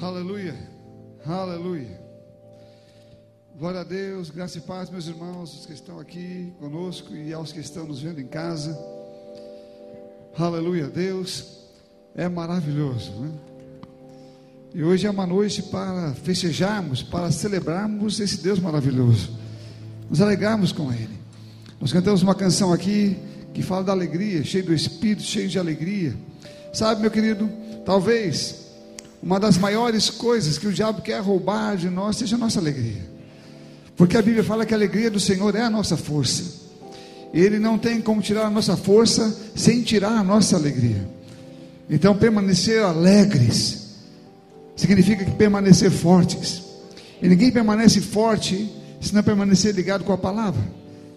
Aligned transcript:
Aleluia, 0.00 0.54
aleluia. 1.26 2.00
Glória 3.58 3.80
a 3.80 3.84
Deus, 3.84 4.30
graça 4.30 4.58
e 4.58 4.60
paz, 4.60 4.88
meus 4.90 5.08
irmãos, 5.08 5.52
os 5.52 5.66
que 5.66 5.72
estão 5.72 5.98
aqui 5.98 6.52
conosco 6.60 7.16
e 7.16 7.32
aos 7.32 7.50
que 7.50 7.58
estão 7.58 7.84
nos 7.84 8.00
vendo 8.00 8.20
em 8.20 8.26
casa. 8.28 8.78
Aleluia, 10.38 10.86
Deus 10.86 11.64
é 12.14 12.28
maravilhoso, 12.28 13.10
né? 13.10 13.28
E 14.72 14.84
hoje 14.84 15.04
é 15.04 15.10
uma 15.10 15.26
noite 15.26 15.64
para 15.64 16.14
festejarmos, 16.14 17.02
para 17.02 17.32
celebrarmos 17.32 18.20
esse 18.20 18.40
Deus 18.40 18.60
maravilhoso, 18.60 19.36
nos 20.08 20.20
alegrarmos 20.20 20.70
com 20.70 20.92
Ele. 20.92 21.18
Nós 21.80 21.92
cantamos 21.92 22.22
uma 22.22 22.36
canção 22.36 22.72
aqui 22.72 23.16
que 23.52 23.62
fala 23.62 23.82
da 23.82 23.90
alegria, 23.90 24.44
cheio 24.44 24.64
do 24.64 24.72
Espírito, 24.72 25.22
cheio 25.22 25.48
de 25.48 25.58
alegria. 25.58 26.14
Sabe, 26.72 27.00
meu 27.00 27.10
querido, 27.10 27.50
talvez 27.84 28.57
uma 29.22 29.38
das 29.40 29.58
maiores 29.58 30.10
coisas 30.10 30.58
que 30.58 30.66
o 30.66 30.72
diabo 30.72 31.02
quer 31.02 31.20
roubar 31.20 31.76
de 31.76 31.90
nós 31.90 32.16
seja 32.16 32.36
a 32.36 32.38
nossa 32.38 32.58
alegria. 32.58 33.08
Porque 33.96 34.16
a 34.16 34.22
Bíblia 34.22 34.44
fala 34.44 34.64
que 34.64 34.72
a 34.72 34.76
alegria 34.76 35.10
do 35.10 35.18
Senhor 35.18 35.54
é 35.56 35.62
a 35.62 35.70
nossa 35.70 35.96
força. 35.96 36.68
Ele 37.34 37.58
não 37.58 37.76
tem 37.76 38.00
como 38.00 38.22
tirar 38.22 38.46
a 38.46 38.50
nossa 38.50 38.76
força 38.76 39.36
sem 39.54 39.82
tirar 39.82 40.12
a 40.12 40.24
nossa 40.24 40.56
alegria. 40.56 41.08
Então, 41.90 42.16
permanecer 42.16 42.82
alegres 42.82 43.88
significa 44.76 45.24
que 45.24 45.32
permanecer 45.32 45.90
fortes. 45.90 46.62
E 47.20 47.28
ninguém 47.28 47.50
permanece 47.50 48.00
forte 48.00 48.72
se 49.00 49.14
não 49.14 49.22
permanecer 49.22 49.74
ligado 49.74 50.04
com 50.04 50.12
a 50.12 50.18
palavra. 50.18 50.62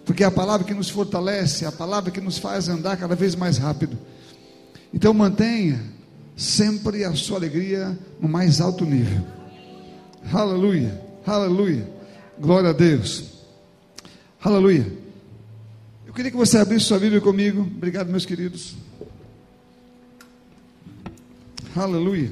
Porque 0.04 0.24
é 0.24 0.26
a 0.26 0.30
palavra 0.30 0.66
que 0.66 0.74
nos 0.74 0.90
fortalece, 0.90 1.64
é 1.64 1.68
a 1.68 1.72
palavra 1.72 2.10
que 2.10 2.20
nos 2.20 2.38
faz 2.38 2.68
andar 2.68 2.96
cada 2.96 3.14
vez 3.14 3.36
mais 3.36 3.58
rápido. 3.58 3.96
Então 4.92 5.14
mantenha 5.14 5.80
sempre 6.42 7.04
a 7.04 7.14
sua 7.14 7.36
alegria 7.36 7.96
no 8.20 8.28
mais 8.28 8.60
alto 8.60 8.84
nível. 8.84 9.24
Aleluia, 10.32 11.00
aleluia, 11.24 11.88
glória 12.38 12.70
a 12.70 12.72
Deus, 12.72 13.44
aleluia. 14.40 14.86
Eu 16.06 16.12
queria 16.12 16.30
que 16.30 16.36
você 16.36 16.58
abrisse 16.58 16.86
sua 16.86 16.98
Bíblia 16.98 17.20
comigo, 17.20 17.62
obrigado, 17.62 18.08
meus 18.08 18.26
queridos. 18.26 18.74
Aleluia. 21.74 22.30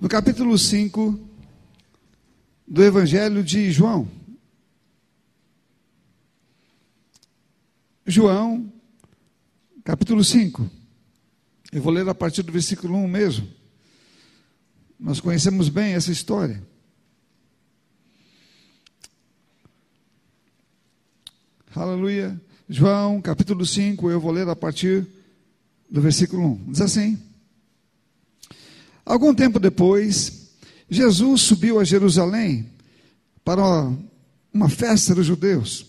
No 0.00 0.08
capítulo 0.08 0.58
5 0.58 1.18
do 2.66 2.82
Evangelho 2.82 3.42
de 3.44 3.70
João. 3.70 4.08
João, 8.06 8.70
capítulo 9.84 10.24
5. 10.24 10.83
Eu 11.74 11.82
vou 11.82 11.92
ler 11.92 12.08
a 12.08 12.14
partir 12.14 12.44
do 12.44 12.52
versículo 12.52 12.96
1 12.96 13.08
mesmo. 13.08 13.48
Nós 14.98 15.18
conhecemos 15.18 15.68
bem 15.68 15.94
essa 15.94 16.12
história. 16.12 16.62
Aleluia. 21.74 22.40
João, 22.68 23.20
capítulo 23.20 23.66
5, 23.66 24.08
eu 24.08 24.20
vou 24.20 24.30
ler 24.30 24.48
a 24.48 24.54
partir 24.54 25.04
do 25.90 26.00
versículo 26.00 26.46
1. 26.46 26.70
Diz 26.70 26.80
assim: 26.80 27.20
Algum 29.04 29.34
tempo 29.34 29.58
depois, 29.58 30.52
Jesus 30.88 31.40
subiu 31.40 31.80
a 31.80 31.84
Jerusalém 31.84 32.70
para 33.44 33.90
uma 34.52 34.68
festa 34.68 35.12
dos 35.12 35.26
judeus. 35.26 35.86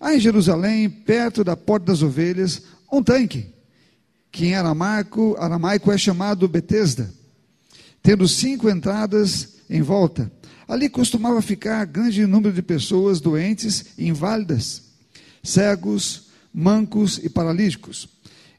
Há 0.00 0.14
em 0.14 0.18
Jerusalém, 0.18 0.88
perto 0.88 1.44
da 1.44 1.54
porta 1.54 1.88
das 1.88 2.00
ovelhas, 2.00 2.62
um 2.90 3.02
tanque, 3.02 3.52
que 4.34 4.46
em 4.46 4.54
aramaico, 4.56 5.36
aramaico 5.38 5.92
é 5.92 5.96
chamado 5.96 6.48
Betesda, 6.48 7.08
tendo 8.02 8.26
cinco 8.26 8.68
entradas 8.68 9.60
em 9.70 9.80
volta. 9.80 10.30
Ali 10.66 10.88
costumava 10.88 11.40
ficar 11.40 11.84
grande 11.84 12.26
número 12.26 12.52
de 12.52 12.60
pessoas 12.60 13.20
doentes 13.20 13.94
e 13.96 14.08
inválidas, 14.08 14.82
cegos, 15.40 16.30
mancos 16.52 17.20
e 17.22 17.28
paralíticos. 17.28 18.08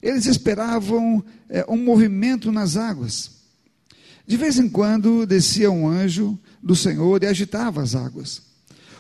Eles 0.02 0.26
esperavam 0.26 1.22
é, 1.50 1.66
um 1.68 1.84
movimento 1.84 2.54
nas 2.54 2.78
águas. 2.78 3.32
De 4.26 4.38
vez 4.38 4.58
em 4.58 4.70
quando 4.70 5.26
descia 5.26 5.70
um 5.70 5.90
anjo 5.90 6.40
do 6.64 6.74
Senhor 6.74 7.22
e 7.22 7.28
agitava 7.28 7.82
as 7.82 7.96
águas. 7.96 8.44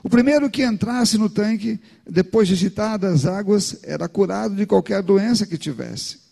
O 0.03 0.09
primeiro 0.09 0.49
que 0.49 0.65
entrasse 0.65 1.17
no 1.17 1.29
tanque, 1.29 1.79
depois 2.05 2.49
de 2.49 2.53
agitadas 2.53 3.25
as 3.25 3.25
águas, 3.25 3.77
era 3.81 4.09
curado 4.09 4.55
de 4.57 4.65
qualquer 4.65 5.01
doença 5.01 5.47
que 5.47 5.57
tivesse. 5.57 6.24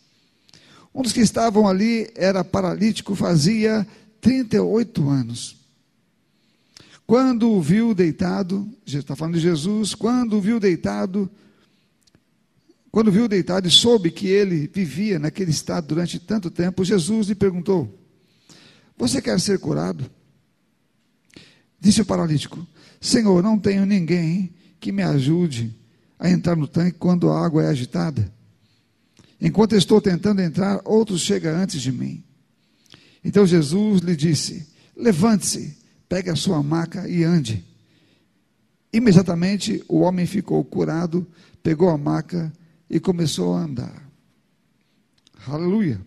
Um 0.94 1.02
dos 1.02 1.12
que 1.12 1.22
estavam 1.22 1.68
ali 1.68 2.12
era 2.16 2.44
paralítico, 2.44 3.16
fazia 3.16 3.88
38 4.22 5.10
anos. 5.10 5.58
Quando 7.06 7.52
o 7.52 7.62
viu 7.62 7.94
deitado, 7.94 8.70
está 8.86 9.16
falando 9.16 9.36
de 9.36 9.42
Jesus, 9.42 9.94
quando 9.94 10.38
o 10.38 10.42
viu 10.42 10.60
deitado, 10.60 11.30
quando 12.92 13.12
viu 13.12 13.28
deitado 13.28 13.68
e 13.68 13.72
soube 13.72 14.12
que 14.12 14.28
ele 14.28 14.70
vivia 14.74 15.20
naquele 15.20 15.52
estado 15.52 15.88
durante 15.88 16.20
tanto 16.20 16.50
tempo, 16.50 16.86
Jesus 16.86 17.28
lhe 17.28 17.36
perguntou: 17.36 18.00
Você 18.98 19.22
quer 19.22 19.40
ser 19.40 19.60
curado? 19.60 20.10
Disse 21.80 22.02
o 22.02 22.06
paralítico: 22.06 22.66
Senhor, 23.02 23.44
não 23.44 23.60
tenho 23.60 23.86
ninguém 23.86 24.54
que 24.80 24.92
me 24.92 25.04
ajude 25.04 25.76
a 26.18 26.30
entrar 26.30 26.56
no 26.56 26.68
tanque 26.68 26.98
quando 26.98 27.30
a 27.30 27.46
água 27.46 27.64
é 27.64 27.68
agitada. 27.68 28.32
Enquanto 29.44 29.76
estou 29.76 30.00
tentando 30.00 30.42
entrar, 30.42 30.80
outro 30.86 31.20
chega 31.20 31.54
antes 31.54 31.82
de 31.82 31.92
mim. 31.92 32.24
Então 33.22 33.46
Jesus 33.46 34.00
lhe 34.00 34.16
disse: 34.16 34.66
Levante-se, 34.96 35.78
pegue 36.08 36.30
a 36.30 36.36
sua 36.36 36.64
maca 36.64 37.10
e 37.10 37.26
ande. 37.26 37.62
Imediatamente 38.94 39.84
o 39.90 40.00
homem 40.00 40.26
ficou 40.26 40.64
curado, 40.64 41.28
pegou 41.62 41.90
a 41.90 41.98
maca 41.98 42.54
e 42.90 43.02
começou 43.02 43.54
a 43.54 43.64
andar. 43.64 44.10
Aleluia. 45.46 46.00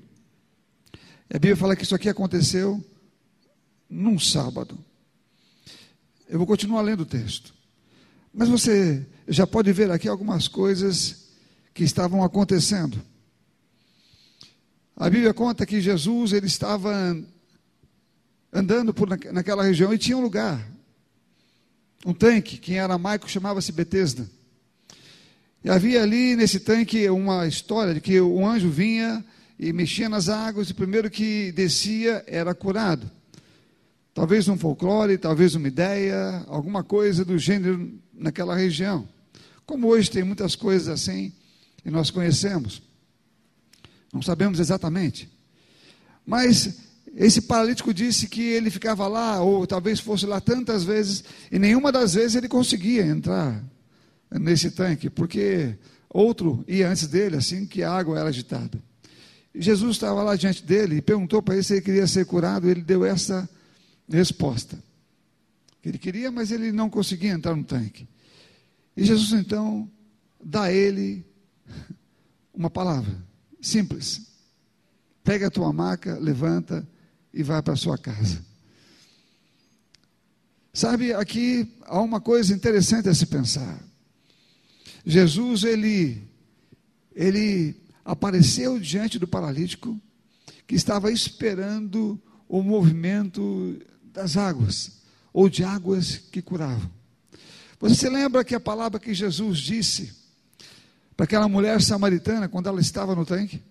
A 1.28 1.34
Bíblia 1.34 1.56
fala 1.56 1.76
que 1.76 1.84
isso 1.84 1.94
aqui 1.94 2.08
aconteceu 2.08 2.82
num 3.90 4.18
sábado. 4.18 4.78
Eu 6.26 6.38
vou 6.38 6.46
continuar 6.46 6.80
lendo 6.80 7.00
o 7.00 7.06
texto. 7.06 7.52
Mas 8.32 8.48
você 8.48 9.04
já 9.28 9.46
pode 9.46 9.70
ver 9.74 9.90
aqui 9.90 10.08
algumas 10.08 10.48
coisas 10.48 11.26
que 11.74 11.84
estavam 11.84 12.24
acontecendo. 12.24 12.98
A 14.98 15.10
Bíblia 15.10 15.34
conta 15.34 15.66
que 15.66 15.78
Jesus 15.78 16.32
ele 16.32 16.46
estava 16.46 17.14
andando 18.50 18.94
por 18.94 19.06
naquela 19.30 19.62
região 19.62 19.92
e 19.92 19.98
tinha 19.98 20.16
um 20.16 20.22
lugar, 20.22 20.66
um 22.06 22.14
tanque, 22.14 22.56
que 22.56 22.72
em 22.72 22.78
aramaico 22.78 23.28
chamava-se 23.28 23.70
Betesda. 23.72 24.26
E 25.62 25.68
havia 25.68 26.02
ali 26.02 26.34
nesse 26.34 26.60
tanque 26.60 27.10
uma 27.10 27.46
história 27.46 27.92
de 27.92 28.00
que 28.00 28.18
um 28.22 28.48
anjo 28.48 28.70
vinha 28.70 29.22
e 29.58 29.70
mexia 29.70 30.08
nas 30.08 30.30
águas, 30.30 30.68
e 30.68 30.72
o 30.72 30.76
primeiro 30.76 31.10
que 31.10 31.52
descia 31.52 32.24
era 32.26 32.54
curado. 32.54 33.10
Talvez 34.14 34.48
um 34.48 34.56
folclore, 34.56 35.18
talvez 35.18 35.54
uma 35.54 35.68
ideia, 35.68 36.42
alguma 36.46 36.82
coisa 36.82 37.22
do 37.22 37.36
gênero 37.36 37.92
naquela 38.14 38.56
região. 38.56 39.06
Como 39.66 39.88
hoje 39.88 40.10
tem 40.10 40.24
muitas 40.24 40.56
coisas 40.56 40.88
assim, 40.88 41.34
e 41.84 41.90
nós 41.90 42.10
conhecemos. 42.10 42.85
Não 44.16 44.22
sabemos 44.22 44.58
exatamente. 44.58 45.30
Mas 46.24 46.78
esse 47.14 47.42
paralítico 47.42 47.92
disse 47.92 48.26
que 48.26 48.40
ele 48.40 48.70
ficava 48.70 49.06
lá, 49.06 49.42
ou 49.42 49.66
talvez 49.66 50.00
fosse 50.00 50.24
lá 50.24 50.40
tantas 50.40 50.84
vezes, 50.84 51.22
e 51.52 51.58
nenhuma 51.58 51.92
das 51.92 52.14
vezes 52.14 52.34
ele 52.34 52.48
conseguia 52.48 53.04
entrar 53.04 53.62
nesse 54.30 54.70
tanque, 54.70 55.10
porque 55.10 55.76
outro 56.08 56.64
ia 56.66 56.88
antes 56.88 57.06
dele, 57.06 57.36
assim 57.36 57.66
que 57.66 57.82
a 57.82 57.92
água 57.92 58.18
era 58.18 58.30
agitada. 58.30 58.82
Jesus 59.54 59.96
estava 59.96 60.22
lá 60.22 60.34
diante 60.34 60.64
dele 60.64 60.96
e 60.96 61.02
perguntou 61.02 61.42
para 61.42 61.54
ele 61.54 61.62
se 61.62 61.74
ele 61.74 61.82
queria 61.82 62.06
ser 62.06 62.24
curado, 62.24 62.66
e 62.66 62.70
ele 62.70 62.80
deu 62.80 63.04
essa 63.04 63.46
resposta. 64.08 64.82
Ele 65.84 65.98
queria, 65.98 66.32
mas 66.32 66.50
ele 66.50 66.72
não 66.72 66.88
conseguia 66.88 67.32
entrar 67.32 67.54
no 67.54 67.64
tanque. 67.64 68.08
E 68.96 69.04
Jesus 69.04 69.38
então 69.38 69.86
dá 70.42 70.62
a 70.62 70.72
ele 70.72 71.22
uma 72.54 72.70
palavra 72.70 73.25
simples. 73.66 74.22
Pega 75.22 75.48
a 75.48 75.50
tua 75.50 75.72
maca, 75.72 76.18
levanta 76.18 76.86
e 77.32 77.42
vai 77.42 77.60
para 77.60 77.74
a 77.74 77.76
sua 77.76 77.98
casa. 77.98 78.44
Sabe, 80.72 81.12
aqui 81.12 81.74
há 81.84 82.00
uma 82.00 82.20
coisa 82.20 82.54
interessante 82.54 83.08
a 83.08 83.14
se 83.14 83.26
pensar. 83.26 83.82
Jesus, 85.04 85.64
ele, 85.64 86.22
ele 87.14 87.74
apareceu 88.04 88.78
diante 88.78 89.18
do 89.18 89.26
paralítico 89.26 89.98
que 90.66 90.74
estava 90.74 91.10
esperando 91.10 92.20
o 92.48 92.62
movimento 92.62 93.78
das 94.12 94.36
águas, 94.36 95.02
ou 95.32 95.48
de 95.48 95.64
águas 95.64 96.16
que 96.16 96.42
curavam. 96.42 96.90
Você 97.78 97.94
se 97.94 98.08
lembra 98.08 98.44
que 98.44 98.54
a 98.54 98.60
palavra 98.60 98.98
que 98.98 99.12
Jesus 99.12 99.58
disse 99.58 100.25
para 101.16 101.24
aquela 101.24 101.48
mulher 101.48 101.80
samaritana 101.80 102.48
quando 102.48 102.68
ela 102.68 102.80
estava 102.80 103.14
no 103.14 103.24
tanque? 103.24 103.62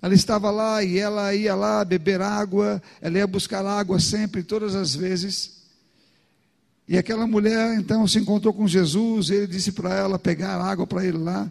Ela 0.00 0.14
estava 0.14 0.50
lá 0.50 0.82
e 0.82 0.98
ela 0.98 1.32
ia 1.34 1.54
lá 1.54 1.84
beber 1.84 2.20
água, 2.20 2.82
ela 3.00 3.18
ia 3.18 3.26
buscar 3.26 3.64
água 3.64 4.00
sempre, 4.00 4.42
todas 4.42 4.74
as 4.74 4.94
vezes. 4.94 5.62
E 6.88 6.98
aquela 6.98 7.26
mulher 7.26 7.78
então 7.78 8.06
se 8.08 8.18
encontrou 8.18 8.52
com 8.52 8.66
Jesus, 8.66 9.30
ele 9.30 9.46
disse 9.46 9.70
para 9.70 9.94
ela 9.94 10.18
pegar 10.18 10.60
água 10.60 10.86
para 10.86 11.04
ele 11.04 11.18
lá. 11.18 11.50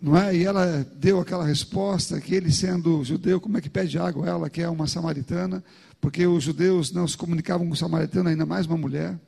Não 0.00 0.16
é? 0.16 0.34
E 0.34 0.44
ela 0.44 0.86
deu 0.94 1.20
aquela 1.20 1.44
resposta 1.44 2.20
que 2.20 2.34
ele 2.34 2.52
sendo 2.52 3.04
judeu, 3.04 3.40
como 3.40 3.58
é 3.58 3.60
que 3.60 3.68
pede 3.68 3.98
água? 3.98 4.28
Ela 4.28 4.48
que 4.48 4.62
é 4.62 4.68
uma 4.68 4.86
samaritana, 4.86 5.64
porque 6.00 6.26
os 6.26 6.44
judeus 6.44 6.92
não 6.92 7.06
se 7.08 7.16
comunicavam 7.16 7.66
com 7.66 7.74
o 7.74 7.76
samaritano, 7.76 8.28
ainda 8.28 8.46
mais 8.46 8.66
uma 8.66 8.78
mulher. 8.78 9.18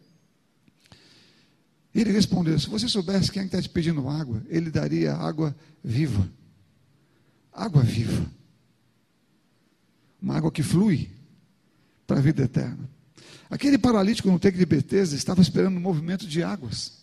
Ele 1.95 2.11
respondeu: 2.11 2.59
Se 2.59 2.69
você 2.69 2.89
soubesse 2.89 3.31
quem 3.31 3.43
é 3.43 3.45
está 3.45 3.61
te 3.61 3.69
pedindo 3.69 4.09
água, 4.09 4.43
ele 4.49 4.71
daria 4.71 5.15
água 5.15 5.55
viva. 5.85 6.29
Água 7.53 7.83
viva. 7.83 8.27
Uma 10.21 10.37
água 10.37 10.51
que 10.51 10.63
flui 10.63 11.11
para 12.07 12.19
a 12.19 12.23
vida 12.23 12.43
eterna. 12.43 12.89
Aquele 13.51 13.77
paralítico 13.77 14.31
no 14.31 14.39
teco 14.39 14.57
de 14.57 14.65
Betesda 14.65 15.15
estava 15.15 15.43
esperando 15.43 15.77
um 15.77 15.81
movimento 15.81 16.27
de 16.27 16.43
águas. 16.43 17.03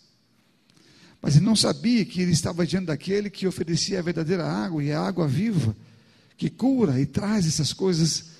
Mas 1.22 1.36
ele 1.36 1.44
não 1.44 1.54
sabia 1.54 2.04
que 2.04 2.20
ele 2.20 2.32
estava 2.32 2.66
diante 2.66 2.86
daquele 2.86 3.30
que 3.30 3.46
oferecia 3.46 3.98
a 3.98 4.02
verdadeira 4.02 4.44
água 4.44 4.82
e 4.82 4.90
a 4.90 5.00
água 5.00 5.28
viva, 5.28 5.76
que 6.36 6.48
cura 6.48 6.98
e 7.00 7.06
traz 7.06 7.46
essas 7.46 7.72
coisas 7.72 8.30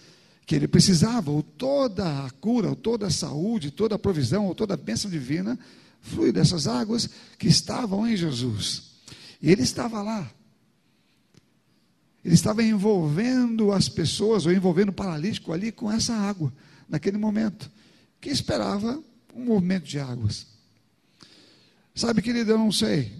que 0.47 0.57
ele 0.57 0.67
precisava, 0.67 1.31
ou 1.31 1.43
toda 1.43 2.25
a 2.25 2.31
cura, 2.31 2.71
ou 2.71 2.75
toda 2.75 3.07
a 3.07 3.11
saúde, 3.11 3.71
toda 3.71 3.95
a 3.95 3.99
provisão, 3.99 4.47
ou 4.47 4.55
toda 4.55 4.75
a 4.75 4.79
bênção 4.79 5.09
divina 5.09 5.57
flui 6.01 6.33
dessas 6.33 6.67
águas 6.67 7.09
que 7.39 7.49
estavam 7.49 8.07
em 8.07 8.17
Jesus. 8.17 8.91
E 9.41 9.51
ele 9.51 9.63
estava 9.63 10.03
lá. 10.03 10.31
Ele 12.25 12.35
estava 12.35 12.63
envolvendo 12.63 13.73
as 13.73 13.89
pessoas, 13.89 14.45
ou 14.45 14.53
envolvendo 14.53 14.91
o 14.91 14.95
paralítico 14.95 15.53
ali 15.53 15.73
com 15.73 15.91
essa 15.91 16.15
água, 16.15 16.53
naquele 16.89 17.17
momento, 17.17 17.71
que 18.21 18.29
esperava 18.29 19.03
um 19.35 19.45
movimento 19.45 19.85
de 19.85 19.99
águas. 19.99 20.47
Sabe, 21.95 22.21
querido, 22.21 22.51
eu 22.51 22.59
não 22.59 22.71
sei, 22.71 23.13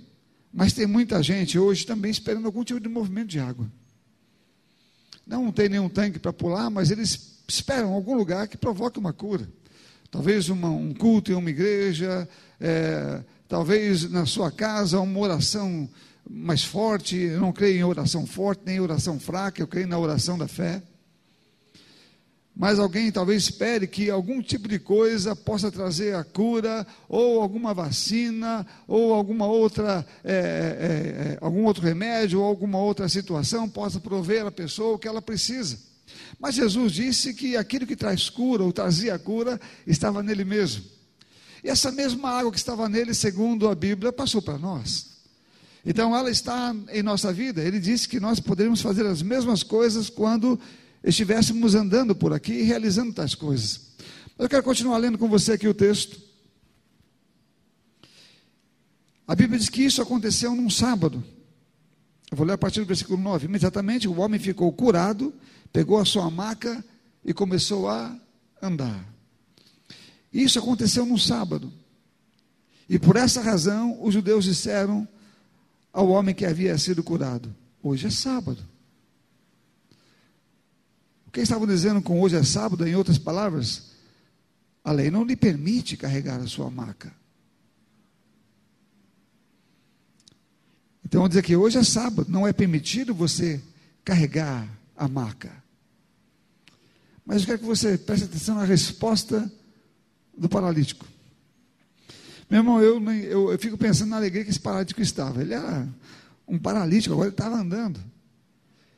mas 0.53 0.73
tem 0.73 0.87
muita 0.87 1.23
gente 1.23 1.59
hoje 1.59 1.87
também 1.87 2.11
esperando 2.11 2.47
algum 2.47 2.63
tipo 2.63 2.81
de 2.81 2.89
movimento 2.89 3.29
de 3.29 3.39
água. 3.39 3.71
Não 5.27 5.51
tem 5.53 5.69
nenhum 5.69 5.89
tanque 5.89 6.19
para 6.19 6.33
pular, 6.33 6.69
mas 6.71 6.91
eles 6.91 7.39
esperam 7.47 7.93
algum 7.93 8.17
lugar 8.17 8.49
que 8.49 8.57
provoque 8.57 8.99
uma 8.99 9.13
cura. 9.13 9.49
Talvez 10.11 10.49
uma, 10.49 10.69
um 10.69 10.93
culto 10.93 11.31
em 11.31 11.35
uma 11.35 11.51
igreja, 11.51 12.29
é, 12.61 13.23
talvez 13.49 14.09
na 14.11 14.27
sua 14.27 14.51
casa 14.51 15.01
uma 15.01 15.19
oração 15.19 15.89
mais 16.29 16.63
forte. 16.63 17.17
Eu 17.17 17.41
não 17.41 17.53
creio 17.53 17.79
em 17.79 17.85
oração 17.85 18.27
forte, 18.27 18.63
nem 18.65 18.77
em 18.77 18.81
oração 18.81 19.19
fraca, 19.19 19.61
eu 19.61 19.67
creio 19.67 19.89
na 19.89 19.99
oração 19.99 20.39
da 20.39 20.47
fé. 20.47 20.83
Mas 22.55 22.79
alguém 22.79 23.11
talvez 23.11 23.45
espere 23.45 23.87
que 23.87 24.11
algum 24.11 24.43
tipo 24.43 24.69
de 24.69 24.79
coisa 24.79 25.35
possa 25.35 25.71
trazer 25.71 26.15
a 26.15 26.23
cura, 26.23 26.87
ou 27.09 27.41
alguma 27.41 27.73
vacina, 27.73 28.67
ou 28.87 29.15
alguma 29.15 29.47
outra, 29.47 30.05
é, 30.23 30.35
é, 30.35 31.33
é 31.33 31.39
algum 31.41 31.65
outro 31.65 31.83
remédio, 31.83 32.41
ou 32.41 32.45
alguma 32.45 32.79
outra 32.79 33.09
situação 33.09 33.69
possa 33.69 33.99
prover 33.99 34.45
a 34.45 34.51
pessoa 34.51 34.97
o 34.97 34.99
que 34.99 35.09
ela 35.09 35.23
precisa. 35.23 35.79
Mas 36.39 36.55
Jesus 36.55 36.93
disse 36.93 37.33
que 37.33 37.57
aquilo 37.57 37.87
que 37.87 37.97
traz 37.97 38.29
cura, 38.29 38.63
ou 38.63 38.73
trazia 38.73 39.19
cura, 39.19 39.59
estava 39.87 40.23
nele 40.23 40.45
mesmo. 40.45 41.00
E 41.63 41.69
essa 41.69 41.93
mesma 41.93 42.31
água 42.31 42.51
que 42.51 42.59
estava 42.59 42.89
nele, 42.89 43.15
segundo 43.15 43.69
a 43.69 43.75
Bíblia, 43.75 44.13
passou 44.13 44.41
para 44.41 44.59
nós. 44.59 45.11
Então 45.85 46.15
ela 46.15 46.31
está 46.31 46.75
em 46.91 47.03
nossa 47.03 47.33
vida. 47.33 47.63
Ele 47.63 47.79
disse 47.79 48.09
que 48.09 48.21
nós 48.21 48.41
poderíamos 48.41 48.81
fazer 48.81 49.07
as 49.07 49.23
mesmas 49.23 49.63
coisas 49.63 50.11
quando 50.11 50.59
estivéssemos 51.03 51.75
andando 51.75 52.15
por 52.15 52.33
aqui 52.33 52.53
e 52.53 52.63
realizando 52.63 53.13
tais 53.13 53.35
coisas. 53.35 53.81
Mas 54.37 54.45
eu 54.45 54.49
quero 54.49 54.63
continuar 54.63 54.99
lendo 54.99 55.19
com 55.19 55.29
você 55.29 55.53
aqui 55.53 55.67
o 55.69 55.75
texto. 55.75 56.21
A 59.27 59.35
Bíblia 59.35 59.59
diz 59.59 59.69
que 59.69 59.83
isso 59.83 60.03
aconteceu 60.03 60.55
num 60.55 60.69
sábado. 60.69 61.23
Eu 62.31 62.37
vou 62.37 62.47
ler 62.47 62.55
a 62.55 62.59
partir 62.59 62.81
do 62.81 62.87
versículo 62.87 63.19
9. 63.19 63.47
Imediatamente 63.47 64.09
o 64.09 64.19
homem 64.19 64.39
ficou 64.39 64.73
curado, 64.73 65.33
pegou 65.73 65.99
a 65.99 66.05
sua 66.05 66.31
maca 66.31 66.85
e 67.25 67.33
começou 67.33 67.89
a 67.89 68.17
andar. 68.61 69.20
Isso 70.33 70.59
aconteceu 70.59 71.05
num 71.05 71.19
sábado. 71.19 71.73
E 72.89 72.99
por 72.99 73.17
essa 73.17 73.41
razão, 73.41 74.03
os 74.03 74.15
judeus 74.15 74.45
disseram 74.45 75.07
ao 75.93 76.09
homem 76.09 76.35
que 76.35 76.45
havia 76.45 76.77
sido 76.79 77.03
curado: 77.03 77.55
Hoje 77.83 78.07
é 78.07 78.11
sábado. 78.11 78.63
O 81.27 81.31
que 81.31 81.41
estavam 81.41 81.67
dizendo 81.67 82.03
com 82.03 82.21
hoje 82.21 82.37
é 82.37 82.43
sábado, 82.43 82.87
em 82.87 82.97
outras 82.97 83.19
palavras? 83.19 83.91
A 84.83 84.91
lei 84.91 85.11
não 85.11 85.25
lhe 85.25 85.37
permite 85.37 85.97
carregar 85.97 86.41
a 86.41 86.47
sua 86.47 86.71
maca. 86.71 87.15
Então, 91.05 91.29
dizer 91.29 91.43
que 91.43 91.57
hoje 91.57 91.79
é 91.79 91.85
sábado, 91.85 92.31
não 92.31 92.47
é 92.47 92.53
permitido 92.53 93.15
você 93.15 93.61
carregar 94.05 94.69
a 94.97 95.09
maca. 95.09 95.53
Mas 97.25 97.43
eu 97.43 97.47
quero 97.47 97.59
que 97.61 97.65
você 97.65 97.97
preste 97.97 98.25
atenção 98.25 98.57
na 98.57 98.65
resposta 98.65 99.51
do 100.41 100.49
paralítico. 100.49 101.07
Meu 102.49 102.61
irmão, 102.61 102.83
eu, 102.83 103.01
eu, 103.13 103.53
eu 103.53 103.59
fico 103.59 103.77
pensando 103.77 104.09
na 104.09 104.17
alegria 104.17 104.43
que 104.43 104.51
esse 104.51 104.59
paralítico 104.59 105.03
estava. 105.03 105.43
Ele 105.43 105.53
era 105.53 105.87
um 106.49 106.59
paralítico, 106.59 107.13
agora 107.13 107.29
ele 107.29 107.35
estava 107.35 107.57
andando. 107.57 108.01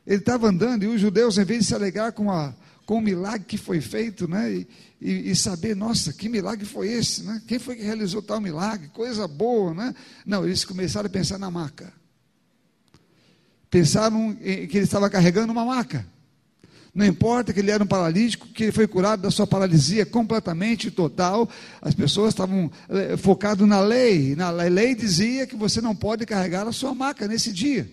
Ele 0.07 0.21
estava 0.21 0.49
andando 0.49 0.85
e 0.85 0.87
os 0.87 1.01
judeus, 1.01 1.37
em 1.37 1.45
vez 1.45 1.61
de 1.61 1.67
se 1.67 1.75
alegrar 1.75 2.13
com, 2.13 2.31
a, 2.31 2.55
com 2.87 2.99
o 2.99 3.01
milagre 3.01 3.45
que 3.47 3.59
foi 3.59 3.81
feito, 3.81 4.29
né, 4.29 4.53
e, 4.53 4.69
e, 5.01 5.31
e, 5.31 5.37
saber, 5.37 5.75
nossa, 5.75 6.13
que 6.13 6.29
milagre 6.29 6.65
foi 6.65 6.89
esse? 6.89 7.25
Né? 7.25 7.43
Quem 7.47 7.59
foi 7.59 7.75
que 7.75 7.83
realizou 7.83 8.23
tal 8.23 8.41
milagre? 8.41 8.89
Coisa 8.89 9.27
boa, 9.27 9.75
né? 9.75 9.95
Não, 10.25 10.45
eles 10.45 10.65
começaram 10.65 11.09
a 11.09 11.11
pensar 11.11 11.39
na 11.39 11.51
maca. 11.51 11.93
Pensaram 13.69 14.35
que 14.35 14.77
ele 14.77 14.85
estava 14.85 15.11
carregando 15.11 15.53
uma 15.53 15.65
maca. 15.65 16.07
Não 16.95 17.07
importa 17.07 17.55
que 17.55 17.61
ele 17.61 17.71
era 17.71 17.83
um 17.83 17.87
paralítico, 17.87 18.49
que 18.49 18.65
ele 18.65 18.73
foi 18.73 18.87
curado 18.87 19.23
da 19.23 19.31
sua 19.31 19.47
paralisia 19.47 20.05
completamente 20.05 20.91
total. 20.91 21.49
As 21.81 21.95
pessoas 21.95 22.31
estavam 22.31 22.71
eh, 22.91 23.17
focadas 23.17 23.67
na 23.67 23.81
lei. 23.81 24.37
Na 24.37 24.51
lei 24.51 24.95
dizia 24.95 25.47
que 25.47 25.57
você 25.57 25.81
não 25.81 25.97
pode 25.97 26.27
carregar 26.27 26.69
a 26.69 26.73
sua 26.73 26.95
maca 26.95 27.27
nesse 27.27 27.51
dia. 27.51 27.91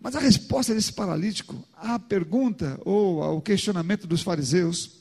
Mas 0.00 0.16
a 0.16 0.20
resposta 0.20 0.74
desse 0.74 0.92
paralítico 0.92 1.62
à 1.76 1.98
pergunta 1.98 2.80
ou 2.84 3.22
ao 3.22 3.40
questionamento 3.40 4.04
dos 4.04 4.22
fariseus 4.22 4.98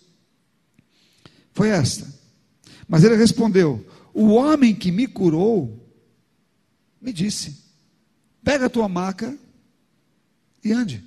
foi 1.54 1.70
esta. 1.70 2.08
Mas 2.88 3.04
ele 3.04 3.16
respondeu: 3.16 3.84
O 4.14 4.34
homem 4.34 4.76
que 4.76 4.92
me 4.92 5.08
curou 5.08 5.92
me 7.02 7.12
disse: 7.12 7.64
Pega 8.44 8.68
a 8.68 8.70
tua 8.70 8.88
maca 8.88 9.36
e 10.68 10.72
ande. 10.72 11.04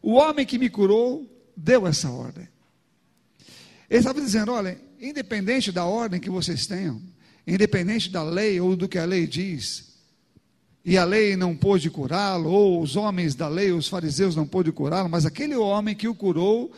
O 0.00 0.12
homem 0.14 0.46
que 0.46 0.58
me 0.58 0.70
curou 0.70 1.28
deu 1.56 1.86
essa 1.86 2.10
ordem. 2.10 2.48
Ele 3.90 3.98
estava 3.98 4.20
dizendo: 4.20 4.52
olha, 4.52 4.80
independente 5.00 5.72
da 5.72 5.84
ordem 5.84 6.20
que 6.20 6.30
vocês 6.30 6.66
tenham, 6.66 7.00
independente 7.46 8.10
da 8.10 8.22
lei 8.22 8.60
ou 8.60 8.76
do 8.76 8.88
que 8.88 8.98
a 8.98 9.04
lei 9.04 9.26
diz, 9.26 9.88
e 10.84 10.96
a 10.96 11.04
lei 11.04 11.36
não 11.36 11.56
pôde 11.56 11.90
curá-lo, 11.90 12.50
ou 12.50 12.82
os 12.82 12.96
homens 12.96 13.34
da 13.34 13.48
lei, 13.48 13.72
os 13.72 13.88
fariseus 13.88 14.36
não 14.36 14.46
pôde 14.46 14.70
curá-lo, 14.70 15.08
mas 15.08 15.26
aquele 15.26 15.56
homem 15.56 15.94
que 15.94 16.08
o 16.08 16.14
curou 16.14 16.72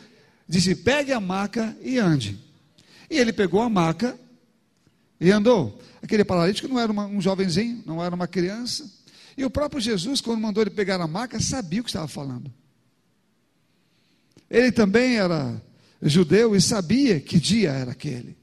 disse: 0.47 0.75
pegue 0.75 1.11
a 1.11 1.19
maca 1.19 1.77
e 1.81 1.97
ande. 1.97 2.39
E 3.09 3.17
ele 3.17 3.31
pegou 3.31 3.61
a 3.61 3.69
maca 3.69 4.17
e 5.19 5.29
andou. 5.31 5.79
Aquele 6.01 6.23
paralítico 6.23 6.67
não 6.67 6.79
era 6.79 6.91
uma, 6.91 7.05
um 7.05 7.21
jovenzinho, 7.21 7.83
não 7.85 8.03
era 8.03 8.15
uma 8.15 8.27
criança, 8.27 8.89
e 9.37 9.45
o 9.45 9.49
próprio 9.49 9.81
Jesus, 9.81 10.21
quando 10.21 10.41
mandou 10.41 10.63
ele 10.63 10.69
pegar 10.69 10.99
a 10.99 11.07
maca, 11.07 11.39
sabia 11.39 11.81
o 11.81 11.83
que 11.83 11.89
estava 11.89 12.07
falando. 12.07 12.51
Ele 14.49 14.71
também 14.71 15.17
era 15.17 15.61
judeu 16.01 16.55
e 16.55 16.61
sabia 16.61 17.19
que 17.19 17.39
dia 17.39 17.71
era 17.71 17.91
aquele. 17.91 18.35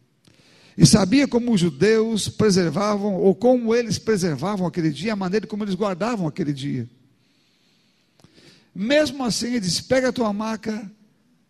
E 0.76 0.86
sabia 0.86 1.26
como 1.26 1.52
os 1.52 1.60
judeus 1.60 2.28
preservavam, 2.28 3.14
ou 3.16 3.34
como 3.34 3.74
eles 3.74 3.98
preservavam 3.98 4.66
aquele 4.66 4.90
dia, 4.90 5.12
a 5.12 5.16
maneira 5.16 5.46
como 5.46 5.64
eles 5.64 5.74
guardavam 5.74 6.26
aquele 6.26 6.52
dia. 6.52 6.88
Mesmo 8.74 9.24
assim, 9.24 9.48
ele 9.48 9.60
disse: 9.60 9.82
pega 9.82 10.10
a 10.10 10.12
tua 10.12 10.32
maca 10.32 10.90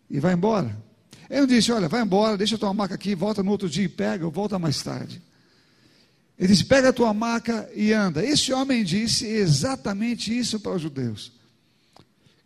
e 0.08 0.18
vai 0.18 0.32
embora. 0.32 0.74
Ele 1.28 1.40
não 1.40 1.46
disse: 1.46 1.70
olha, 1.70 1.88
vai 1.88 2.02
embora, 2.02 2.38
deixa 2.38 2.56
a 2.56 2.58
tua 2.58 2.72
maca 2.72 2.94
aqui, 2.94 3.14
volta 3.14 3.42
no 3.42 3.50
outro 3.50 3.68
dia 3.68 3.84
e 3.84 3.88
pega, 3.88 4.24
ou 4.24 4.32
volta 4.32 4.58
mais 4.58 4.82
tarde. 4.82 5.20
Ele 6.38 6.48
disse: 6.48 6.64
pega 6.64 6.90
a 6.90 6.92
tua 6.92 7.12
maca 7.12 7.68
e 7.74 7.92
anda. 7.92 8.24
Esse 8.24 8.52
homem 8.52 8.84
disse 8.84 9.26
exatamente 9.26 10.36
isso 10.36 10.60
para 10.60 10.72
os 10.72 10.82
judeus, 10.82 11.32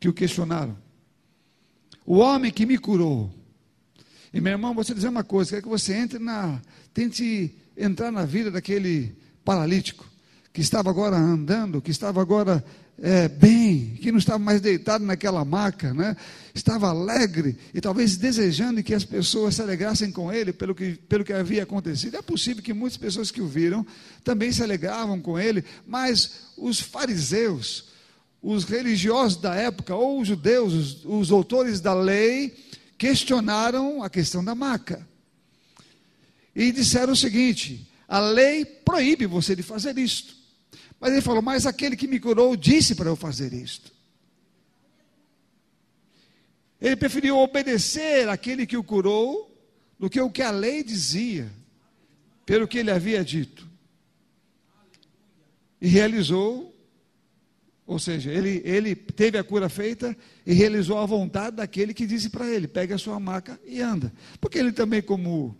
que 0.01 0.09
o 0.09 0.13
questionaram. 0.13 0.77
O 2.07 2.17
homem 2.17 2.51
que 2.51 2.65
me 2.65 2.79
curou. 2.79 3.33
E 4.33 4.41
meu 4.41 4.53
irmão, 4.53 4.75
vou 4.75 4.83
te 4.83 4.95
dizer 4.95 5.09
uma 5.09 5.23
coisa: 5.23 5.53
quer 5.53 5.63
que 5.63 5.69
você 5.69 5.95
entre 5.95 6.19
na. 6.19 6.61
Tente 6.95 7.55
entrar 7.77 8.11
na 8.11 8.25
vida 8.25 8.51
daquele 8.51 9.15
paralítico. 9.45 10.11
que 10.53 10.61
estava 10.61 10.91
agora 10.91 11.17
andando, 11.17 11.81
que 11.81 11.91
estava 11.91 12.21
agora 12.21 12.63
é, 13.05 13.27
bem, 13.27 13.99
que 14.01 14.13
não 14.13 14.19
estava 14.21 14.39
mais 14.39 14.61
deitado 14.61 15.05
naquela 15.05 15.45
maca, 15.45 15.93
né? 15.93 16.17
estava 16.55 16.89
alegre 16.89 17.59
e 17.75 17.81
talvez 17.81 18.17
desejando 18.17 18.81
que 18.81 18.95
as 18.95 19.05
pessoas 19.05 19.57
se 19.57 19.63
alegrassem 19.63 20.13
com 20.13 20.33
ele 20.33 20.53
pelo 20.53 20.73
que, 20.73 20.93
pelo 21.09 21.25
que 21.25 21.33
havia 21.33 21.65
acontecido. 21.65 22.17
É 22.17 22.23
possível 22.23 22.63
que 22.63 22.73
muitas 22.73 22.97
pessoas 22.97 23.33
que 23.33 23.41
o 23.41 23.49
viram 23.49 23.85
também 24.23 24.53
se 24.53 24.63
alegravam 24.63 25.21
com 25.21 25.37
ele, 25.37 25.65
mas 25.85 26.53
os 26.57 26.79
fariseus, 26.79 27.87
os 28.41 28.63
religiosos 28.63 29.37
da 29.37 29.53
época, 29.53 29.97
ou 29.97 30.21
os 30.21 30.29
judeus, 30.29 30.73
os, 30.73 31.05
os 31.05 31.33
autores 31.33 31.81
da 31.81 31.95
lei, 31.95 32.55
questionaram 32.97 34.01
a 34.01 34.09
questão 34.09 34.45
da 34.45 34.55
maca. 34.55 35.05
E 36.55 36.71
disseram 36.71 37.15
o 37.15 37.17
seguinte: 37.17 37.91
a 38.07 38.21
lei 38.21 38.65
proíbe 38.65 39.27
você 39.27 39.57
de 39.57 39.63
fazer 39.65 39.99
isto. 39.99 40.42
Mas 41.03 41.11
ele 41.11 41.21
falou: 41.21 41.43
Mas 41.43 41.67
aquele 41.67 41.97
que 41.97 42.07
me 42.07 42.21
curou 42.21 42.55
disse 42.55 42.95
para 42.95 43.09
eu 43.09 43.17
fazer 43.17 43.53
isto. 43.53 43.93
Ele 46.81 46.95
preferiu 46.95 47.39
obedecer 47.39 48.29
aquele 48.29 48.65
que 48.65 48.77
o 48.77 48.85
curou 48.85 49.53
do 49.99 50.09
que 50.09 50.21
o 50.21 50.31
que 50.31 50.43
a 50.43 50.53
lei 50.53 50.85
dizia, 50.85 51.51
pelo 52.47 52.69
que 52.69 52.79
ele 52.79 52.93
havia 52.93 53.25
dito. 53.25 53.69
E 55.81 55.89
realizou, 55.89 56.73
ou 57.85 57.99
seja, 57.99 58.31
ele, 58.31 58.63
ele 58.65 58.95
teve 58.95 59.37
a 59.37 59.43
cura 59.43 59.69
feita 59.69 60.17
e 60.47 60.53
realizou 60.53 60.99
a 60.99 61.07
vontade 61.07 61.57
daquele 61.57 61.93
que 61.93 62.07
disse 62.07 62.31
para 62.31 62.49
ele: 62.49 62.69
pegue 62.69 62.95
a 62.95 62.99
sua 62.99 63.19
maca 63.19 63.61
e 63.67 63.81
anda. 63.81 64.13
Porque 64.41 64.57
ele 64.57 64.71
também, 64.71 65.03
como 65.03 65.59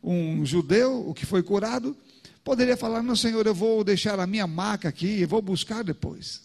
um 0.00 0.46
judeu, 0.46 1.08
o 1.08 1.12
que 1.12 1.26
foi 1.26 1.42
curado, 1.42 1.96
Poderia 2.44 2.76
falar, 2.76 3.02
não, 3.02 3.16
Senhor, 3.16 3.46
eu 3.46 3.54
vou 3.54 3.82
deixar 3.82 4.20
a 4.20 4.26
minha 4.26 4.46
maca 4.46 4.90
aqui 4.90 5.06
e 5.06 5.24
vou 5.24 5.40
buscar 5.40 5.82
depois. 5.82 6.42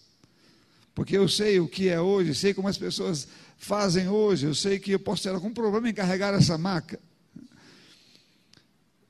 Porque 0.96 1.18
eu 1.18 1.28
sei 1.28 1.60
o 1.60 1.68
que 1.68 1.90
é 1.90 2.00
hoje, 2.00 2.34
sei 2.34 2.54
como 2.54 2.70
as 2.70 2.78
pessoas 2.78 3.28
fazem 3.58 4.08
hoje, 4.08 4.46
eu 4.48 4.56
sei 4.56 4.80
que 4.80 4.92
eu 4.92 5.00
posso 5.00 5.24
ter 5.24 5.30
algum 5.30 5.54
problema 5.54 5.90
em 5.90 5.94
carregar 5.94 6.34
essa 6.34 6.58
maca. 6.58 7.00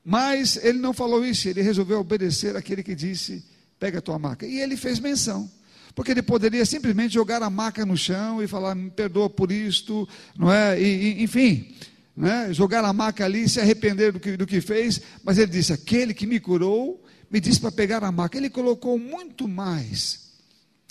Mas 0.03 0.57
ele 0.57 0.79
não 0.79 0.91
falou 0.91 1.23
isso, 1.23 1.47
ele 1.47 1.61
resolveu 1.61 1.99
obedecer 1.99 2.55
aquele 2.55 2.81
que 2.81 2.95
disse: 2.95 3.45
pega 3.79 3.99
a 3.99 4.01
tua 4.01 4.17
maca. 4.17 4.45
E 4.45 4.59
ele 4.59 4.75
fez 4.75 4.99
menção. 4.99 5.49
Porque 5.93 6.11
ele 6.11 6.21
poderia 6.21 6.65
simplesmente 6.65 7.13
jogar 7.13 7.43
a 7.43 7.49
maca 7.49 7.85
no 7.85 7.97
chão 7.97 8.41
e 8.41 8.47
falar, 8.47 8.73
me 8.73 8.89
perdoa 8.89 9.29
por 9.29 9.51
isto, 9.51 10.07
não 10.35 10.51
é? 10.51 10.79
E, 10.81 11.19
e, 11.19 11.23
enfim, 11.23 11.75
né, 12.19 12.53
jogar 12.53 12.83
a 12.83 12.91
maca 12.91 13.23
ali, 13.23 13.47
se 13.47 13.61
arrepender 13.61 14.11
do 14.11 14.19
que, 14.19 14.35
do 14.35 14.45
que 14.45 14.59
fez, 14.59 14.99
mas 15.23 15.37
ele 15.37 15.49
disse: 15.49 15.71
aquele 15.71 16.13
que 16.13 16.27
me 16.27 16.37
curou, 16.37 17.01
me 17.31 17.39
disse 17.39 17.61
para 17.61 17.71
pegar 17.71 18.03
a 18.03 18.11
maca. 18.11 18.37
Ele 18.37 18.49
colocou 18.49 18.99
muito 18.99 19.47
mais 19.47 20.33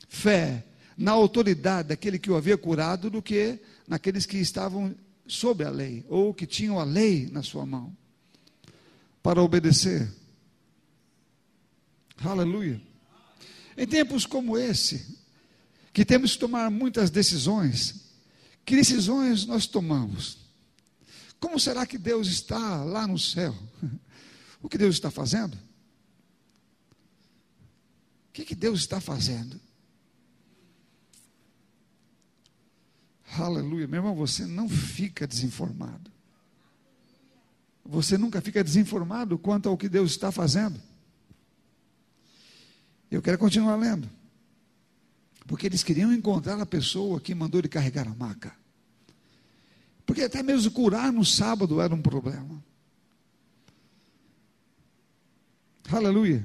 fé 0.08 0.64
na 0.96 1.12
autoridade 1.12 1.90
daquele 1.90 2.18
que 2.18 2.30
o 2.30 2.36
havia 2.36 2.56
curado 2.56 3.10
do 3.10 3.20
que 3.20 3.58
naqueles 3.86 4.24
que 4.24 4.38
estavam 4.38 4.94
sob 5.26 5.62
a 5.62 5.68
lei, 5.68 6.02
ou 6.08 6.32
que 6.32 6.46
tinham 6.46 6.80
a 6.80 6.84
lei 6.84 7.28
na 7.30 7.42
sua 7.42 7.66
mão, 7.66 7.94
para 9.22 9.42
obedecer. 9.42 10.10
Aleluia. 12.24 12.80
Em 13.76 13.86
tempos 13.86 14.24
como 14.24 14.56
esse, 14.56 15.18
que 15.92 16.06
temos 16.06 16.32
que 16.32 16.38
tomar 16.38 16.70
muitas 16.70 17.10
decisões, 17.10 18.06
que 18.64 18.74
decisões 18.74 19.44
nós 19.44 19.66
tomamos? 19.66 20.47
Como 21.40 21.58
será 21.58 21.86
que 21.86 21.98
Deus 21.98 22.28
está 22.28 22.84
lá 22.84 23.06
no 23.06 23.18
céu? 23.18 23.54
O 24.60 24.68
que 24.68 24.76
Deus 24.76 24.96
está 24.96 25.08
fazendo? 25.08 25.54
O 25.54 25.58
que, 28.32 28.44
que 28.44 28.56
Deus 28.56 28.80
está 28.80 29.00
fazendo? 29.00 29.60
Aleluia, 33.36 33.86
meu 33.86 33.98
irmão, 33.98 34.16
você 34.16 34.46
não 34.46 34.68
fica 34.68 35.28
desinformado. 35.28 36.10
Você 37.84 38.18
nunca 38.18 38.40
fica 38.40 38.64
desinformado 38.64 39.38
quanto 39.38 39.68
ao 39.68 39.76
que 39.76 39.88
Deus 39.88 40.10
está 40.10 40.32
fazendo. 40.32 40.82
Eu 43.10 43.22
quero 43.22 43.38
continuar 43.38 43.76
lendo. 43.76 44.08
Porque 45.46 45.66
eles 45.66 45.82
queriam 45.82 46.12
encontrar 46.12 46.60
a 46.60 46.66
pessoa 46.66 47.20
que 47.20 47.34
mandou 47.34 47.60
ele 47.60 47.68
carregar 47.68 48.06
a 48.06 48.14
maca. 48.14 48.54
Porque 50.08 50.22
até 50.22 50.42
mesmo 50.42 50.70
curar 50.70 51.12
no 51.12 51.22
sábado 51.22 51.82
era 51.82 51.94
um 51.94 52.00
problema. 52.00 52.64
Aleluia. 55.92 56.42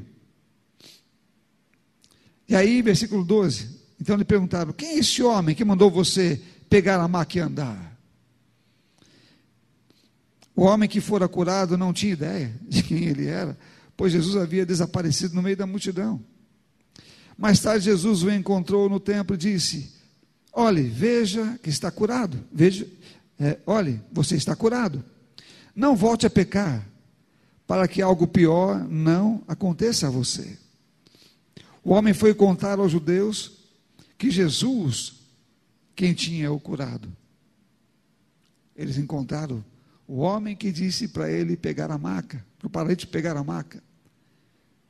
E 2.46 2.54
aí, 2.54 2.82
versículo 2.82 3.24
12. 3.24 3.80
Então 4.02 4.18
lhe 4.18 4.26
perguntaram: 4.26 4.74
Quem 4.74 4.90
é 4.90 4.98
esse 4.98 5.24
homem 5.24 5.56
que 5.56 5.64
mandou 5.64 5.90
você 5.90 6.42
pegar 6.70 7.00
a 7.00 7.08
maca 7.08 7.38
e 7.38 7.42
andar? 7.42 7.98
O 10.54 10.64
homem 10.64 10.90
que 10.90 11.00
fora 11.00 11.30
curado 11.30 11.78
não 11.78 11.94
tinha 11.94 12.12
ideia 12.12 12.54
de 12.68 12.84
quem 12.84 13.06
ele 13.06 13.28
era, 13.28 13.58
pois 13.96 14.12
Jesus 14.12 14.36
havia 14.36 14.66
desaparecido 14.66 15.36
no 15.36 15.42
meio 15.42 15.56
da 15.56 15.66
multidão. 15.66 16.22
Mais 17.38 17.62
tarde, 17.62 17.86
Jesus 17.86 18.24
o 18.24 18.30
encontrou 18.30 18.90
no 18.90 19.00
templo 19.00 19.36
e 19.36 19.40
disse: 19.40 19.94
Olhe, 20.52 20.84
veja 20.84 21.58
que 21.64 21.70
está 21.70 21.90
curado. 21.90 22.44
Veja, 22.52 22.86
é, 23.40 23.60
olhe, 23.66 24.02
você 24.12 24.36
está 24.36 24.56
curado. 24.56 25.04
Não 25.76 25.96
volte 25.96 26.26
a 26.26 26.30
pecar, 26.30 26.88
para 27.66 27.88
que 27.88 28.02
algo 28.02 28.28
pior 28.28 28.88
não 28.88 29.44
aconteça 29.48 30.08
a 30.08 30.12
você. 30.12 30.58
O 31.84 31.92
homem 31.92 32.14
foi 32.14 32.34
contar 32.34 32.80
aos 32.80 32.92
judeus 32.92 33.64
que 34.18 34.30
Jesus, 34.30 35.16
quem 35.96 36.14
tinha 36.14 36.52
o 36.52 36.60
curado. 36.60 37.12
Eles 38.76 38.98
encontraram 38.98 39.64
o 40.08 40.18
homem 40.18 40.56
que 40.56 40.72
disse 40.72 41.08
para 41.08 41.32
ele 41.32 41.58
pegar 41.58 41.92
a 41.92 41.98
maca, 41.98 42.46
para 42.60 42.68
o 42.68 42.70
paralítico 42.70 43.12
pegar 43.12 43.36
a 43.36 43.44
maca. 43.44 43.82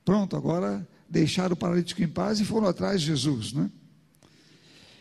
Pronto, 0.04 0.36
agora 0.36 0.86
deixaram 1.08 1.54
o 1.54 1.56
paralítico 1.56 2.02
em 2.02 2.08
paz 2.08 2.40
e 2.40 2.44
foram 2.44 2.68
atrás 2.68 3.00
de 3.00 3.08
Jesus, 3.08 3.52
né? 3.52 3.70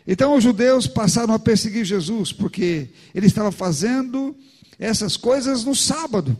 Então 0.06 0.36
os 0.36 0.44
judeus 0.44 0.86
passaram 0.86 1.34
a 1.34 1.40
perseguir 1.40 1.86
Jesus, 1.86 2.34
porque 2.34 2.90
ele 3.16 3.28
estava 3.28 3.52
fazendo 3.52 4.36
essas 4.78 5.16
coisas 5.16 5.64
no 5.64 5.74
sábado. 5.74 6.38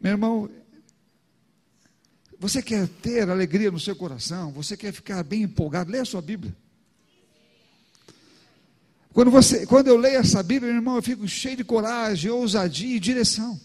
Meu 0.00 0.12
irmão, 0.12 0.50
você 2.38 2.60
quer 2.60 2.88
ter 2.88 3.28
alegria 3.30 3.70
no 3.70 3.80
seu 3.80 3.94
coração, 3.96 4.52
você 4.52 4.76
quer 4.76 4.92
ficar 4.92 5.22
bem 5.22 5.42
empolgado, 5.42 5.90
leia 5.90 6.02
a 6.02 6.06
sua 6.06 6.20
Bíblia. 6.20 6.54
Quando, 9.14 9.30
você, 9.30 9.64
quando 9.64 9.86
eu 9.86 9.96
leio 9.96 10.18
essa 10.18 10.42
Bíblia, 10.42 10.72
meu 10.72 10.80
irmão, 10.80 10.96
eu 10.96 11.02
fico 11.02 11.26
cheio 11.28 11.56
de 11.56 11.64
coragem, 11.64 12.30
ousadia 12.30 12.96
e 12.96 13.00
direção. 13.00 13.58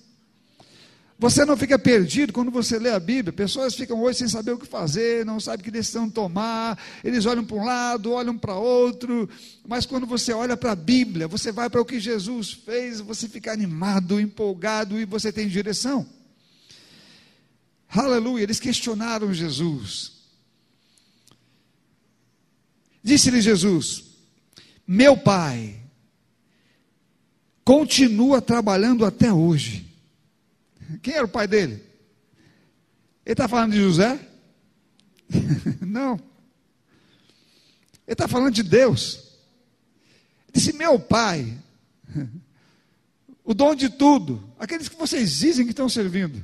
Você 1.20 1.44
não 1.44 1.58
fica 1.58 1.78
perdido 1.78 2.32
quando 2.32 2.50
você 2.50 2.80
lê 2.80 2.92
a 2.92 3.00
Bíblia. 3.00 3.34
Pessoas 3.34 3.76
ficam 3.76 4.02
hoje 4.02 4.20
sem 4.20 4.30
saber 4.30 4.54
o 4.54 4.58
que 4.58 4.66
fazer, 4.66 5.26
não 5.26 5.38
sabem 5.38 5.66
que 5.66 5.70
decisão 5.70 6.10
tomar. 6.10 6.82
Eles 7.04 7.26
olham 7.26 7.44
para 7.44 7.58
um 7.58 7.66
lado, 7.66 8.14
olham 8.14 8.38
para 8.38 8.56
outro. 8.56 9.30
Mas 9.68 9.86
quando 9.86 10.08
você 10.08 10.32
olha 10.32 10.56
para 10.56 10.72
a 10.72 10.76
Bíblia, 10.78 11.28
você 11.28 11.52
vai 11.52 11.70
para 11.70 11.82
o 11.82 11.86
que 11.86 12.00
Jesus 12.00 12.54
fez, 12.54 13.02
você 13.02 13.28
fica 13.28 13.52
animado, 13.52 14.18
empolgado 14.18 14.98
e 14.98 15.04
você 15.04 15.30
tem 15.30 15.50
direção. 15.50 16.08
Aleluia. 17.90 18.44
Eles 18.44 18.62
questionaram 18.62 19.34
Jesus. 19.34 20.14
Disse-lhe 23.04 23.42
Jesus: 23.42 24.06
Meu 24.88 25.18
pai 25.18 25.82
continua 27.66 28.42
trabalhando 28.42 29.04
até 29.06 29.34
hoje 29.34 29.89
quem 30.98 31.14
era 31.14 31.26
o 31.26 31.30
pai 31.30 31.48
dele? 31.48 31.74
Ele 33.26 33.34
está 33.34 33.48
falando 33.48 33.74
de 33.74 33.80
José? 33.80 34.20
Não. 35.82 36.14
Ele 38.08 38.14
está 38.14 38.28
falando 38.28 38.54
de 38.54 38.64
Deus. 38.64 39.38
Ele 40.48 40.54
disse: 40.54 40.74
Meu 40.74 41.00
pai, 41.00 41.56
o 43.44 43.54
dom 43.54 43.76
de 43.76 43.90
tudo, 43.90 44.52
aqueles 44.58 44.90
que 44.90 44.96
vocês 44.96 45.38
dizem 45.38 45.66
que 45.66 45.72
estão 45.72 45.88
servindo, 45.88 46.44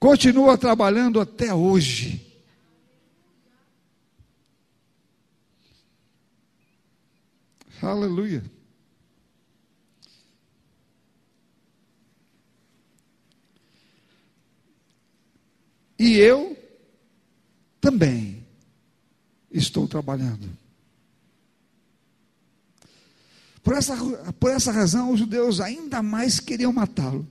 continua 0.00 0.58
trabalhando 0.58 1.20
até 1.20 1.54
hoje. 1.54 2.22
Aleluia. 7.80 8.42
E 16.06 16.18
eu 16.18 16.56
também 17.80 18.46
estou 19.50 19.88
trabalhando. 19.88 20.48
Por 23.60 23.74
essa, 23.74 23.96
por 24.38 24.52
essa 24.52 24.70
razão, 24.70 25.10
os 25.10 25.18
judeus 25.18 25.60
ainda 25.60 26.04
mais 26.04 26.38
queriam 26.38 26.72
matá-lo, 26.72 27.26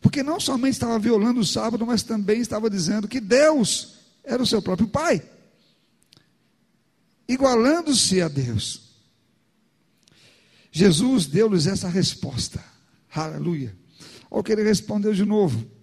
Porque 0.00 0.22
não 0.22 0.38
somente 0.38 0.74
estava 0.74 0.96
violando 0.96 1.40
o 1.40 1.44
sábado, 1.44 1.84
mas 1.84 2.04
também 2.04 2.40
estava 2.40 2.70
dizendo 2.70 3.08
que 3.08 3.20
Deus 3.20 3.96
era 4.22 4.40
o 4.40 4.46
seu 4.46 4.62
próprio 4.62 4.86
pai, 4.86 5.20
igualando-se 7.26 8.22
a 8.22 8.28
Deus. 8.28 8.92
Jesus 10.70 11.26
deu-lhes 11.26 11.66
essa 11.66 11.88
resposta. 11.88 12.64
Aleluia. 13.12 13.76
Olha 14.30 14.40
o 14.40 14.44
que 14.44 14.52
ele 14.52 14.62
respondeu 14.62 15.12
de 15.12 15.24
novo. 15.24 15.79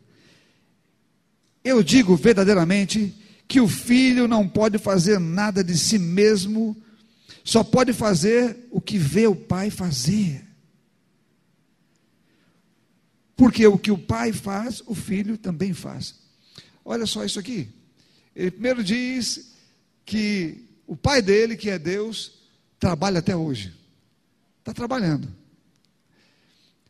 Eu 1.67 1.83
digo 1.83 2.15
verdadeiramente 2.15 3.13
que 3.45 3.59
o 3.59 3.67
filho 3.67 4.25
não 4.25 4.47
pode 4.47 4.77
fazer 4.77 5.19
nada 5.19 5.61
de 5.61 5.77
si 5.77 5.99
mesmo, 5.99 6.81
só 7.43 7.61
pode 7.61 7.91
fazer 7.91 8.67
o 8.71 8.79
que 8.79 8.97
vê 8.97 9.27
o 9.27 9.35
pai 9.35 9.69
fazer. 9.69 10.45
Porque 13.35 13.67
o 13.67 13.77
que 13.77 13.91
o 13.91 13.97
pai 13.97 14.31
faz, 14.31 14.81
o 14.85 14.95
filho 14.95 15.37
também 15.37 15.73
faz. 15.73 16.15
Olha 16.85 17.05
só 17.05 17.25
isso 17.25 17.37
aqui. 17.37 17.67
Ele 18.33 18.51
primeiro 18.51 18.81
diz 18.81 19.51
que 20.05 20.69
o 20.87 20.95
pai 20.95 21.21
dele, 21.21 21.57
que 21.57 21.69
é 21.69 21.77
Deus, 21.77 22.31
trabalha 22.79 23.19
até 23.19 23.35
hoje. 23.35 23.73
Está 24.59 24.73
trabalhando. 24.73 25.27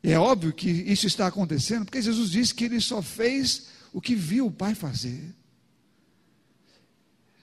É 0.04 0.20
óbvio 0.20 0.54
que 0.54 0.70
isso 0.70 1.08
está 1.08 1.26
acontecendo, 1.26 1.86
porque 1.86 2.00
Jesus 2.00 2.30
disse 2.30 2.54
que 2.54 2.66
ele 2.66 2.80
só 2.80 3.02
fez 3.02 3.76
o 3.98 4.02
que 4.02 4.14
viu 4.14 4.46
o 4.46 4.52
pai 4.52 4.76
fazer. 4.76 5.34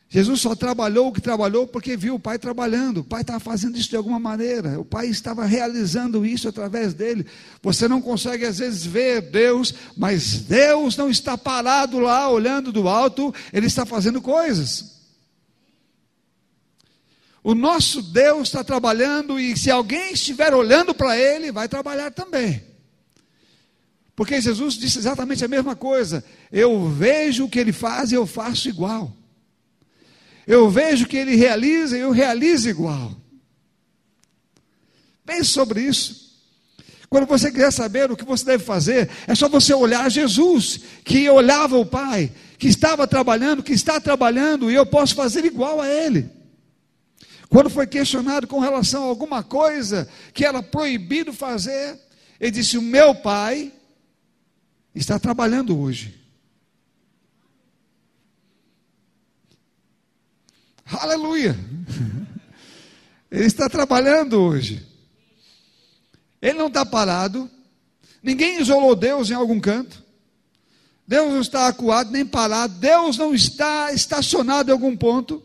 Jesus 0.08 0.40
só 0.40 0.54
trabalhou 0.54 1.08
o 1.08 1.12
que 1.12 1.20
trabalhou 1.20 1.66
porque 1.66 1.96
viu 1.96 2.14
o 2.14 2.20
pai 2.20 2.38
trabalhando. 2.38 2.98
O 2.98 3.04
pai 3.04 3.22
estava 3.22 3.40
fazendo 3.40 3.76
isso 3.76 3.90
de 3.90 3.96
alguma 3.96 4.20
maneira. 4.20 4.78
O 4.78 4.84
pai 4.84 5.08
estava 5.08 5.44
realizando 5.44 6.24
isso 6.24 6.48
através 6.48 6.94
dele. 6.94 7.26
Você 7.60 7.88
não 7.88 8.00
consegue 8.00 8.44
às 8.44 8.58
vezes 8.58 8.86
ver 8.86 9.20
Deus, 9.32 9.74
mas 9.96 10.42
Deus 10.42 10.96
não 10.96 11.10
está 11.10 11.36
parado 11.36 11.98
lá 11.98 12.30
olhando 12.30 12.70
do 12.70 12.88
alto, 12.88 13.34
ele 13.52 13.66
está 13.66 13.84
fazendo 13.84 14.22
coisas. 14.22 15.00
O 17.42 17.52
nosso 17.52 18.00
Deus 18.00 18.42
está 18.46 18.62
trabalhando 18.62 19.40
e 19.40 19.56
se 19.56 19.72
alguém 19.72 20.12
estiver 20.12 20.54
olhando 20.54 20.94
para 20.94 21.18
ele, 21.18 21.50
vai 21.50 21.68
trabalhar 21.68 22.12
também. 22.12 22.73
Porque 24.16 24.40
Jesus 24.40 24.74
disse 24.74 24.98
exatamente 24.98 25.44
a 25.44 25.48
mesma 25.48 25.74
coisa. 25.74 26.24
Eu 26.52 26.88
vejo 26.88 27.44
o 27.44 27.48
que 27.48 27.58
ele 27.58 27.72
faz 27.72 28.12
e 28.12 28.14
eu 28.14 28.26
faço 28.26 28.68
igual. 28.68 29.12
Eu 30.46 30.70
vejo 30.70 31.06
que 31.06 31.16
ele 31.16 31.34
realiza 31.34 31.96
e 31.96 32.00
eu 32.00 32.10
realizo 32.10 32.68
igual. 32.68 33.12
Pense 35.24 35.50
sobre 35.50 35.80
isso. 35.80 36.24
Quando 37.08 37.26
você 37.26 37.50
quiser 37.50 37.72
saber 37.72 38.10
o 38.10 38.16
que 38.16 38.24
você 38.24 38.44
deve 38.44 38.64
fazer, 38.64 39.08
é 39.26 39.34
só 39.34 39.48
você 39.48 39.72
olhar 39.72 40.10
Jesus, 40.10 40.80
que 41.04 41.28
olhava 41.30 41.78
o 41.78 41.86
Pai, 41.86 42.32
que 42.58 42.68
estava 42.68 43.06
trabalhando, 43.06 43.62
que 43.62 43.72
está 43.72 44.00
trabalhando, 44.00 44.70
e 44.70 44.74
eu 44.74 44.84
posso 44.84 45.14
fazer 45.14 45.44
igual 45.44 45.80
a 45.80 45.88
Ele. 45.88 46.28
Quando 47.48 47.70
foi 47.70 47.86
questionado 47.86 48.46
com 48.46 48.58
relação 48.58 49.04
a 49.04 49.06
alguma 49.06 49.42
coisa 49.42 50.08
que 50.32 50.44
era 50.44 50.62
proibido 50.62 51.32
fazer, 51.32 51.96
ele 52.40 52.50
disse: 52.50 52.76
O 52.76 52.82
meu 52.82 53.14
Pai 53.14 53.72
está 54.94 55.18
trabalhando 55.18 55.78
hoje. 55.78 56.14
Aleluia! 60.86 61.56
Ele 63.30 63.46
está 63.46 63.68
trabalhando 63.68 64.40
hoje. 64.40 64.86
Ele 66.40 66.58
não 66.58 66.68
está 66.68 66.86
parado. 66.86 67.50
Ninguém 68.22 68.60
isolou 68.60 68.94
Deus 68.94 69.30
em 69.30 69.34
algum 69.34 69.58
canto. 69.58 70.04
Deus 71.06 71.32
não 71.32 71.40
está 71.40 71.66
acuado 71.66 72.12
nem 72.12 72.24
parado. 72.24 72.74
Deus 72.74 73.16
não 73.16 73.34
está 73.34 73.92
estacionado 73.92 74.70
em 74.70 74.72
algum 74.72 74.96
ponto. 74.96 75.42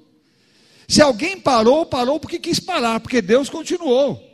Se 0.88 1.02
alguém 1.02 1.40
parou, 1.40 1.86
parou 1.86 2.20
porque 2.20 2.38
quis 2.38 2.60
parar, 2.60 3.00
porque 3.00 3.22
Deus 3.22 3.50
continuou. 3.50 4.29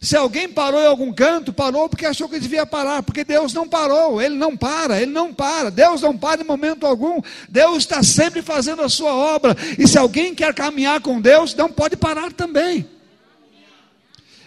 Se 0.00 0.16
alguém 0.16 0.48
parou 0.48 0.80
em 0.80 0.86
algum 0.86 1.12
canto, 1.12 1.52
parou 1.52 1.88
porque 1.88 2.06
achou 2.06 2.28
que 2.28 2.38
devia 2.38 2.66
parar, 2.66 3.02
porque 3.02 3.24
Deus 3.24 3.52
não 3.52 3.66
parou, 3.66 4.20
Ele 4.20 4.34
não 4.34 4.56
para, 4.56 5.00
Ele 5.00 5.10
não 5.10 5.32
para, 5.32 5.70
Deus 5.70 6.02
não 6.02 6.16
para 6.16 6.42
em 6.42 6.44
momento 6.44 6.86
algum, 6.86 7.20
Deus 7.48 7.78
está 7.78 8.02
sempre 8.02 8.42
fazendo 8.42 8.82
a 8.82 8.88
sua 8.88 9.14
obra, 9.14 9.56
e 9.78 9.88
se 9.88 9.98
alguém 9.98 10.34
quer 10.34 10.54
caminhar 10.54 11.00
com 11.00 11.20
Deus, 11.20 11.54
não 11.54 11.70
pode 11.70 11.96
parar 11.96 12.32
também. 12.32 12.86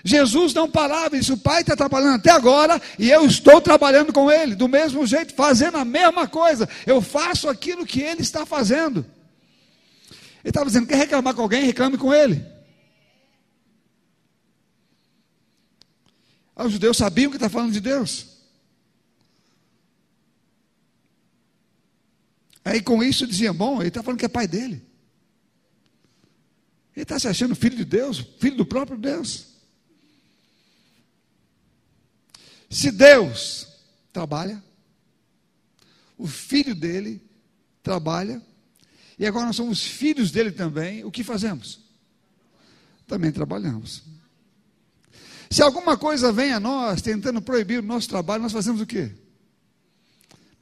Jesus 0.04 0.54
não 0.54 0.70
parava, 0.70 1.18
disse: 1.18 1.34
O 1.34 1.38
Pai 1.38 1.62
está 1.62 1.76
trabalhando 1.76 2.16
até 2.16 2.32
agora 2.32 2.82
e 2.98 3.10
eu 3.12 3.26
estou 3.26 3.60
trabalhando 3.60 4.14
com 4.14 4.32
Ele, 4.32 4.56
do 4.56 4.68
mesmo 4.68 5.06
jeito, 5.06 5.34
fazendo 5.34 5.78
a 5.78 5.84
mesma 5.84 6.28
coisa. 6.28 6.70
Eu 6.86 7.02
faço 7.02 7.50
aquilo 7.50 7.86
que 7.86 8.02
Ele 8.02 8.22
está 8.22 8.46
fazendo. 8.46 9.06
Ele 10.42 10.50
estava 10.50 10.68
dizendo: 10.68 10.88
Quer 10.88 10.96
reclamar 10.96 11.34
com 11.34 11.42
alguém? 11.42 11.64
Reclame 11.64 11.98
com 11.98 12.14
Ele. 12.14 12.59
Ah, 16.60 16.66
os 16.66 16.74
judeus 16.74 16.98
sabiam 16.98 17.32
que 17.32 17.38
está 17.38 17.48
falando 17.48 17.72
de 17.72 17.80
Deus. 17.80 18.28
Aí 22.66 22.82
com 22.82 23.02
isso 23.02 23.26
dizia: 23.26 23.54
Bom, 23.54 23.80
ele 23.80 23.88
está 23.88 24.04
falando 24.04 24.20
que 24.20 24.26
é 24.26 24.28
pai 24.28 24.46
dele. 24.46 24.86
Ele 26.94 27.04
está 27.04 27.18
se 27.18 27.30
achando 27.30 27.56
filho 27.56 27.78
de 27.78 27.86
Deus, 27.86 28.20
filho 28.42 28.58
do 28.58 28.66
próprio 28.66 28.98
Deus. 28.98 29.46
Se 32.70 32.92
Deus 32.92 33.66
trabalha, 34.12 34.62
o 36.18 36.28
filho 36.28 36.76
dele 36.76 37.22
trabalha, 37.82 38.46
e 39.18 39.26
agora 39.26 39.46
nós 39.46 39.56
somos 39.56 39.82
filhos 39.82 40.30
dele 40.30 40.52
também, 40.52 41.06
o 41.06 41.12
que 41.12 41.24
fazemos? 41.24 41.80
Também 43.08 43.32
trabalhamos. 43.32 44.19
Se 45.50 45.64
alguma 45.64 45.98
coisa 45.98 46.32
vem 46.32 46.54
a 46.54 46.60
nós 46.60 47.02
tentando 47.02 47.42
proibir 47.42 47.80
o 47.80 47.84
nosso 47.84 48.08
trabalho, 48.08 48.44
nós 48.44 48.52
fazemos 48.52 48.82
o 48.82 48.86
quê? 48.86 49.12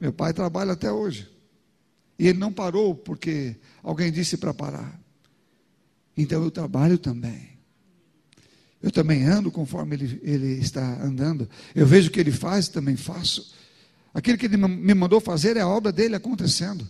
Meu 0.00 0.12
pai 0.12 0.32
trabalha 0.32 0.72
até 0.72 0.90
hoje. 0.90 1.28
E 2.18 2.26
ele 2.26 2.38
não 2.38 2.52
parou 2.52 2.94
porque 2.94 3.56
alguém 3.82 4.10
disse 4.10 4.36
para 4.36 4.54
parar. 4.54 4.98
Então 6.16 6.42
eu 6.42 6.50
trabalho 6.50 6.98
também. 6.98 7.58
Eu 8.82 8.90
também 8.90 9.24
ando 9.24 9.50
conforme 9.50 9.96
ele, 9.96 10.20
ele 10.22 10.52
está 10.60 11.02
andando. 11.02 11.48
Eu 11.74 11.86
vejo 11.86 12.08
o 12.08 12.12
que 12.12 12.20
ele 12.20 12.32
faz, 12.32 12.68
também 12.68 12.96
faço. 12.96 13.54
Aquilo 14.14 14.38
que 14.38 14.46
ele 14.46 14.56
me 14.56 14.94
mandou 14.94 15.20
fazer 15.20 15.56
é 15.56 15.60
a 15.60 15.68
obra 15.68 15.92
dele 15.92 16.16
acontecendo. 16.16 16.88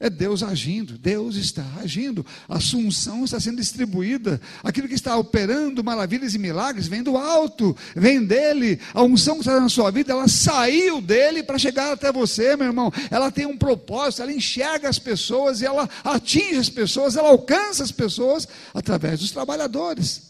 É 0.00 0.08
Deus 0.08 0.44
agindo, 0.44 0.96
Deus 0.96 1.34
está 1.34 1.64
agindo, 1.80 2.24
a 2.48 2.58
assunção 2.58 3.24
está 3.24 3.40
sendo 3.40 3.56
distribuída, 3.56 4.40
aquilo 4.62 4.86
que 4.86 4.94
está 4.94 5.16
operando 5.16 5.82
maravilhas 5.82 6.36
e 6.36 6.38
milagres 6.38 6.86
vem 6.86 7.02
do 7.02 7.16
alto, 7.16 7.76
vem 7.96 8.24
dele, 8.24 8.78
a 8.94 9.02
unção 9.02 9.34
que 9.34 9.40
está 9.40 9.58
na 9.58 9.68
sua 9.68 9.90
vida, 9.90 10.12
ela 10.12 10.28
saiu 10.28 11.00
dele 11.00 11.42
para 11.42 11.58
chegar 11.58 11.90
até 11.90 12.12
você, 12.12 12.54
meu 12.54 12.68
irmão. 12.68 12.92
Ela 13.10 13.32
tem 13.32 13.44
um 13.44 13.58
propósito, 13.58 14.22
ela 14.22 14.32
enxerga 14.32 14.88
as 14.88 15.00
pessoas 15.00 15.62
e 15.62 15.66
ela 15.66 15.90
atinge 16.04 16.58
as 16.58 16.68
pessoas, 16.68 17.16
ela 17.16 17.30
alcança 17.30 17.82
as 17.82 17.90
pessoas 17.90 18.46
através 18.72 19.18
dos 19.18 19.32
trabalhadores. 19.32 20.28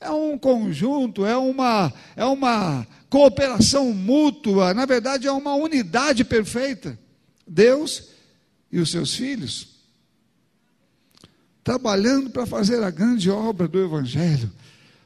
É 0.00 0.10
um 0.10 0.36
conjunto, 0.36 1.24
é 1.24 1.36
uma, 1.36 1.92
é 2.16 2.24
uma 2.24 2.84
cooperação 3.08 3.92
mútua, 3.92 4.74
na 4.74 4.86
verdade 4.86 5.28
é 5.28 5.32
uma 5.32 5.54
unidade 5.54 6.24
perfeita. 6.24 6.98
Deus 7.46 8.17
e 8.70 8.78
os 8.78 8.90
seus 8.90 9.14
filhos, 9.14 9.68
trabalhando 11.64 12.30
para 12.30 12.46
fazer 12.46 12.82
a 12.82 12.90
grande 12.90 13.30
obra 13.30 13.66
do 13.66 13.78
Evangelho, 13.78 14.50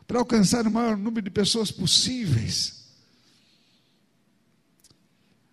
para 0.07 0.19
alcançar 0.19 0.67
o 0.67 0.71
maior 0.71 0.97
número 0.97 1.23
de 1.23 1.31
pessoas 1.31 1.71
possíveis. 1.71 2.82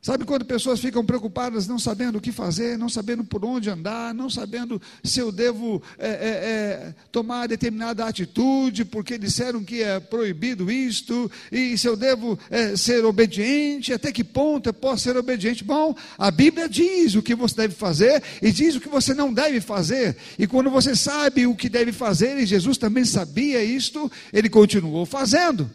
Sabe 0.01 0.23
quando 0.23 0.45
pessoas 0.45 0.79
ficam 0.79 1.05
preocupadas, 1.05 1.67
não 1.67 1.77
sabendo 1.77 2.17
o 2.17 2.21
que 2.21 2.31
fazer, 2.31 2.77
não 2.77 2.87
sabendo 2.87 3.21
por 3.21 3.43
onde 3.43 3.69
andar, 3.69 4.13
não 4.13 4.29
sabendo 4.29 4.81
se 5.03 5.19
eu 5.19 5.29
devo 5.29 5.83
é, 5.97 6.07
é, 6.07 6.11
é, 6.11 6.95
tomar 7.11 7.49
determinada 7.49 8.05
atitude, 8.05 8.85
porque 8.85 9.17
disseram 9.17 9.61
que 9.61 9.83
é 9.83 9.99
proibido 9.99 10.71
isto, 10.71 11.29
e 11.51 11.77
se 11.77 11.85
eu 11.85 11.97
devo 11.97 12.39
é, 12.49 12.77
ser 12.77 13.03
obediente, 13.03 13.91
até 13.91 14.09
que 14.09 14.23
ponto 14.23 14.69
eu 14.69 14.73
posso 14.73 15.03
ser 15.03 15.17
obediente? 15.17 15.65
Bom, 15.65 15.93
a 16.17 16.31
Bíblia 16.31 16.69
diz 16.69 17.15
o 17.15 17.21
que 17.21 17.35
você 17.35 17.55
deve 17.57 17.75
fazer 17.75 18.23
e 18.41 18.53
diz 18.53 18.77
o 18.77 18.79
que 18.79 18.87
você 18.87 19.13
não 19.13 19.33
deve 19.33 19.59
fazer, 19.59 20.15
e 20.37 20.47
quando 20.47 20.69
você 20.69 20.95
sabe 20.95 21.45
o 21.45 21.53
que 21.53 21.67
deve 21.67 21.91
fazer, 21.91 22.37
e 22.37 22.45
Jesus 22.45 22.77
também 22.77 23.03
sabia 23.03 23.61
isto, 23.61 24.09
ele 24.31 24.47
continuou 24.47 25.05
fazendo. 25.05 25.69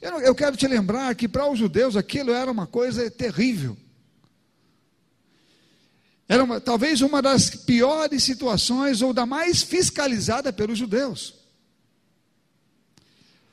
Eu, 0.00 0.18
eu 0.20 0.34
quero 0.34 0.56
te 0.56 0.66
lembrar 0.66 1.14
que 1.14 1.28
para 1.28 1.50
os 1.50 1.58
judeus 1.58 1.94
aquilo 1.94 2.32
era 2.32 2.50
uma 2.50 2.66
coisa 2.66 3.10
terrível. 3.10 3.76
Era 6.26 6.44
uma, 6.44 6.60
talvez 6.60 7.00
uma 7.00 7.20
das 7.20 7.50
piores 7.50 8.22
situações, 8.22 9.02
ou 9.02 9.12
da 9.12 9.26
mais 9.26 9.62
fiscalizada 9.62 10.52
pelos 10.52 10.78
judeus. 10.78 11.34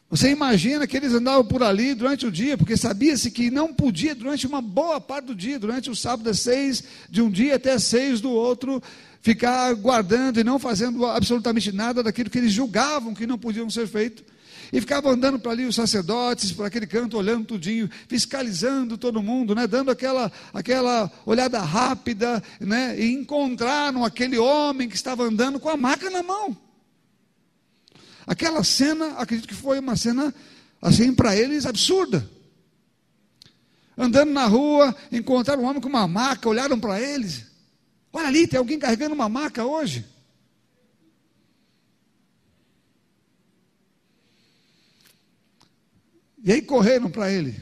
Você 0.09 0.29
imagina 0.29 0.87
que 0.87 0.95
eles 0.95 1.11
andavam 1.11 1.43
por 1.43 1.61
ali 1.61 1.93
durante 1.93 2.25
o 2.25 2.31
dia, 2.31 2.57
porque 2.57 2.77
sabia-se 2.77 3.29
que 3.29 3.51
não 3.51 3.73
podia 3.73 4.15
durante 4.15 4.47
uma 4.47 4.61
boa 4.61 5.01
parte 5.01 5.25
do 5.25 5.35
dia, 5.35 5.59
durante 5.59 5.89
o 5.89 5.95
sábado 5.95 6.23
das 6.23 6.39
seis 6.39 6.81
de 7.09 7.21
um 7.21 7.29
dia 7.29 7.55
até 7.55 7.77
seis 7.77 8.21
do 8.21 8.31
outro, 8.31 8.81
ficar 9.21 9.73
guardando 9.73 10.39
e 10.39 10.45
não 10.45 10.57
fazendo 10.57 11.05
absolutamente 11.05 11.73
nada 11.73 12.01
daquilo 12.01 12.29
que 12.29 12.37
eles 12.37 12.53
julgavam 12.53 13.13
que 13.13 13.27
não 13.27 13.37
podiam 13.37 13.69
ser 13.69 13.85
feito. 13.85 14.23
E 14.71 14.79
ficavam 14.81 15.11
andando 15.11 15.39
para 15.39 15.51
ali 15.51 15.65
os 15.65 15.75
sacerdotes, 15.75 16.51
para 16.51 16.67
aquele 16.67 16.87
canto, 16.87 17.17
olhando 17.17 17.45
tudinho, 17.45 17.89
fiscalizando 18.07 18.97
todo 18.97 19.23
mundo, 19.23 19.55
né, 19.55 19.65
dando 19.67 19.91
aquela, 19.91 20.31
aquela 20.53 21.11
olhada 21.25 21.59
rápida, 21.59 22.43
né, 22.59 22.99
e 22.99 23.11
encontraram 23.13 24.03
aquele 24.03 24.37
homem 24.37 24.89
que 24.89 24.95
estava 24.95 25.23
andando 25.23 25.59
com 25.59 25.69
a 25.69 25.77
maca 25.77 26.09
na 26.09 26.21
mão. 26.21 26.55
Aquela 28.25 28.63
cena, 28.63 29.13
acredito 29.17 29.47
que 29.47 29.55
foi 29.55 29.79
uma 29.79 29.95
cena, 29.95 30.33
assim, 30.81 31.13
para 31.13 31.35
eles 31.35 31.65
absurda. 31.65 32.29
Andando 33.97 34.31
na 34.31 34.45
rua, 34.45 34.95
encontraram 35.11 35.63
um 35.63 35.65
homem 35.65 35.81
com 35.81 35.89
uma 35.89 36.07
maca, 36.07 36.49
olharam 36.49 36.79
para 36.79 37.01
eles. 37.01 37.45
Olha 38.11 38.27
ali, 38.27 38.45
tem 38.45 38.59
alguém 38.59 38.77
carregando 38.77 39.15
uma 39.15 39.29
maca 39.29 39.65
hoje. 39.65 40.05
E 46.47 46.51
aí 46.53 46.61
correram 46.61 47.09
para 47.09 47.29
ele, 47.29 47.53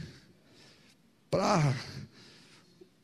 para 1.28 1.74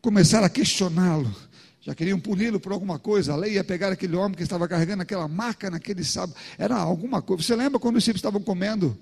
começar 0.01 0.45
a 0.45 0.49
questioná-lo. 0.49 1.35
Já 1.81 1.93
queriam 1.93 2.21
puni-lo 2.21 2.61
por 2.61 2.71
alguma 2.71 3.01
coisa. 3.01 3.33
A 3.33 3.37
lei 3.37 3.55
ia 3.55 3.65
pegar 3.65 3.91
aquele 3.91 4.15
homem 4.15 4.37
que 4.37 4.45
estava 4.45 4.69
carregando 4.69 5.03
aquela 5.03 5.27
maca 5.27 5.69
naquele 5.69 6.05
sábado. 6.05 6.37
Era 6.57 6.77
alguma 6.77 7.21
coisa. 7.21 7.43
Você 7.43 7.57
lembra 7.57 7.81
quando 7.81 7.97
os 7.97 8.05
discípulos 8.05 8.21
estavam 8.21 8.41
comendo? 8.41 8.97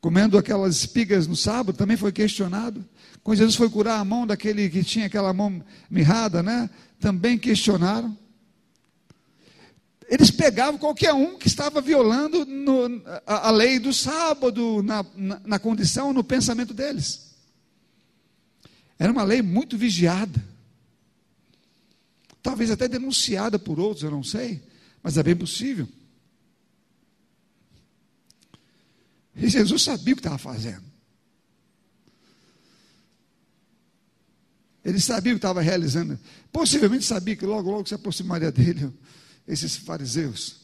Comendo 0.00 0.38
aquelas 0.38 0.76
espigas 0.76 1.26
no 1.26 1.34
sábado, 1.34 1.76
também 1.76 1.96
foi 1.96 2.12
questionado. 2.12 2.84
Quando 3.24 3.38
Jesus 3.38 3.56
foi 3.56 3.68
curar 3.68 3.98
a 3.98 4.04
mão 4.04 4.24
daquele 4.28 4.70
que 4.70 4.84
tinha 4.84 5.06
aquela 5.06 5.32
mão 5.32 5.60
mirrada, 5.90 6.40
né? 6.40 6.70
Também 7.00 7.36
questionaram. 7.36 8.16
Eles 10.08 10.30
pegavam 10.30 10.78
qualquer 10.78 11.12
um 11.12 11.36
que 11.36 11.48
estava 11.48 11.80
violando 11.80 12.44
no, 12.44 13.02
a, 13.26 13.48
a, 13.48 13.50
lei 13.50 13.78
do 13.78 13.92
sábado, 13.92 14.82
na, 14.82 15.04
na, 15.16 15.40
na 15.44 15.58
condição, 15.58 16.12
no 16.12 16.22
pensamento 16.22 16.72
deles. 16.72 17.34
Era 18.98 19.12
uma 19.12 19.24
lei 19.24 19.42
muito 19.42 19.76
vigiada 19.76 20.42
talvez 22.46 22.70
até 22.70 22.86
denunciada 22.86 23.58
por 23.58 23.80
outros, 23.80 24.04
eu 24.04 24.10
não 24.10 24.22
sei, 24.22 24.62
mas 25.02 25.18
é 25.18 25.22
bem 25.22 25.34
possível. 25.34 25.88
E 29.34 29.48
Jesus 29.48 29.82
sabia 29.82 30.14
o 30.14 30.16
que 30.16 30.20
estava 30.20 30.38
fazendo. 30.38 30.84
Ele 34.84 35.00
sabia 35.00 35.32
o 35.32 35.34
que 35.34 35.38
estava 35.38 35.60
realizando. 35.60 36.16
Possivelmente 36.52 37.04
sabia 37.04 37.34
que 37.34 37.44
logo, 37.44 37.68
logo 37.68 37.88
se 37.88 37.94
aproximaria 37.94 38.52
dele 38.52 38.92
esses 39.46 39.76
fariseus, 39.76 40.56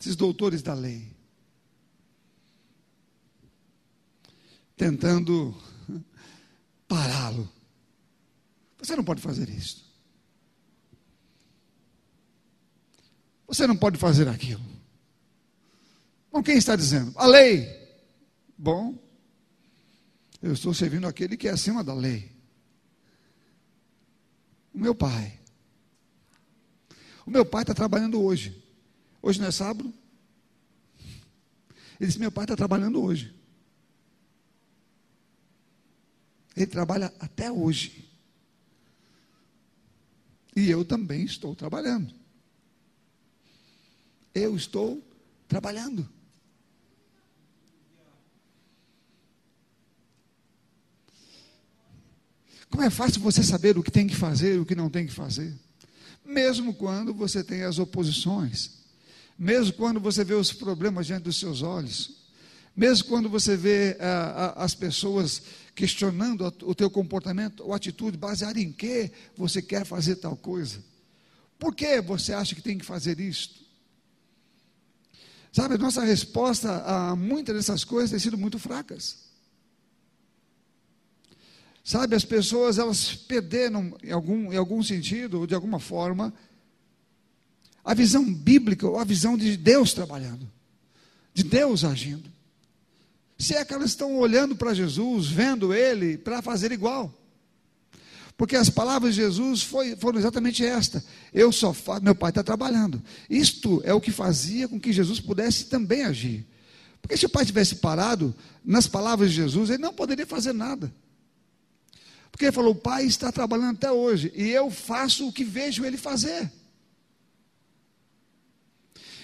esses 0.00 0.14
doutores 0.14 0.62
da 0.62 0.74
lei, 0.74 1.14
tentando 4.76 5.56
pará-lo. 6.86 7.50
Você 8.78 8.94
não 8.94 9.04
pode 9.04 9.22
fazer 9.22 9.48
isso. 9.48 9.86
Você 13.46 13.66
não 13.66 13.76
pode 13.76 13.98
fazer 13.98 14.28
aquilo. 14.28 14.64
Bom, 16.30 16.42
quem 16.42 16.58
está 16.58 16.76
dizendo? 16.76 17.12
A 17.16 17.26
lei. 17.26 17.66
Bom, 18.58 18.98
eu 20.42 20.52
estou 20.52 20.74
servindo 20.74 21.06
aquele 21.06 21.36
que 21.36 21.48
é 21.48 21.52
acima 21.52 21.82
da 21.82 21.94
lei. 21.94 22.30
O 24.74 24.78
meu 24.78 24.94
pai. 24.94 25.35
O 27.26 27.30
meu 27.30 27.44
pai 27.44 27.64
está 27.64 27.74
trabalhando 27.74 28.22
hoje. 28.22 28.62
Hoje 29.20 29.40
não 29.40 29.48
é 29.48 29.50
sábado? 29.50 29.92
Ele 32.00 32.06
disse: 32.06 32.20
Meu 32.20 32.30
pai 32.30 32.44
está 32.44 32.54
trabalhando 32.54 33.02
hoje. 33.02 33.34
Ele 36.56 36.66
trabalha 36.66 37.12
até 37.18 37.50
hoje. 37.50 38.08
E 40.54 40.70
eu 40.70 40.84
também 40.84 41.24
estou 41.24 41.54
trabalhando. 41.54 42.14
Eu 44.32 44.56
estou 44.56 45.02
trabalhando. 45.48 46.08
Como 52.70 52.82
é 52.82 52.90
fácil 52.90 53.20
você 53.20 53.42
saber 53.42 53.76
o 53.76 53.82
que 53.82 53.90
tem 53.90 54.06
que 54.06 54.16
fazer 54.16 54.56
e 54.56 54.58
o 54.58 54.66
que 54.66 54.74
não 54.74 54.90
tem 54.90 55.06
que 55.06 55.12
fazer? 55.12 55.65
Mesmo 56.26 56.74
quando 56.74 57.14
você 57.14 57.44
tem 57.44 57.62
as 57.62 57.78
oposições, 57.78 58.70
mesmo 59.38 59.74
quando 59.74 60.00
você 60.00 60.24
vê 60.24 60.34
os 60.34 60.52
problemas 60.52 61.06
diante 61.06 61.24
dos 61.24 61.38
seus 61.38 61.62
olhos, 61.62 62.16
mesmo 62.76 63.08
quando 63.08 63.28
você 63.28 63.56
vê 63.56 63.96
ah, 64.00 64.54
as 64.56 64.74
pessoas 64.74 65.42
questionando 65.74 66.52
o 66.62 66.74
teu 66.74 66.90
comportamento 66.90 67.62
ou 67.62 67.72
atitude, 67.72 68.16
baseado 68.16 68.56
em 68.56 68.72
que 68.72 69.10
você 69.36 69.62
quer 69.62 69.84
fazer 69.84 70.16
tal 70.16 70.36
coisa. 70.36 70.82
Por 71.58 71.74
que 71.74 72.00
você 72.00 72.32
acha 72.32 72.54
que 72.54 72.62
tem 72.62 72.76
que 72.76 72.84
fazer 72.84 73.20
isto? 73.20 73.64
Sabe, 75.52 75.74
a 75.74 75.78
nossa 75.78 76.02
resposta 76.04 76.82
a 76.84 77.16
muitas 77.16 77.54
dessas 77.54 77.84
coisas 77.84 78.10
tem 78.10 78.18
sido 78.18 78.36
muito 78.36 78.58
fracas. 78.58 79.25
Sabe, 81.86 82.16
as 82.16 82.24
pessoas 82.24 82.78
elas 82.78 83.14
perderam 83.14 83.96
em 84.02 84.10
algum, 84.10 84.52
em 84.52 84.56
algum 84.56 84.82
sentido, 84.82 85.38
ou 85.38 85.46
de 85.46 85.54
alguma 85.54 85.78
forma, 85.78 86.34
a 87.84 87.94
visão 87.94 88.24
bíblica 88.34 88.88
ou 88.88 88.98
a 88.98 89.04
visão 89.04 89.36
de 89.38 89.56
Deus 89.56 89.94
trabalhando, 89.94 90.50
de 91.32 91.44
Deus 91.44 91.84
agindo. 91.84 92.28
Se 93.38 93.54
é 93.54 93.64
que 93.64 93.72
elas 93.72 93.90
estão 93.90 94.16
olhando 94.16 94.56
para 94.56 94.74
Jesus, 94.74 95.28
vendo 95.28 95.72
Ele, 95.72 96.18
para 96.18 96.42
fazer 96.42 96.72
igual. 96.72 97.14
Porque 98.36 98.56
as 98.56 98.68
palavras 98.68 99.14
de 99.14 99.20
Jesus 99.20 99.62
foi, 99.62 99.94
foram 99.94 100.18
exatamente 100.18 100.66
esta: 100.66 101.04
Eu 101.32 101.52
só 101.52 101.72
faço, 101.72 102.02
meu 102.02 102.16
pai 102.16 102.30
está 102.30 102.42
trabalhando. 102.42 103.00
Isto 103.30 103.80
é 103.84 103.94
o 103.94 104.00
que 104.00 104.10
fazia 104.10 104.66
com 104.66 104.80
que 104.80 104.92
Jesus 104.92 105.20
pudesse 105.20 105.66
também 105.66 106.02
agir. 106.02 106.44
Porque 107.00 107.16
se 107.16 107.26
o 107.26 107.30
pai 107.30 107.46
tivesse 107.46 107.76
parado 107.76 108.34
nas 108.64 108.88
palavras 108.88 109.30
de 109.30 109.36
Jesus, 109.36 109.70
ele 109.70 109.80
não 109.84 109.94
poderia 109.94 110.26
fazer 110.26 110.52
nada. 110.52 110.92
Porque 112.36 112.44
ele 112.44 112.52
falou: 112.52 112.72
O 112.72 112.78
pai 112.78 113.06
está 113.06 113.32
trabalhando 113.32 113.76
até 113.76 113.90
hoje, 113.90 114.30
e 114.34 114.50
eu 114.50 114.70
faço 114.70 115.26
o 115.26 115.32
que 115.32 115.42
vejo 115.42 115.86
ele 115.86 115.96
fazer. 115.96 116.52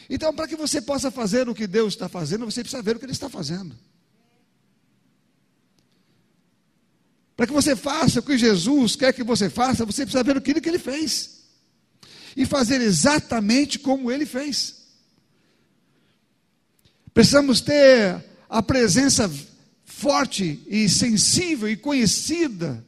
Então, 0.09 0.35
para 0.35 0.49
que 0.49 0.57
você 0.57 0.81
possa 0.81 1.11
fazer 1.11 1.47
o 1.47 1.55
que 1.55 1.67
Deus 1.67 1.93
está 1.93 2.09
fazendo, 2.09 2.47
você 2.47 2.63
precisa 2.63 2.83
ver 2.83 2.97
o 2.97 2.99
que 2.99 3.05
ele 3.05 3.13
está 3.13 3.29
fazendo. 3.29 3.79
Para 7.37 7.47
que 7.47 7.53
você 7.53 7.77
faça 7.77 8.21
o 8.21 8.23
que 8.23 8.39
Jesus 8.39 8.97
quer 8.97 9.13
que 9.13 9.23
você 9.23 9.51
faça, 9.51 9.85
você 9.85 10.07
precisa 10.07 10.25
ver 10.25 10.39
aquilo 10.39 10.61
que 10.61 10.69
ele 10.71 10.79
fez. 10.79 11.43
E 12.35 12.47
fazer 12.47 12.81
exatamente 12.81 13.79
como 13.79 14.11
ele 14.11 14.25
fez. 14.25 14.87
Precisamos 17.13 17.61
ter 17.61 18.25
a 18.49 18.63
presença 18.63 19.31
forte 19.85 20.63
e 20.67 20.89
sensível 20.89 21.69
e 21.69 21.77
conhecida 21.77 22.83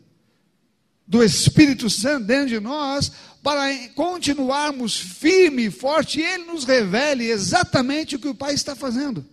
do 1.07 1.23
Espírito 1.23 1.91
Santo 1.91 2.27
dentro 2.27 2.49
de 2.49 2.61
nós 2.61 3.13
para 3.43 3.77
continuarmos 3.89 4.99
firme 4.99 5.67
e 5.67 5.71
forte 5.71 6.19
e 6.19 6.23
ele 6.23 6.45
nos 6.45 6.65
revele 6.65 7.25
exatamente 7.25 8.17
o 8.17 8.19
que 8.19 8.29
o 8.29 8.35
Pai 8.35 8.55
está 8.55 8.75
fazendo. 8.75 9.25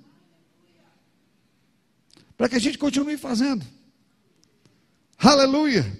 Para 2.36 2.49
que 2.49 2.55
a 2.55 2.60
gente 2.60 2.77
continue 2.77 3.17
fazendo. 3.17 3.65
Aleluia! 5.17 5.99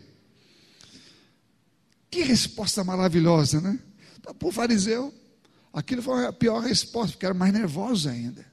Que 2.10 2.24
resposta 2.24 2.84
maravilhosa, 2.84 3.62
né? 3.62 3.80
Então, 4.20 4.36
Para 4.36 4.48
o 4.48 4.52
fariseu, 4.52 5.14
aquilo 5.72 6.02
foi 6.02 6.26
a 6.26 6.34
pior 6.34 6.60
resposta, 6.60 7.14
porque 7.14 7.26
era 7.26 7.34
mais 7.34 7.54
nervoso 7.54 8.10
ainda. 8.10 8.46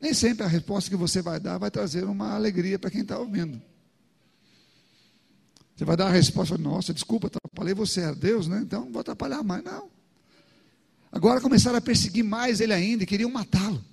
Nem 0.00 0.14
sempre 0.14 0.44
a 0.44 0.48
resposta 0.48 0.88
que 0.90 0.96
você 0.96 1.20
vai 1.20 1.40
dar 1.40 1.58
vai 1.58 1.70
trazer 1.70 2.04
uma 2.04 2.34
alegria 2.34 2.78
para 2.78 2.90
quem 2.90 3.00
está 3.00 3.18
ouvindo. 3.18 3.60
Você 5.76 5.84
vai 5.84 5.96
dar 5.96 6.06
a 6.06 6.10
resposta, 6.10 6.56
nossa, 6.56 6.94
desculpa, 6.94 7.26
atrapalhei 7.26 7.74
você, 7.74 8.02
é 8.02 8.14
Deus, 8.14 8.46
né? 8.46 8.60
Então 8.62 8.84
não 8.84 8.92
vou 8.92 9.00
atrapalhar 9.00 9.42
mais, 9.42 9.64
não. 9.64 9.90
Agora 11.10 11.40
começaram 11.40 11.78
a 11.78 11.80
perseguir 11.80 12.24
mais 12.24 12.60
ele 12.60 12.72
ainda 12.72 13.02
e 13.02 13.06
queriam 13.06 13.30
matá-lo. 13.30 13.84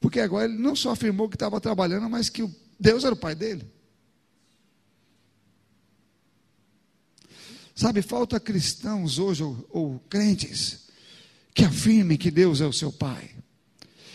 Porque 0.00 0.20
agora 0.20 0.44
ele 0.44 0.58
não 0.58 0.76
só 0.76 0.90
afirmou 0.90 1.28
que 1.28 1.36
estava 1.36 1.60
trabalhando, 1.60 2.08
mas 2.08 2.28
que 2.28 2.48
Deus 2.78 3.04
era 3.04 3.14
o 3.14 3.18
pai 3.18 3.34
dele. 3.34 3.68
Sabe, 7.78 8.02
falta 8.02 8.40
cristãos 8.40 9.20
hoje, 9.20 9.44
ou, 9.44 9.68
ou 9.70 9.98
crentes, 10.10 10.88
que 11.54 11.64
afirme 11.64 12.18
que 12.18 12.28
Deus 12.28 12.60
é 12.60 12.66
o 12.66 12.72
seu 12.72 12.90
Pai. 12.90 13.30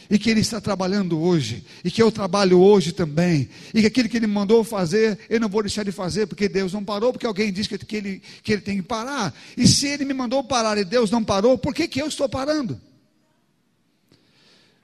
E 0.10 0.20
que 0.20 0.30
Ele 0.30 0.42
está 0.42 0.60
trabalhando 0.60 1.20
hoje, 1.22 1.64
e 1.84 1.92
que 1.92 2.02
eu 2.02 2.12
trabalho 2.12 2.60
hoje 2.60 2.92
também, 2.92 3.50
e 3.74 3.82
que 3.82 3.88
aquilo 3.88 4.10
que 4.10 4.18
Ele 4.18 4.28
mandou 4.28 4.64
fazer, 4.64 5.20
eu 5.30 5.40
não 5.40 5.50
vou 5.50 5.64
deixar 5.64 5.84
de 5.84 5.92
fazer, 5.92 6.28
porque 6.28 6.48
Deus 6.50 6.74
não 6.74 6.84
parou, 6.84 7.12
porque 7.12 7.26
alguém 7.26 7.52
disse 7.52 7.78
que, 7.78 7.96
ele, 7.96 8.22
que 8.42 8.54
ele 8.54 8.62
tem 8.62 8.78
que 8.78 8.84
parar. 8.84 9.34
E 9.58 9.68
se 9.68 9.88
Ele 9.88 10.06
me 10.06 10.14
mandou 10.14 10.44
parar 10.44 10.78
e 10.78 10.86
Deus 10.86 11.10
não 11.10 11.24
parou, 11.24 11.58
por 11.58 11.74
que, 11.74 11.88
que 11.88 12.02
eu 12.02 12.08
estou 12.08 12.28
parando? 12.28 12.80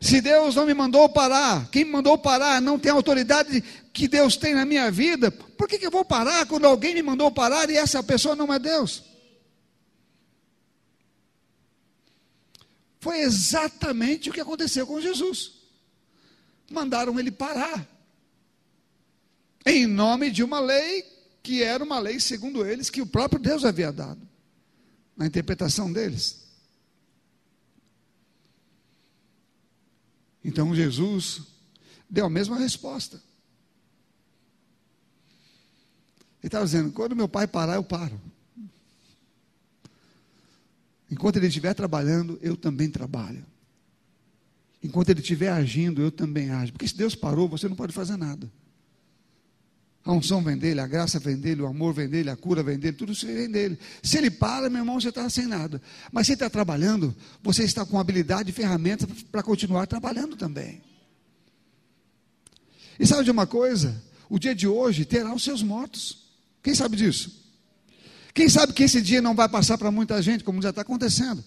Se 0.02 0.22
Deus 0.22 0.56
não 0.56 0.66
me 0.66 0.74
mandou 0.74 1.10
parar, 1.10 1.68
quem 1.72 1.84
me 1.84 1.92
mandou 1.92 2.18
parar 2.18 2.62
não 2.62 2.80
tem 2.80 2.92
a 2.92 2.96
autoridade 2.96 3.62
que 3.92 4.08
Deus 4.08 4.38
tem 4.38 4.54
na 4.54 4.66
minha 4.66 4.90
vida, 4.90 5.30
por 5.30 5.68
que, 5.68 5.78
que 5.78 5.86
eu 5.86 5.92
vou 5.92 6.06
parar 6.06 6.46
quando 6.46 6.66
alguém 6.66 6.94
me 6.94 7.04
mandou 7.04 7.30
parar 7.30 7.70
e 7.70 7.76
essa 7.76 8.02
pessoa 8.02 8.36
não 8.36 8.54
é 8.54 8.58
Deus? 8.58 9.09
Foi 13.00 13.20
exatamente 13.20 14.30
o 14.30 14.34
que 14.34 14.42
aconteceu 14.42 14.86
com 14.86 15.00
Jesus. 15.00 15.54
Mandaram 16.70 17.20
ele 17.20 17.32
parar, 17.32 17.88
em 19.66 19.88
nome 19.88 20.30
de 20.30 20.44
uma 20.44 20.60
lei 20.60 21.04
que 21.42 21.64
era 21.64 21.84
uma 21.84 22.00
lei, 22.00 22.20
segundo 22.20 22.66
eles, 22.66 22.90
que 22.90 23.02
o 23.02 23.08
próprio 23.08 23.42
Deus 23.42 23.66
havia 23.66 23.92
dado, 23.92 24.22
na 25.16 25.26
interpretação 25.26 25.92
deles. 25.92 26.48
Então 30.44 30.76
Jesus 30.76 31.42
deu 32.10 32.26
a 32.26 32.30
mesma 32.30 32.58
resposta. 32.58 33.22
Ele 36.40 36.48
estava 36.48 36.66
dizendo: 36.66 36.92
quando 36.92 37.16
meu 37.16 37.28
pai 37.28 37.48
parar, 37.48 37.76
eu 37.76 37.84
paro. 37.84 38.20
Enquanto 41.12 41.38
ele 41.38 41.48
estiver 41.48 41.74
trabalhando, 41.74 42.38
eu 42.42 42.56
também 42.56 42.90
trabalho. 42.90 43.46
Enquanto 44.84 45.10
ele 45.10 45.20
estiver 45.20 45.50
agindo, 45.50 46.02
eu 46.02 46.12
também 46.12 46.52
ajo. 46.52 46.72
Porque 46.72 46.88
se 46.88 46.96
Deus 46.96 47.16
parou, 47.16 47.50
você 47.50 47.68
não 47.68 47.76
pode 47.76 47.94
fazer 47.94 48.16
nada. 48.16 48.50
A 50.06 50.14
unção 50.14 50.42
vem 50.42 50.58
dele, 50.58 50.80
a 50.80 50.88
graça 50.88 51.20
vem 51.20 51.36
dele, 51.36 51.62
o 51.62 51.68
amor 51.68 51.94
vem 51.94 52.08
dele, 52.08 52.30
a 52.30 52.36
cura 52.36 52.64
vem 52.64 52.80
dele, 52.80 52.96
tudo 52.96 53.12
isso 53.12 53.26
vem 53.28 53.50
dele. 53.50 53.78
Se 54.02 54.18
ele 54.18 54.32
para, 54.32 54.70
meu 54.70 54.80
irmão, 54.80 55.00
você 55.00 55.10
está 55.10 55.30
sem 55.30 55.46
nada. 55.46 55.82
Mas 56.12 56.26
se 56.26 56.32
ele 56.32 56.38
está 56.38 56.50
trabalhando, 56.50 57.14
você 57.44 57.64
está 57.64 57.86
com 57.86 58.00
habilidade 58.00 58.50
e 58.50 58.54
ferramentas 58.54 59.24
para 59.24 59.44
continuar 59.44 59.86
trabalhando 59.88 60.36
também. 60.38 60.82
E 63.00 63.06
sabe 63.06 63.24
de 63.24 63.32
uma 63.32 63.46
coisa? 63.46 64.02
O 64.30 64.40
dia 64.40 64.56
de 64.56 64.68
hoje 64.68 65.06
terá 65.06 65.34
os 65.34 65.44
seus 65.44 65.62
mortos. 65.62 66.30
Quem 66.64 66.74
sabe 66.74 66.96
disso? 66.96 67.39
Quem 68.34 68.48
sabe 68.50 68.74
que 68.74 68.84
esse 68.84 69.02
dia 69.02 69.22
não 69.22 69.36
vai 69.36 69.50
passar 69.50 69.78
para 69.78 69.92
muita 69.92 70.22
gente, 70.22 70.44
como 70.44 70.62
já 70.62 70.70
está 70.70 70.82
acontecendo? 70.82 71.44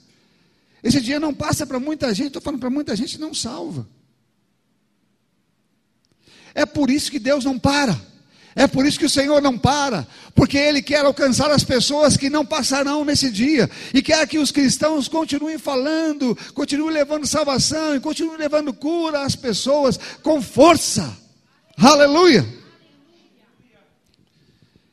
Esse 0.83 1.01
dia 1.01 1.21
não 1.21 1.33
passa 1.33 1.67
para 1.67 1.79
muita 1.79 2.13
gente, 2.13 2.29
estou 2.29 2.43
falando 2.43 2.61
para 2.61 2.71
muita 2.71 2.97
gente, 2.97 3.19
não 3.19 3.33
salva. 3.33 3.87
É 6.55 6.67
por 6.67 6.91
isso 6.91 7.11
que 7.11 7.19
Deus 7.19 7.45
não 7.45 7.59
para. 7.59 7.99
É 8.55 8.67
por 8.67 8.85
isso 8.85 8.99
que 8.99 9.07
o 9.07 9.11
Senhor 9.11 9.41
não 9.41 9.57
para, 9.57 10.07
porque 10.35 10.59
Ele 10.59 10.83
quer 10.83 11.05
alcançar 11.05 11.51
as 11.51 11.65
pessoas 11.65 12.19
que 12.19 12.29
não 12.29 12.45
passarão 12.45 13.03
nesse 13.03 13.31
dia, 13.31 13.71
e 13.95 14.03
quer 14.03 14.27
que 14.29 14.39
os 14.39 14.51
cristãos 14.51 15.09
continuem 15.09 15.57
falando, 15.57 16.37
continuem 16.53 16.93
levando 16.93 17.27
salvação, 17.27 17.97
e 17.97 18.01
continuem 18.01 18.37
levando 18.37 18.75
cura 18.75 19.23
às 19.23 19.35
pessoas 19.35 19.99
com 20.23 20.43
força. 20.43 21.17
Aleluia! 21.79 22.47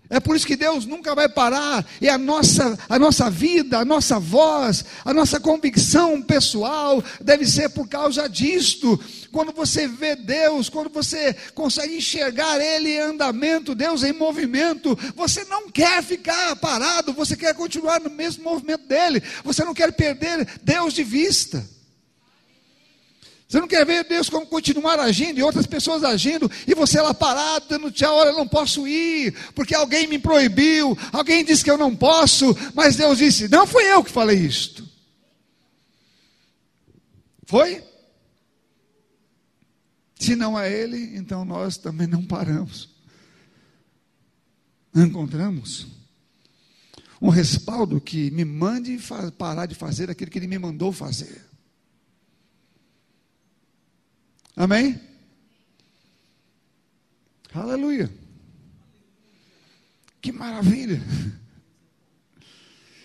É 0.10 0.20
por 0.20 0.36
isso 0.36 0.48
que 0.48 0.56
Deus 0.56 0.86
nunca 0.86 1.14
vai 1.14 1.30
parar, 1.30 1.86
e 2.02 2.10
a 2.10 2.18
nossa, 2.18 2.78
a 2.90 2.98
nossa 2.98 3.30
vida, 3.30 3.78
a 3.78 3.86
nossa 3.86 4.20
voz, 4.20 4.84
a 5.06 5.14
nossa 5.14 5.40
convicção 5.40 6.20
pessoal 6.20 7.04
deve 7.22 7.46
ser 7.46 7.70
por 7.70 7.88
causa 7.88 8.28
disto. 8.28 9.00
Quando 9.32 9.52
você 9.52 9.88
vê 9.88 10.16
Deus, 10.16 10.68
quando 10.68 10.90
você 10.90 11.36
consegue 11.54 11.98
enxergar 11.98 12.60
Ele 12.60 12.90
em 12.90 13.00
andamento, 13.00 13.76
Deus 13.76 14.02
em 14.02 14.12
movimento, 14.12 14.98
você 15.16 15.44
não 15.44 15.70
quer 15.70 16.02
ficar 16.02 16.56
parado, 16.56 17.14
você 17.14 17.36
quer 17.36 17.54
continuar 17.54 18.00
no 18.00 18.10
mesmo 18.10 18.44
movimento 18.44 18.88
dele, 18.88 19.22
você 19.44 19.64
não 19.64 19.76
quer 19.76 19.92
perder 19.92 20.48
Deus 20.64 20.92
de 20.92 21.04
vista. 21.04 21.64
Você 23.50 23.60
não 23.60 23.68
quer 23.68 23.84
ver 23.84 24.04
Deus 24.04 24.30
como 24.30 24.46
continuar 24.46 25.00
agindo 25.00 25.40
e 25.40 25.44
outras 25.44 25.66
pessoas 25.66 26.04
agindo 26.04 26.50
e 26.68 26.76
você 26.76 27.02
lá 27.02 27.16
parado, 27.16 27.66
dando 27.68 27.90
tchau, 27.90 28.16
olha, 28.16 28.30
eu 28.30 28.38
não 28.38 28.48
posso 28.48 28.88
ir, 28.88 29.34
porque 29.56 29.74
alguém 29.74 30.06
me 30.06 30.20
proibiu, 30.20 30.96
alguém 31.12 31.44
disse 31.44 31.64
que 31.64 31.72
eu 31.72 31.78
não 31.78 31.96
posso, 31.96 32.56
mas 32.76 32.96
Deus 32.96 33.18
disse: 33.18 33.48
não 33.48 33.66
fui 33.66 33.84
eu 33.86 34.04
que 34.04 34.12
falei 34.12 34.38
isto. 34.38 34.88
Foi? 37.48 37.84
Se 40.20 40.36
não 40.36 40.60
é 40.60 40.72
Ele, 40.72 41.18
então 41.18 41.44
nós 41.44 41.76
também 41.76 42.06
não 42.06 42.24
paramos. 42.24 42.88
Não 44.94 45.08
encontramos 45.08 45.88
um 47.20 47.30
respaldo 47.30 48.00
que 48.00 48.30
me 48.30 48.46
mande 48.46 49.00
parar 49.40 49.66
de 49.66 49.74
fazer 49.74 50.12
aquilo 50.12 50.30
que 50.30 50.38
Ele 50.38 50.46
me 50.46 50.60
mandou 50.60 50.92
fazer. 50.92 51.49
Amém? 54.60 55.00
Aleluia. 57.54 58.12
Que 60.22 60.34
maravilha. 60.34 61.02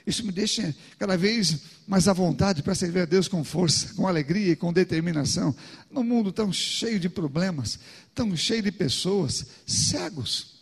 Isso 0.04 0.26
me 0.26 0.32
deixa 0.32 0.74
cada 0.98 1.16
vez 1.16 1.60
mais 1.86 2.08
à 2.08 2.12
vontade 2.12 2.60
para 2.60 2.74
servir 2.74 3.02
a 3.02 3.04
Deus 3.04 3.28
com 3.28 3.44
força, 3.44 3.94
com 3.94 4.08
alegria 4.08 4.50
e 4.50 4.56
com 4.56 4.72
determinação. 4.72 5.54
Num 5.88 6.02
mundo 6.02 6.32
tão 6.32 6.52
cheio 6.52 6.98
de 6.98 7.08
problemas, 7.08 7.78
tão 8.12 8.36
cheio 8.36 8.60
de 8.60 8.72
pessoas 8.72 9.46
cegos, 9.64 10.56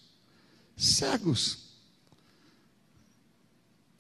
cegos. 0.77 1.71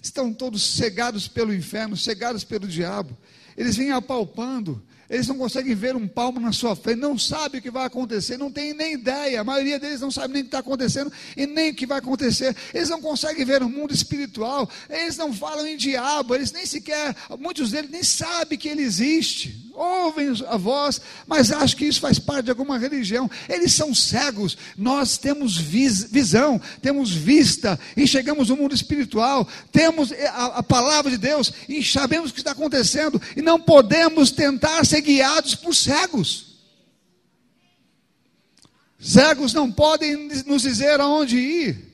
Estão 0.02 0.34
todos 0.34 0.62
cegados 0.62 1.26
pelo 1.26 1.54
inferno, 1.54 1.96
cegados 1.96 2.44
pelo 2.44 2.68
diabo. 2.68 3.16
Eles 3.56 3.76
vêm 3.76 3.92
apalpando 3.92 4.84
eles 5.12 5.28
não 5.28 5.36
conseguem 5.36 5.74
ver 5.74 5.94
um 5.94 6.08
palmo 6.08 6.40
na 6.40 6.52
sua 6.52 6.74
frente, 6.74 6.98
não 6.98 7.18
sabem 7.18 7.60
o 7.60 7.62
que 7.62 7.70
vai 7.70 7.84
acontecer, 7.84 8.38
não 8.38 8.50
tem 8.50 8.72
nem 8.72 8.94
ideia. 8.94 9.42
A 9.42 9.44
maioria 9.44 9.78
deles 9.78 10.00
não 10.00 10.10
sabe 10.10 10.32
nem 10.32 10.40
o 10.40 10.44
que 10.44 10.48
está 10.48 10.60
acontecendo 10.60 11.12
e 11.36 11.46
nem 11.46 11.70
o 11.70 11.74
que 11.74 11.84
vai 11.84 11.98
acontecer. 11.98 12.56
Eles 12.72 12.88
não 12.88 12.98
conseguem 12.98 13.44
ver 13.44 13.62
o 13.62 13.68
mundo 13.68 13.92
espiritual, 13.92 14.66
eles 14.88 15.18
não 15.18 15.30
falam 15.30 15.66
em 15.66 15.76
diabo, 15.76 16.34
eles 16.34 16.50
nem 16.50 16.64
sequer, 16.64 17.14
muitos 17.38 17.72
deles 17.72 17.90
nem 17.90 18.02
sabem 18.02 18.58
que 18.58 18.70
ele 18.70 18.80
existe. 18.80 19.70
Ouvem 19.74 20.28
a 20.48 20.56
voz, 20.56 21.00
mas 21.26 21.50
acham 21.50 21.78
que 21.78 21.86
isso 21.86 22.00
faz 22.00 22.18
parte 22.18 22.44
de 22.44 22.50
alguma 22.50 22.78
religião. 22.78 23.30
Eles 23.48 23.72
são 23.72 23.94
cegos. 23.94 24.56
Nós 24.76 25.16
temos 25.16 25.56
vis, 25.56 26.04
visão, 26.04 26.60
temos 26.82 27.10
vista, 27.10 27.80
enxergamos 27.96 28.50
o 28.50 28.56
mundo 28.56 28.74
espiritual, 28.74 29.48
temos 29.70 30.12
a, 30.12 30.46
a 30.58 30.62
palavra 30.62 31.10
de 31.10 31.16
Deus 31.16 31.52
e 31.68 31.82
sabemos 31.82 32.30
o 32.30 32.34
que 32.34 32.40
está 32.40 32.52
acontecendo 32.52 33.20
e 33.34 33.40
não 33.40 33.58
podemos 33.58 34.30
tentar 34.30 34.84
ser 34.84 35.01
guiados 35.02 35.54
por 35.54 35.74
cegos. 35.74 36.52
Cegos 38.98 39.52
não 39.52 39.70
podem 39.70 40.28
nos 40.46 40.62
dizer 40.62 41.00
aonde 41.00 41.36
ir. 41.36 41.92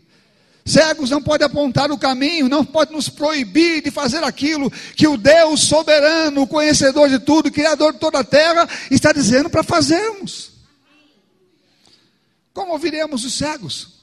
Cegos 0.65 1.09
não 1.09 1.23
podem 1.23 1.47
apontar 1.47 1.91
o 1.91 1.97
caminho, 1.97 2.47
não 2.47 2.63
pode 2.63 2.93
nos 2.93 3.09
proibir 3.09 3.83
de 3.83 3.91
fazer 3.91 4.23
aquilo 4.23 4.71
que 4.95 5.09
o 5.09 5.17
Deus 5.17 5.61
soberano, 5.61 6.47
conhecedor 6.47 7.09
de 7.09 7.19
tudo, 7.19 7.51
criador 7.51 7.95
de 7.95 7.99
toda 7.99 8.19
a 8.19 8.25
terra, 8.25 8.69
está 8.91 9.11
dizendo 9.11 9.49
para 9.49 9.63
fazermos. 9.63 10.53
Como 12.53 12.73
ouviremos 12.73 13.25
os 13.25 13.33
cegos? 13.33 13.99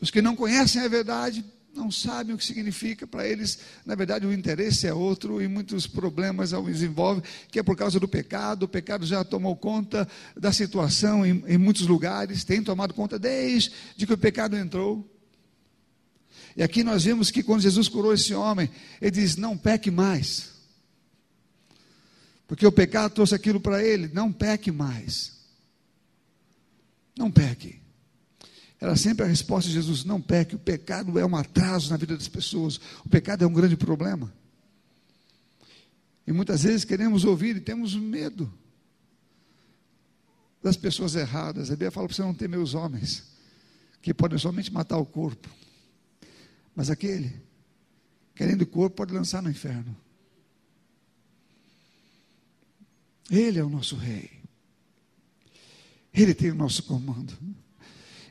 Os 0.00 0.12
que 0.12 0.22
não 0.22 0.36
conhecem 0.36 0.80
a 0.80 0.86
verdade 0.86 1.44
não 1.74 1.90
sabem 1.90 2.34
o 2.34 2.38
que 2.38 2.44
significa, 2.44 3.06
para 3.06 3.26
eles, 3.26 3.58
na 3.86 3.94
verdade, 3.94 4.26
o 4.26 4.32
interesse 4.32 4.86
é 4.86 4.92
outro 4.92 5.40
e 5.40 5.46
muitos 5.46 5.86
problemas 5.86 6.52
os 6.52 6.82
envolvem, 6.82 7.22
que 7.50 7.58
é 7.58 7.62
por 7.62 7.76
causa 7.76 8.00
do 8.00 8.08
pecado. 8.08 8.64
O 8.64 8.68
pecado 8.68 9.06
já 9.06 9.22
tomou 9.24 9.54
conta 9.56 10.08
da 10.36 10.52
situação 10.52 11.24
em, 11.24 11.44
em 11.46 11.58
muitos 11.58 11.86
lugares, 11.86 12.44
tem 12.44 12.62
tomado 12.62 12.94
conta 12.94 13.18
desde 13.18 13.70
que 13.96 14.12
o 14.12 14.18
pecado 14.18 14.56
entrou. 14.56 15.08
E 16.56 16.62
aqui 16.62 16.82
nós 16.82 17.04
vemos 17.04 17.30
que 17.30 17.42
quando 17.42 17.60
Jesus 17.60 17.88
curou 17.88 18.12
esse 18.12 18.34
homem, 18.34 18.68
ele 19.00 19.12
diz: 19.12 19.36
Não 19.36 19.56
peque 19.56 19.90
mais. 19.90 20.50
Porque 22.48 22.66
o 22.66 22.72
pecado 22.72 23.12
trouxe 23.12 23.34
aquilo 23.34 23.60
para 23.60 23.84
ele: 23.84 24.10
Não 24.12 24.32
peque 24.32 24.72
mais. 24.72 25.38
Não 27.16 27.30
peque. 27.30 27.80
Era 28.80 28.96
sempre 28.96 29.24
a 29.24 29.28
resposta 29.28 29.68
de 29.68 29.74
Jesus: 29.74 30.04
não 30.04 30.20
peque, 30.20 30.54
o 30.54 30.58
pecado 30.58 31.18
é 31.18 31.26
um 31.26 31.36
atraso 31.36 31.90
na 31.90 31.96
vida 31.96 32.16
das 32.16 32.28
pessoas, 32.28 32.80
o 33.04 33.08
pecado 33.08 33.44
é 33.44 33.46
um 33.46 33.52
grande 33.52 33.76
problema. 33.76 34.32
E 36.26 36.32
muitas 36.32 36.62
vezes 36.62 36.84
queremos 36.84 37.24
ouvir 37.24 37.56
e 37.56 37.60
temos 37.60 37.94
medo 37.94 38.52
das 40.62 40.76
pessoas 40.76 41.14
erradas. 41.14 41.68
A 41.68 41.72
Bíblia 41.72 41.90
fala 41.90 42.06
para 42.06 42.14
você 42.14 42.22
não 42.22 42.34
temer 42.34 42.60
os 42.60 42.74
homens, 42.74 43.24
que 44.02 44.12
podem 44.12 44.38
somente 44.38 44.72
matar 44.72 44.98
o 44.98 45.06
corpo, 45.06 45.48
mas 46.74 46.90
aquele 46.90 47.48
querendo 48.38 48.62
o 48.62 48.66
corpo, 48.66 48.94
pode 48.94 49.12
lançar 49.12 49.42
no 49.42 49.50
inferno. 49.50 49.96
Ele 53.28 53.58
é 53.58 53.64
o 53.64 53.68
nosso 53.68 53.96
rei. 53.96 54.30
Ele 56.14 56.32
tem 56.32 56.52
o 56.52 56.54
nosso 56.54 56.84
comando. 56.84 57.36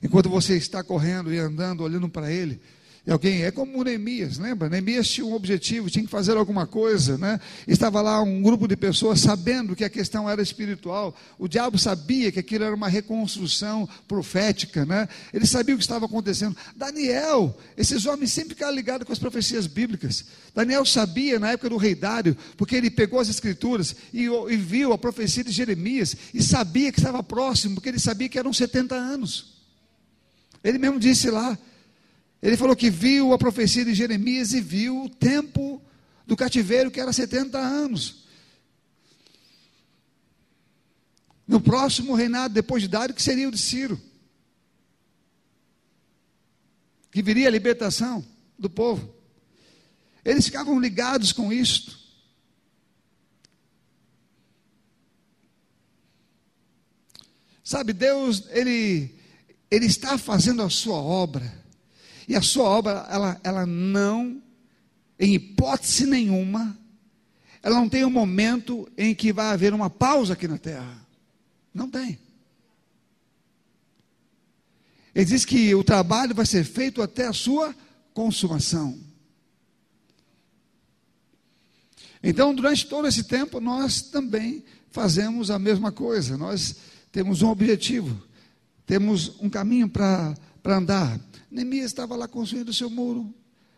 Enquanto 0.02 0.30
você 0.30 0.56
está 0.56 0.84
correndo 0.84 1.34
e 1.34 1.38
andando, 1.38 1.84
olhando 1.84 2.10
para 2.10 2.32
Ele, 2.32 2.60
e 3.08 3.12
alguém, 3.12 3.44
é 3.44 3.52
como 3.52 3.86
Neemias, 3.86 4.38
lembra? 4.38 4.68
Neemias 4.68 5.08
tinha 5.08 5.26
um 5.26 5.34
objetivo, 5.34 5.90
tinha 5.90 6.04
que 6.04 6.12
fazer 6.12 6.36
alguma 6.36 6.68
coisa, 6.68 7.18
né? 7.18 7.40
Estava 7.66 8.02
lá 8.02 8.22
um 8.22 8.42
grupo 8.42 8.68
de 8.68 8.76
pessoas 8.76 9.22
sabendo 9.22 9.78
que 9.78 9.86
a 9.86 9.90
questão 9.90 10.30
era 10.30 10.42
espiritual. 10.42 11.16
O 11.40 11.48
diabo 11.48 11.80
sabia 11.80 12.34
que 12.34 12.40
aquilo 12.40 12.66
era 12.66 12.76
uma 12.76 12.90
reconstrução 12.90 13.88
profética, 14.10 14.86
né? 14.86 15.08
Ele 15.34 15.48
sabia 15.48 15.74
o 15.74 15.78
que 15.78 15.86
estava 15.86 16.06
acontecendo. 16.06 16.58
Daniel, 16.76 17.58
esses 17.78 18.06
homens 18.06 18.34
sempre 18.34 18.56
ficaram 18.56 18.76
ligados 18.76 19.08
com 19.08 19.14
as 19.14 19.20
profecias 19.20 19.68
bíblicas. 19.68 20.26
Daniel 20.54 20.86
sabia 20.86 21.40
na 21.40 21.52
época 21.52 21.70
do 21.70 21.78
rei 21.78 21.96
Dário, 21.96 22.36
porque 22.58 22.76
ele 22.76 22.92
pegou 22.92 23.22
as 23.22 23.30
escrituras 23.30 23.96
e, 24.14 24.24
e 24.26 24.58
viu 24.58 24.92
a 24.92 24.98
profecia 24.98 25.46
de 25.46 25.52
Jeremias 25.54 26.14
e 26.34 26.44
sabia 26.44 26.92
que 26.92 27.00
estava 27.00 27.24
próximo, 27.24 27.76
porque 27.76 27.88
ele 27.88 28.00
sabia 28.00 28.28
que 28.28 28.38
eram 28.38 28.52
70 28.52 28.94
anos. 28.94 29.57
Ele 30.68 30.78
mesmo 30.78 31.00
disse 31.00 31.32
lá, 31.32 31.58
ele 32.42 32.58
falou 32.58 32.76
que 32.76 32.90
viu 32.90 33.32
a 33.32 33.38
profecia 33.38 33.86
de 33.86 33.94
Jeremias 33.94 34.52
e 34.52 34.60
viu 34.60 35.06
o 35.06 35.10
tempo 35.10 35.82
do 36.26 36.36
cativeiro, 36.36 36.92
que 36.92 37.00
era 37.00 37.14
70 37.14 37.58
anos. 37.58 38.26
No 41.48 41.62
próximo 41.62 42.14
reinado, 42.16 42.54
depois 42.54 42.82
de 42.82 42.90
Dário, 42.90 43.16
que 43.16 43.24
seria 43.24 43.48
o 43.48 43.52
de 43.52 43.58
Ciro. 43.58 43.98
Que 47.12 47.22
viria 47.22 47.48
a 47.48 47.52
libertação 47.52 48.26
do 48.60 48.70
povo. 48.70 49.16
Eles 50.26 50.48
ficavam 50.48 50.78
ligados 50.82 51.32
com 51.32 51.54
isto. 51.54 51.98
Sabe, 57.64 57.94
Deus, 57.94 58.44
Ele, 58.50 59.17
Ele 59.70 59.86
está 59.86 60.18
fazendo 60.18 60.62
a 60.62 60.70
sua 60.70 60.98
obra 60.98 61.54
e 62.28 62.36
a 62.36 62.42
sua 62.42 62.66
obra, 62.66 63.08
ela, 63.10 63.40
ela 63.44 63.66
não, 63.66 64.42
em 65.20 65.34
hipótese 65.34 66.06
nenhuma, 66.06 66.78
ela 67.64 67.76
não 67.76 67.90
tem 67.90 68.06
um 68.06 68.10
momento 68.10 68.88
em 68.98 69.16
que 69.16 69.34
vai 69.34 69.48
haver 69.48 69.74
uma 69.74 69.90
pausa 69.90 70.34
aqui 70.34 70.48
na 70.48 70.58
terra. 70.58 71.06
Não 71.74 71.90
tem. 71.90 72.20
Ele 75.14 75.26
diz 75.26 75.44
que 75.46 75.74
o 75.74 75.84
trabalho 75.84 76.36
vai 76.36 76.46
ser 76.46 76.64
feito 76.64 77.02
até 77.02 77.26
a 77.26 77.34
sua 77.34 77.76
consumação. 78.14 78.98
Então, 82.22 82.54
durante 82.54 82.88
todo 82.88 83.08
esse 83.08 83.24
tempo, 83.24 83.60
nós 83.60 84.02
também 84.02 84.64
fazemos 84.92 85.50
a 85.50 85.58
mesma 85.58 85.92
coisa. 85.92 86.38
Nós 86.38 86.76
temos 87.12 87.42
um 87.42 87.50
objetivo, 87.50 88.22
temos 88.88 89.36
um 89.42 89.50
caminho 89.50 89.90
para 89.90 90.34
andar. 90.66 91.20
Neemias 91.52 91.88
estava 91.88 92.16
lá 92.16 92.26
construindo 92.26 92.70
o 92.70 92.74
seu 92.74 92.90
muro, 92.90 93.32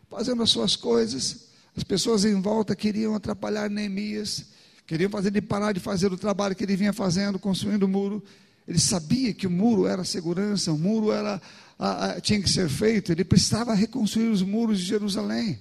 fazendo 0.07 0.43
as 0.43 0.51
suas 0.51 0.75
coisas. 0.75 1.49
As 1.75 1.83
pessoas 1.83 2.23
em 2.23 2.39
volta 2.39 2.75
queriam 2.75 3.15
atrapalhar 3.15 3.69
Neemias, 3.71 4.45
queriam 4.85 5.09
fazer 5.09 5.29
ele 5.29 5.41
parar 5.41 5.73
de 5.73 5.79
fazer 5.79 6.13
o 6.13 6.17
trabalho 6.17 6.55
que 6.55 6.63
ele 6.63 6.75
vinha 6.75 6.93
fazendo, 6.93 7.39
construindo 7.39 7.83
o 7.83 7.87
muro. 7.87 8.23
Ele 8.67 8.79
sabia 8.79 9.33
que 9.33 9.47
o 9.47 9.49
muro 9.49 9.87
era 9.87 10.03
segurança, 10.03 10.71
o 10.71 10.77
muro 10.77 11.11
era, 11.11 11.41
a, 11.77 12.11
a, 12.11 12.21
tinha 12.21 12.39
que 12.39 12.49
ser 12.49 12.69
feito, 12.69 13.11
ele 13.11 13.23
precisava 13.23 13.73
reconstruir 13.73 14.29
os 14.29 14.43
muros 14.43 14.79
de 14.79 14.85
Jerusalém. 14.85 15.57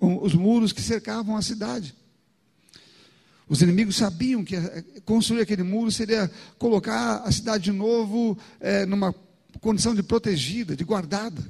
Os 0.00 0.34
muros 0.34 0.72
que 0.72 0.82
cercavam 0.82 1.36
a 1.36 1.42
cidade. 1.42 1.94
Os 3.48 3.60
inimigos 3.60 3.96
sabiam 3.96 4.42
que 4.44 4.56
eh, 4.56 4.84
construir 5.04 5.42
aquele 5.42 5.62
muro 5.62 5.90
seria 5.90 6.30
colocar 6.58 7.18
a 7.18 7.30
cidade 7.30 7.64
de 7.64 7.72
novo 7.72 8.38
é, 8.58 8.86
numa 8.86 9.14
condição 9.60 9.94
de 9.94 10.02
protegida, 10.02 10.74
de 10.74 10.84
guardada. 10.84 11.44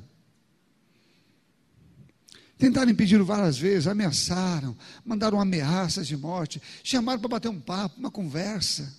Tentaram 2.59 2.91
impedir 2.91 3.23
várias 3.23 3.59
vezes, 3.59 3.87
ameaçaram, 3.87 4.77
mandaram 5.05 5.41
ameaças 5.41 6.07
de 6.07 6.17
morte, 6.17 6.61
chamaram 6.83 7.21
para 7.21 7.29
bater 7.29 7.49
um 7.49 7.61
papo, 7.61 7.99
uma 7.99 8.11
conversa. 8.11 8.93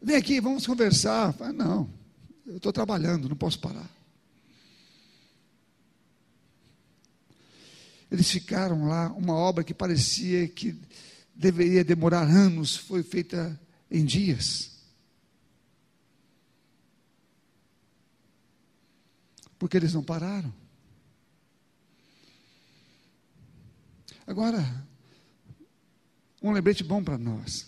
Vem 0.00 0.16
aqui, 0.16 0.40
vamos 0.40 0.66
conversar. 0.66 1.34
Não, 1.54 1.88
eu 2.46 2.56
estou 2.56 2.72
trabalhando, 2.72 3.28
não 3.28 3.36
posso 3.36 3.58
parar. 3.58 3.88
Eles 8.10 8.30
ficaram 8.30 8.86
lá, 8.86 9.12
uma 9.12 9.34
obra 9.34 9.64
que 9.64 9.74
parecia 9.74 10.46
que 10.48 10.76
deveria 11.36 11.84
demorar 11.84 12.22
anos, 12.22 12.76
foi 12.76 13.02
feita 13.02 13.60
em 13.90 14.04
dias. 14.04 14.74
Porque 19.58 19.76
eles 19.76 19.92
não 19.92 20.02
pararam. 20.02 20.52
Agora, 24.26 24.86
um 26.42 26.50
lembrete 26.52 26.82
bom 26.82 27.02
para 27.02 27.16
nós. 27.16 27.66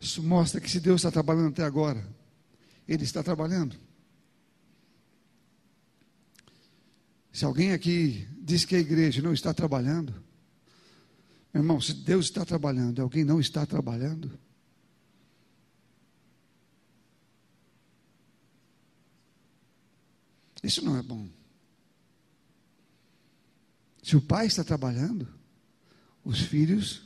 Isso 0.00 0.22
mostra 0.22 0.60
que 0.60 0.70
se 0.70 0.80
Deus 0.80 1.00
está 1.00 1.10
trabalhando 1.10 1.48
até 1.48 1.64
agora, 1.64 2.06
Ele 2.86 3.02
está 3.02 3.22
trabalhando. 3.22 3.76
Se 7.32 7.44
alguém 7.44 7.72
aqui 7.72 8.28
diz 8.38 8.64
que 8.64 8.76
a 8.76 8.78
igreja 8.78 9.20
não 9.20 9.32
está 9.32 9.52
trabalhando, 9.52 10.23
irmão, 11.60 11.80
se 11.80 11.94
Deus 11.94 12.26
está 12.26 12.44
trabalhando 12.44 13.00
alguém 13.00 13.24
não 13.24 13.40
está 13.40 13.64
trabalhando, 13.64 14.38
Isso 20.64 20.82
não 20.82 20.96
é 20.96 21.02
bom. 21.02 21.28
Se 24.02 24.16
o 24.16 24.22
pai 24.22 24.46
está 24.46 24.64
trabalhando, 24.64 25.28
os 26.24 26.40
filhos 26.40 27.02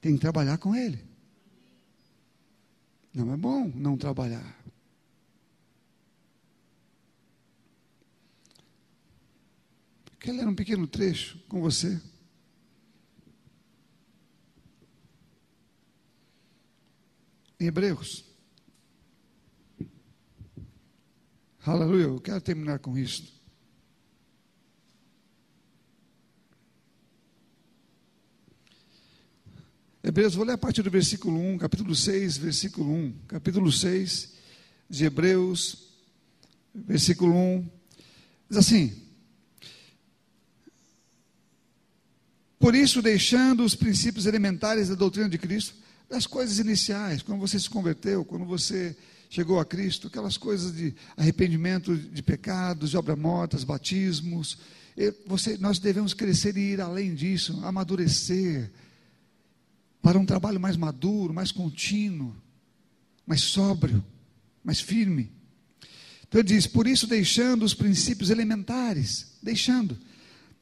têm 0.00 0.14
que 0.14 0.20
trabalhar 0.20 0.56
com 0.56 0.74
ele. 0.74 1.04
Não 3.12 3.30
é 3.34 3.36
bom 3.36 3.70
não 3.74 3.98
trabalhar. 3.98 4.64
Quero 10.18 10.38
ler 10.38 10.48
um 10.48 10.54
pequeno 10.54 10.86
trecho 10.86 11.38
com 11.48 11.60
você. 11.60 12.00
Em 17.58 17.66
Hebreus. 17.66 18.24
Aleluia, 21.64 22.04
eu 22.04 22.20
quero 22.20 22.40
terminar 22.40 22.78
com 22.78 22.96
isso. 22.96 23.34
Hebreus, 30.02 30.36
vou 30.36 30.44
ler 30.44 30.52
a 30.52 30.58
partir 30.58 30.82
do 30.82 30.90
versículo 30.90 31.36
1, 31.36 31.58
capítulo 31.58 31.92
6, 31.92 32.36
versículo 32.36 32.92
1. 32.92 33.12
Capítulo 33.26 33.72
6 33.72 34.34
de 34.88 35.04
Hebreus, 35.04 35.88
versículo 36.72 37.34
1. 37.34 37.70
Diz 38.48 38.58
assim: 38.58 39.02
Por 42.58 42.74
isso, 42.74 43.02
deixando 43.02 43.64
os 43.64 43.74
princípios 43.74 44.26
elementares 44.26 44.88
da 44.88 44.94
doutrina 44.94 45.28
de 45.28 45.38
Cristo, 45.38 45.74
das 46.08 46.26
coisas 46.26 46.58
iniciais, 46.58 47.22
quando 47.22 47.40
você 47.40 47.58
se 47.58 47.68
converteu, 47.68 48.24
quando 48.24 48.44
você 48.44 48.96
chegou 49.28 49.58
a 49.58 49.64
Cristo, 49.64 50.06
aquelas 50.06 50.36
coisas 50.36 50.74
de 50.74 50.94
arrependimento 51.16 51.96
de 51.96 52.22
pecados, 52.22 52.90
de 52.90 52.96
obras 52.96 53.18
mortas, 53.18 53.64
batismos. 53.64 54.58
Você, 55.26 55.58
nós 55.58 55.78
devemos 55.78 56.14
crescer 56.14 56.56
e 56.56 56.72
ir 56.72 56.80
além 56.80 57.14
disso, 57.14 57.58
amadurecer 57.64 58.70
para 60.00 60.18
um 60.18 60.24
trabalho 60.24 60.60
mais 60.60 60.76
maduro, 60.76 61.34
mais 61.34 61.50
contínuo, 61.50 62.34
mais 63.26 63.42
sóbrio, 63.42 64.04
mais 64.62 64.80
firme. 64.80 65.32
Então 66.28 66.40
ele 66.40 66.48
diz: 66.48 66.66
por 66.66 66.86
isso, 66.86 67.06
deixando 67.06 67.64
os 67.64 67.74
princípios 67.74 68.30
elementares, 68.30 69.36
deixando 69.42 69.98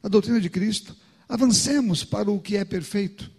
a 0.01 0.07
doutrina 0.07 0.41
de 0.41 0.49
Cristo, 0.49 0.95
avancemos 1.29 2.03
para 2.03 2.29
o 2.31 2.39
que 2.39 2.57
é 2.57 2.65
perfeito, 2.65 3.31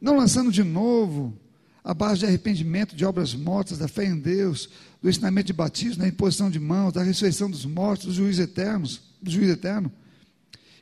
não 0.00 0.16
lançando 0.16 0.50
de 0.50 0.62
novo 0.62 1.38
a 1.82 1.94
base 1.94 2.20
de 2.20 2.26
arrependimento, 2.26 2.94
de 2.94 3.04
obras 3.04 3.34
mortas, 3.34 3.78
da 3.78 3.88
fé 3.88 4.04
em 4.04 4.18
Deus, 4.18 4.68
do 5.02 5.08
ensinamento 5.08 5.46
de 5.46 5.52
batismo, 5.52 6.02
da 6.02 6.08
imposição 6.08 6.50
de 6.50 6.58
mãos, 6.58 6.92
da 6.92 7.02
ressurreição 7.02 7.50
dos 7.50 7.64
mortos, 7.64 8.06
do 8.06 8.12
juízo 8.12 8.42
eterno, 8.42 8.86
do 9.20 9.30
juízo 9.30 9.52
eterno. 9.52 9.90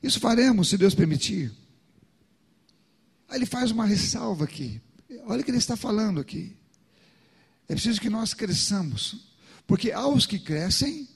Isso 0.03 0.21
faremos, 0.21 0.69
se 0.69 0.77
Deus 0.77 0.95
permitir. 0.95 1.53
Aí 3.29 3.39
ele 3.39 3.47
faz 3.47 3.71
uma 3.71 3.87
ressalva 3.87 4.45
aqui. 4.45 4.81
Olha 5.27 5.41
o 5.41 5.45
que 5.45 5.51
ele 5.51 5.59
está 5.59 5.77
falando 5.77 6.21
aqui. 6.21 6.57
É 7.69 7.75
preciso 7.75 8.01
que 8.01 8.09
nós 8.09 8.33
cresçamos, 8.33 9.29
porque 9.66 9.93
há 9.93 10.07
os 10.07 10.25
que 10.27 10.39
crescem 10.39 11.07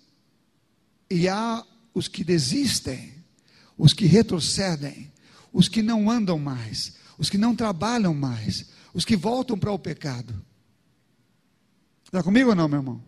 e 1.10 1.26
há 1.28 1.64
os 1.94 2.08
que 2.08 2.22
desistem, 2.22 3.14
os 3.76 3.94
que 3.94 4.04
retrocedem, 4.04 5.10
os 5.52 5.68
que 5.68 5.82
não 5.82 6.10
andam 6.10 6.38
mais, 6.38 6.94
os 7.18 7.30
que 7.30 7.38
não 7.38 7.54
trabalham 7.54 8.14
mais, 8.14 8.66
os 8.94 9.04
que 9.04 9.16
voltam 9.16 9.58
para 9.58 9.72
o 9.72 9.78
pecado. 9.78 10.34
Está 12.04 12.22
comigo 12.22 12.50
ou 12.50 12.56
não, 12.56 12.68
meu 12.68 12.80
irmão? 12.80 13.02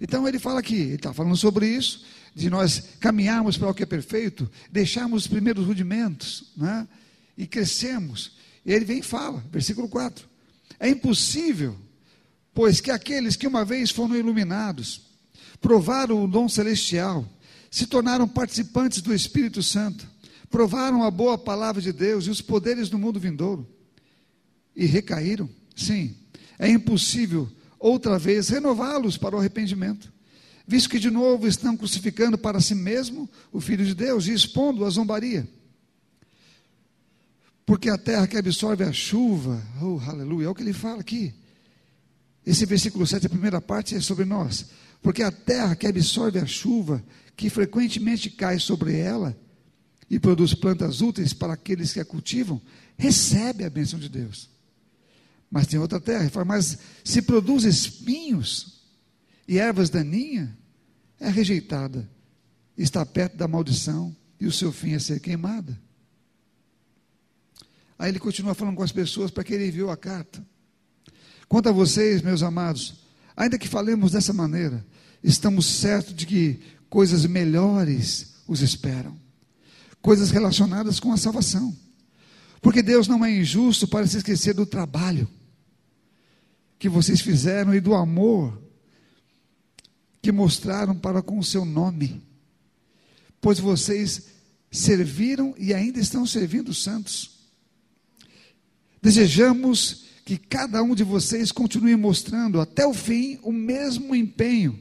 Então 0.00 0.26
ele 0.26 0.38
fala 0.38 0.60
aqui, 0.60 0.76
ele 0.76 0.94
está 0.94 1.12
falando 1.12 1.36
sobre 1.36 1.66
isso, 1.66 2.04
de 2.34 2.48
nós 2.48 2.82
caminharmos 2.98 3.56
para 3.56 3.70
o 3.70 3.74
que 3.74 3.82
é 3.82 3.86
perfeito, 3.86 4.50
deixarmos 4.70 5.22
os 5.22 5.28
primeiros 5.28 5.66
rudimentos, 5.66 6.52
né? 6.56 6.86
e 7.36 7.46
crescemos. 7.46 8.32
E 8.64 8.72
ele 8.72 8.84
vem 8.84 8.98
e 8.98 9.02
fala, 9.02 9.44
versículo 9.50 9.88
4: 9.88 10.28
É 10.78 10.88
impossível, 10.88 11.76
pois 12.54 12.80
que 12.80 12.90
aqueles 12.90 13.36
que 13.36 13.46
uma 13.46 13.64
vez 13.64 13.90
foram 13.90 14.16
iluminados, 14.16 15.02
provaram 15.60 16.24
o 16.24 16.28
dom 16.28 16.48
celestial, 16.48 17.28
se 17.70 17.86
tornaram 17.86 18.28
participantes 18.28 19.00
do 19.00 19.14
Espírito 19.14 19.62
Santo, 19.62 20.06
provaram 20.52 21.02
a 21.02 21.10
boa 21.10 21.38
palavra 21.38 21.80
de 21.80 21.92
Deus 21.92 22.26
e 22.26 22.30
os 22.30 22.42
poderes 22.42 22.90
do 22.90 22.98
mundo 22.98 23.18
vindouro, 23.18 23.66
e 24.76 24.84
recaíram. 24.84 25.48
Sim, 25.74 26.14
é 26.58 26.68
impossível 26.68 27.50
outra 27.78 28.18
vez 28.18 28.50
renová-los 28.50 29.16
para 29.16 29.34
o 29.34 29.38
arrependimento, 29.38 30.12
visto 30.66 30.90
que 30.90 30.98
de 30.98 31.10
novo 31.10 31.48
estão 31.48 31.76
crucificando 31.76 32.36
para 32.36 32.60
si 32.60 32.74
mesmo 32.74 33.28
o 33.50 33.60
Filho 33.60 33.84
de 33.84 33.94
Deus 33.94 34.26
e 34.26 34.32
expondo 34.32 34.84
a 34.84 34.90
zombaria. 34.90 35.48
Porque 37.64 37.88
a 37.88 37.96
terra 37.96 38.26
que 38.26 38.36
absorve 38.36 38.84
a 38.84 38.92
chuva, 38.92 39.60
oh 39.80 39.98
aleluia, 40.06 40.46
é 40.46 40.48
o 40.50 40.54
que 40.54 40.62
ele 40.62 40.74
fala 40.74 41.00
aqui. 41.00 41.34
Esse 42.44 42.66
versículo 42.66 43.06
7, 43.06 43.26
a 43.26 43.30
primeira 43.30 43.60
parte 43.60 43.94
é 43.94 44.00
sobre 44.00 44.24
nós. 44.24 44.66
Porque 45.00 45.22
a 45.22 45.32
terra 45.32 45.74
que 45.74 45.86
absorve 45.86 46.38
a 46.38 46.46
chuva, 46.46 47.02
que 47.36 47.48
frequentemente 47.48 48.28
cai 48.28 48.58
sobre 48.58 48.98
ela, 48.98 49.36
e 50.12 50.20
produz 50.20 50.52
plantas 50.52 51.00
úteis 51.00 51.32
para 51.32 51.54
aqueles 51.54 51.90
que 51.90 51.98
a 51.98 52.04
cultivam, 52.04 52.60
recebe 52.98 53.64
a 53.64 53.70
bênção 53.70 53.98
de 53.98 54.10
Deus. 54.10 54.50
Mas 55.50 55.66
tem 55.66 55.80
outra 55.80 55.98
terra, 55.98 56.30
mas 56.44 56.78
se 57.02 57.22
produz 57.22 57.64
espinhos 57.64 58.82
e 59.48 59.58
ervas 59.58 59.88
daninhas, 59.88 60.50
é 61.18 61.30
rejeitada, 61.30 62.06
está 62.76 63.06
perto 63.06 63.38
da 63.38 63.48
maldição, 63.48 64.14
e 64.38 64.46
o 64.46 64.52
seu 64.52 64.70
fim 64.70 64.92
é 64.92 64.98
ser 64.98 65.18
queimada. 65.18 65.80
Aí 67.98 68.10
ele 68.10 68.18
continua 68.18 68.54
falando 68.54 68.76
com 68.76 68.82
as 68.82 68.92
pessoas 68.92 69.30
para 69.30 69.42
que 69.42 69.54
ele 69.54 69.68
enviou 69.68 69.90
a 69.90 69.96
carta. 69.96 70.46
Quanto 71.48 71.70
a 71.70 71.72
vocês, 71.72 72.20
meus 72.20 72.42
amados, 72.42 72.96
ainda 73.34 73.58
que 73.58 73.66
falemos 73.66 74.12
dessa 74.12 74.34
maneira, 74.34 74.84
estamos 75.24 75.64
certos 75.64 76.14
de 76.14 76.26
que 76.26 76.60
coisas 76.90 77.24
melhores 77.24 78.34
os 78.46 78.60
esperam 78.60 79.22
coisas 80.02 80.30
relacionadas 80.30 81.00
com 81.00 81.12
a 81.12 81.16
salvação. 81.16 81.74
Porque 82.60 82.82
Deus 82.82 83.08
não 83.08 83.24
é 83.24 83.34
injusto 83.34 83.88
para 83.88 84.06
se 84.06 84.18
esquecer 84.18 84.52
do 84.52 84.66
trabalho 84.66 85.28
que 86.78 86.88
vocês 86.88 87.20
fizeram 87.20 87.72
e 87.74 87.80
do 87.80 87.94
amor 87.94 88.60
que 90.20 90.30
mostraram 90.30 90.96
para 90.96 91.22
com 91.22 91.38
o 91.38 91.44
seu 91.44 91.64
nome. 91.64 92.22
Pois 93.40 93.58
vocês 93.58 94.26
serviram 94.70 95.54
e 95.58 95.72
ainda 95.72 95.98
estão 95.98 96.26
servindo 96.26 96.70
os 96.70 96.82
santos. 96.82 97.38
Desejamos 99.00 100.04
que 100.24 100.38
cada 100.38 100.82
um 100.82 100.94
de 100.94 101.02
vocês 101.02 101.50
continue 101.50 101.96
mostrando 101.96 102.60
até 102.60 102.86
o 102.86 102.94
fim 102.94 103.38
o 103.42 103.52
mesmo 103.52 104.14
empenho, 104.14 104.78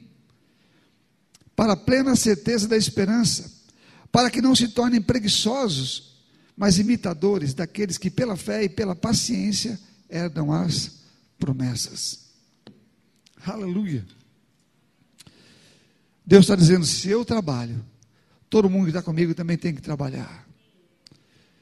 para 1.56 1.74
a 1.74 1.78
plena 1.78 2.16
certeza 2.16 2.68
da 2.68 2.78
esperança, 2.78 3.61
para 4.12 4.30
que 4.30 4.42
não 4.42 4.56
se 4.56 4.68
tornem 4.68 5.02
preguiçosos, 5.02 6.12
mas 6.56 6.78
imitadores 6.78 7.54
daqueles 7.54 7.98
que 7.98 8.10
pela 8.10 8.36
fé 8.36 8.64
e 8.64 8.70
pela 8.70 8.96
paciência 8.96 9.80
herdam 10.10 10.52
as 10.52 11.00
promessas. 11.40 12.32
Aleluia. 13.46 14.06
Deus 16.26 16.46
está 16.46 16.56
dizendo: 16.56 16.86
se 16.86 17.10
eu 17.10 17.26
trabalho, 17.26 17.84
todo 18.50 18.70
mundo 18.70 18.84
que 18.84 18.90
está 18.90 19.02
comigo 19.02 19.34
também 19.34 19.58
tem 19.58 19.74
que 19.74 19.82
trabalhar. 19.82 20.48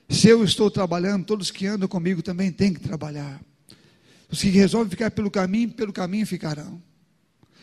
Se 0.09 0.27
eu 0.27 0.43
estou 0.43 0.71
trabalhando, 0.71 1.23
todos 1.23 1.51
que 1.51 1.67
andam 1.67 1.87
comigo 1.87 2.23
também 2.23 2.51
têm 2.51 2.73
que 2.73 2.79
trabalhar. 2.79 3.39
Os 4.29 4.41
que 4.41 4.49
resolvem 4.49 4.89
ficar 4.89 5.11
pelo 5.11 5.29
caminho, 5.29 5.69
pelo 5.69 5.93
caminho 5.93 6.25
ficarão. 6.25 6.81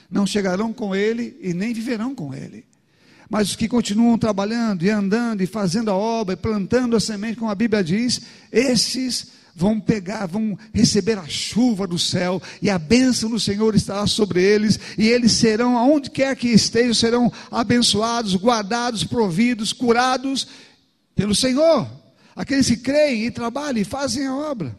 Não 0.08 0.26
chegarão 0.26 0.72
com 0.72 0.94
ele 0.94 1.36
e 1.40 1.52
nem 1.52 1.74
viverão 1.74 2.14
com 2.14 2.32
ele. 2.32 2.64
Mas 3.28 3.50
os 3.50 3.56
que 3.56 3.68
continuam 3.68 4.16
trabalhando 4.16 4.84
e 4.84 4.90
andando 4.90 5.42
e 5.42 5.46
fazendo 5.46 5.90
a 5.90 5.94
obra 5.94 6.34
e 6.34 6.36
plantando 6.36 6.96
a 6.96 7.00
semente, 7.00 7.38
como 7.38 7.50
a 7.50 7.54
Bíblia 7.54 7.82
diz, 7.82 8.20
esses 8.52 9.28
vão 9.54 9.80
pegar, 9.80 10.26
vão 10.26 10.56
receber 10.72 11.18
a 11.18 11.26
chuva 11.26 11.86
do 11.86 11.98
céu, 11.98 12.40
e 12.60 12.68
a 12.68 12.78
bênção 12.78 13.30
do 13.30 13.40
Senhor 13.40 13.74
estará 13.74 14.06
sobre 14.06 14.42
eles, 14.42 14.78
e 14.98 15.08
eles 15.08 15.32
serão, 15.32 15.78
aonde 15.78 16.10
quer 16.10 16.36
que 16.36 16.48
estejam, 16.48 16.92
serão 16.92 17.32
abençoados, 17.50 18.36
guardados, 18.36 19.02
providos, 19.02 19.72
curados 19.72 20.46
pelo 21.14 21.34
Senhor. 21.34 21.88
Aqueles 22.36 22.66
que 22.66 22.76
creem 22.76 23.24
e 23.24 23.30
trabalham 23.30 23.80
e 23.80 23.84
fazem 23.84 24.26
a 24.26 24.36
obra. 24.36 24.76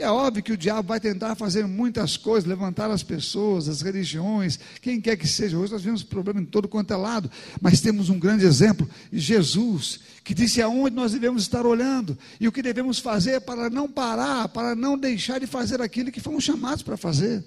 É 0.00 0.08
óbvio 0.08 0.44
que 0.44 0.52
o 0.52 0.56
diabo 0.56 0.86
vai 0.86 1.00
tentar 1.00 1.34
fazer 1.34 1.66
muitas 1.66 2.16
coisas, 2.16 2.48
levantar 2.48 2.88
as 2.88 3.02
pessoas, 3.02 3.68
as 3.68 3.82
religiões, 3.82 4.56
quem 4.80 5.00
quer 5.00 5.16
que 5.16 5.26
seja. 5.26 5.58
Hoje 5.58 5.72
nós 5.72 5.82
vemos 5.82 6.04
problema 6.04 6.40
em 6.40 6.44
todo 6.44 6.68
quanto 6.68 6.92
é 6.92 6.96
lado, 6.96 7.28
mas 7.60 7.80
temos 7.80 8.08
um 8.08 8.16
grande 8.16 8.46
exemplo, 8.46 8.88
Jesus, 9.12 9.98
que 10.22 10.32
disse 10.32 10.62
aonde 10.62 10.94
nós 10.94 11.10
devemos 11.10 11.42
estar 11.42 11.66
olhando 11.66 12.16
e 12.38 12.46
o 12.46 12.52
que 12.52 12.62
devemos 12.62 13.00
fazer 13.00 13.40
para 13.40 13.68
não 13.68 13.90
parar, 13.90 14.48
para 14.50 14.76
não 14.76 14.96
deixar 14.96 15.40
de 15.40 15.48
fazer 15.48 15.82
aquilo 15.82 16.12
que 16.12 16.20
fomos 16.20 16.44
chamados 16.44 16.84
para 16.84 16.96
fazer. 16.96 17.44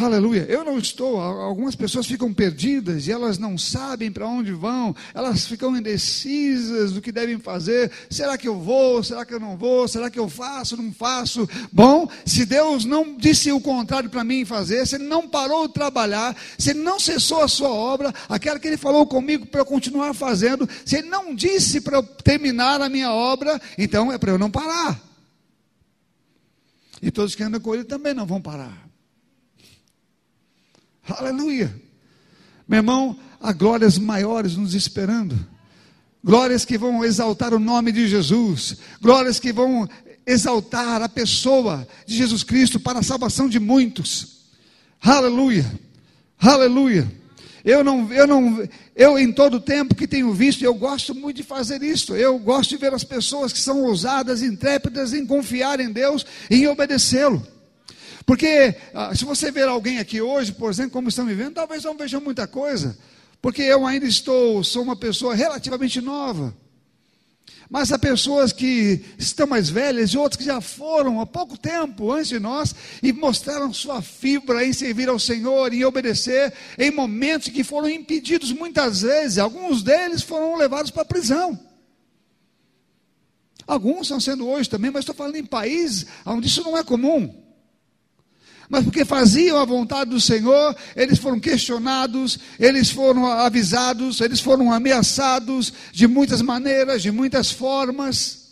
Aleluia. 0.00 0.46
Eu 0.48 0.64
não 0.64 0.78
estou. 0.78 1.20
Algumas 1.20 1.74
pessoas 1.74 2.06
ficam 2.06 2.32
perdidas 2.32 3.08
e 3.08 3.12
elas 3.12 3.36
não 3.36 3.58
sabem 3.58 4.12
para 4.12 4.28
onde 4.28 4.52
vão, 4.52 4.94
elas 5.12 5.46
ficam 5.46 5.76
indecisas 5.76 6.92
do 6.92 7.00
que 7.00 7.10
devem 7.10 7.38
fazer. 7.38 7.90
Será 8.08 8.38
que 8.38 8.46
eu 8.46 8.60
vou? 8.60 9.02
Será 9.02 9.24
que 9.24 9.34
eu 9.34 9.40
não 9.40 9.56
vou? 9.56 9.88
Será 9.88 10.08
que 10.08 10.18
eu 10.18 10.28
faço? 10.28 10.76
Não 10.76 10.92
faço? 10.92 11.48
Bom, 11.72 12.08
se 12.24 12.46
Deus 12.46 12.84
não 12.84 13.16
disse 13.16 13.50
o 13.50 13.60
contrário 13.60 14.08
para 14.08 14.22
mim 14.22 14.44
fazer, 14.44 14.86
se 14.86 14.94
Ele 14.94 15.04
não 15.04 15.28
parou 15.28 15.66
de 15.66 15.74
trabalhar, 15.74 16.36
se 16.56 16.70
Ele 16.70 16.80
não 16.80 17.00
cessou 17.00 17.42
a 17.42 17.48
sua 17.48 17.70
obra, 17.70 18.14
aquela 18.28 18.60
que 18.60 18.68
Ele 18.68 18.76
falou 18.76 19.04
comigo 19.04 19.46
para 19.46 19.62
eu 19.62 19.66
continuar 19.66 20.14
fazendo, 20.14 20.68
se 20.84 20.96
Ele 20.96 21.08
não 21.08 21.34
disse 21.34 21.80
para 21.80 21.96
eu 21.96 22.02
terminar 22.04 22.80
a 22.80 22.88
minha 22.88 23.12
obra, 23.12 23.60
então 23.76 24.12
é 24.12 24.18
para 24.18 24.30
eu 24.30 24.38
não 24.38 24.50
parar. 24.50 25.00
E 27.02 27.10
todos 27.10 27.34
que 27.34 27.42
andam 27.42 27.60
com 27.60 27.74
Ele 27.74 27.84
também 27.84 28.14
não 28.14 28.26
vão 28.26 28.40
parar. 28.40 28.87
Aleluia. 31.08 31.74
Meu 32.66 32.78
irmão, 32.78 33.18
há 33.40 33.52
glórias 33.52 33.96
maiores 33.96 34.56
nos 34.56 34.74
esperando. 34.74 35.38
Glórias 36.22 36.64
que 36.64 36.76
vão 36.76 37.04
exaltar 37.04 37.54
o 37.54 37.58
nome 37.58 37.92
de 37.92 38.06
Jesus. 38.06 38.76
Glórias 39.00 39.40
que 39.40 39.52
vão 39.52 39.88
exaltar 40.26 41.00
a 41.00 41.08
pessoa 41.08 41.88
de 42.06 42.16
Jesus 42.16 42.42
Cristo 42.42 42.78
para 42.78 42.98
a 42.98 43.02
salvação 43.02 43.48
de 43.48 43.58
muitos. 43.58 44.38
Aleluia. 45.00 45.64
Aleluia. 46.38 47.10
Eu 47.64 47.82
não, 47.82 48.12
eu 48.12 48.26
não, 48.26 48.68
eu 48.94 49.18
em 49.18 49.32
todo 49.32 49.60
tempo 49.60 49.94
que 49.94 50.06
tenho 50.06 50.32
visto, 50.32 50.62
eu 50.62 50.74
gosto 50.74 51.14
muito 51.14 51.36
de 51.36 51.42
fazer 51.42 51.82
isso. 51.82 52.14
Eu 52.14 52.38
gosto 52.38 52.70
de 52.70 52.76
ver 52.76 52.92
as 52.92 53.04
pessoas 53.04 53.52
que 53.52 53.58
são 53.58 53.82
ousadas, 53.82 54.42
intrépidas 54.42 55.12
em 55.12 55.26
confiar 55.26 55.80
em 55.80 55.90
Deus 55.90 56.26
e 56.50 56.56
em 56.56 56.68
obedecê-lo. 56.68 57.46
Porque 58.28 58.74
ah, 58.92 59.14
se 59.16 59.24
você 59.24 59.50
ver 59.50 59.66
alguém 59.68 59.98
aqui 59.98 60.20
hoje, 60.20 60.52
por 60.52 60.68
exemplo, 60.68 60.90
como 60.90 61.08
estão 61.08 61.24
vivendo, 61.24 61.54
talvez 61.54 61.82
não 61.82 61.96
vejam 61.96 62.20
muita 62.20 62.46
coisa. 62.46 62.94
Porque 63.40 63.62
eu 63.62 63.86
ainda 63.86 64.04
estou, 64.04 64.62
sou 64.62 64.82
uma 64.82 64.94
pessoa 64.94 65.34
relativamente 65.34 65.98
nova. 66.02 66.54
Mas 67.70 67.90
há 67.90 67.98
pessoas 67.98 68.52
que 68.52 69.02
estão 69.16 69.46
mais 69.46 69.70
velhas 69.70 70.10
e 70.10 70.18
outras 70.18 70.36
que 70.36 70.44
já 70.44 70.60
foram 70.60 71.22
há 71.22 71.26
pouco 71.26 71.56
tempo 71.56 72.12
antes 72.12 72.28
de 72.28 72.38
nós 72.38 72.74
e 73.02 73.14
mostraram 73.14 73.72
sua 73.72 74.02
fibra 74.02 74.62
em 74.62 74.74
servir 74.74 75.08
ao 75.08 75.18
Senhor 75.18 75.72
e 75.72 75.82
obedecer 75.82 76.52
em 76.78 76.90
momentos 76.90 77.48
que 77.48 77.64
foram 77.64 77.88
impedidos 77.88 78.52
muitas 78.52 79.00
vezes. 79.00 79.38
Alguns 79.38 79.82
deles 79.82 80.20
foram 80.20 80.54
levados 80.54 80.90
para 80.90 81.00
a 81.00 81.06
prisão. 81.06 81.58
Alguns 83.66 84.02
estão 84.02 84.20
sendo 84.20 84.46
hoje 84.46 84.68
também, 84.68 84.90
mas 84.90 85.00
estou 85.00 85.14
falando 85.14 85.36
em 85.36 85.46
países 85.46 86.04
onde 86.26 86.46
isso 86.46 86.62
não 86.62 86.76
é 86.76 86.84
comum 86.84 87.47
mas 88.68 88.84
porque 88.84 89.04
faziam 89.04 89.58
a 89.58 89.64
vontade 89.64 90.10
do 90.10 90.20
Senhor, 90.20 90.76
eles 90.94 91.18
foram 91.18 91.40
questionados, 91.40 92.38
eles 92.58 92.90
foram 92.90 93.26
avisados, 93.26 94.20
eles 94.20 94.40
foram 94.40 94.72
ameaçados 94.72 95.72
de 95.92 96.06
muitas 96.06 96.42
maneiras, 96.42 97.02
de 97.02 97.10
muitas 97.10 97.50
formas. 97.50 98.47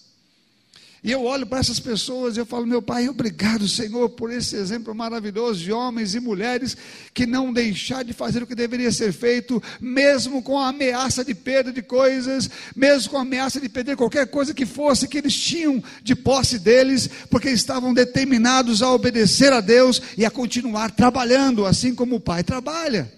E 1.05 1.13
eu 1.13 1.25
olho 1.25 1.47
para 1.47 1.61
essas 1.61 1.79
pessoas 1.79 2.37
e 2.37 2.41
eu 2.41 2.47
falo, 2.47 2.67
meu 2.67 2.81
pai, 2.81 3.09
obrigado, 3.09 3.69
Senhor, 3.69 4.09
por 4.11 4.33
esse 4.33 4.57
exemplo 4.57 4.95
maravilhoso 4.95 5.63
de 5.63 5.71
homens 5.71 6.15
e 6.15 6.21
mulheres 6.21 6.77
que 7.13 7.27
não 7.27 7.53
deixaram 7.53 8.05
de 8.05 8.13
fazer 8.13 8.43
o 8.43 8.47
que 8.47 8.55
deveria 8.55 8.91
ser 8.91 9.13
feito, 9.13 9.63
mesmo 9.81 10.43
com 10.43 10.59
a 10.59 10.69
ameaça 10.69 11.25
de 11.25 11.35
perda 11.35 11.71
de 11.71 11.83
coisas, 11.83 12.51
mesmo 12.75 13.11
com 13.11 13.19
a 13.19 13.23
ameaça 13.23 13.61
de 13.61 13.69
perder 13.69 13.97
qualquer 13.97 14.27
coisa 14.27 14.55
que 14.55 14.67
fosse 14.67 15.07
que 15.07 15.19
eles 15.19 15.35
tinham 15.35 15.83
de 16.03 16.17
posse 16.17 16.59
deles, 16.59 17.09
porque 17.31 17.51
estavam 17.51 17.93
determinados 17.93 18.83
a 18.83 18.91
obedecer 18.91 19.53
a 19.53 19.61
Deus 19.61 20.01
e 20.17 20.25
a 20.25 20.31
continuar 20.31 20.91
trabalhando, 20.91 21.67
assim 21.67 21.95
como 21.95 22.17
o 22.17 22.21
pai 22.21 22.43
trabalha. 22.43 23.13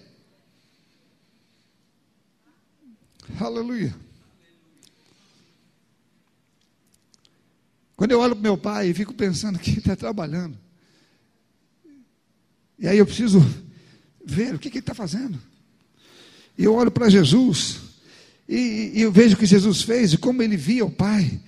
Aleluia. 3.39 4.08
Quando 7.99 8.13
eu 8.13 8.21
olho 8.21 8.33
para 8.33 8.43
meu 8.43 8.57
pai 8.57 8.87
e 8.87 8.93
fico 8.93 9.13
pensando 9.13 9.59
que 9.59 9.71
ele 9.71 9.79
está 9.79 9.93
trabalhando, 9.93 10.57
e 12.79 12.87
aí 12.87 12.97
eu 12.97 13.05
preciso 13.05 13.45
ver 14.25 14.55
o 14.55 14.57
que, 14.57 14.69
que 14.69 14.77
ele 14.77 14.83
está 14.83 14.93
fazendo. 14.93 15.37
E 16.57 16.63
eu 16.63 16.73
olho 16.75 16.91
para 16.91 17.09
Jesus, 17.09 17.75
e, 18.47 18.93
e, 18.95 19.01
eu 19.01 19.11
vejo 19.11 19.35
o 19.35 19.37
que 19.37 19.45
Jesus 19.45 19.81
fez, 19.81 20.13
e 20.13 20.17
como 20.17 20.41
ele 20.41 20.55
via 20.55 20.85
o 20.85 20.89
Pai. 20.89 21.41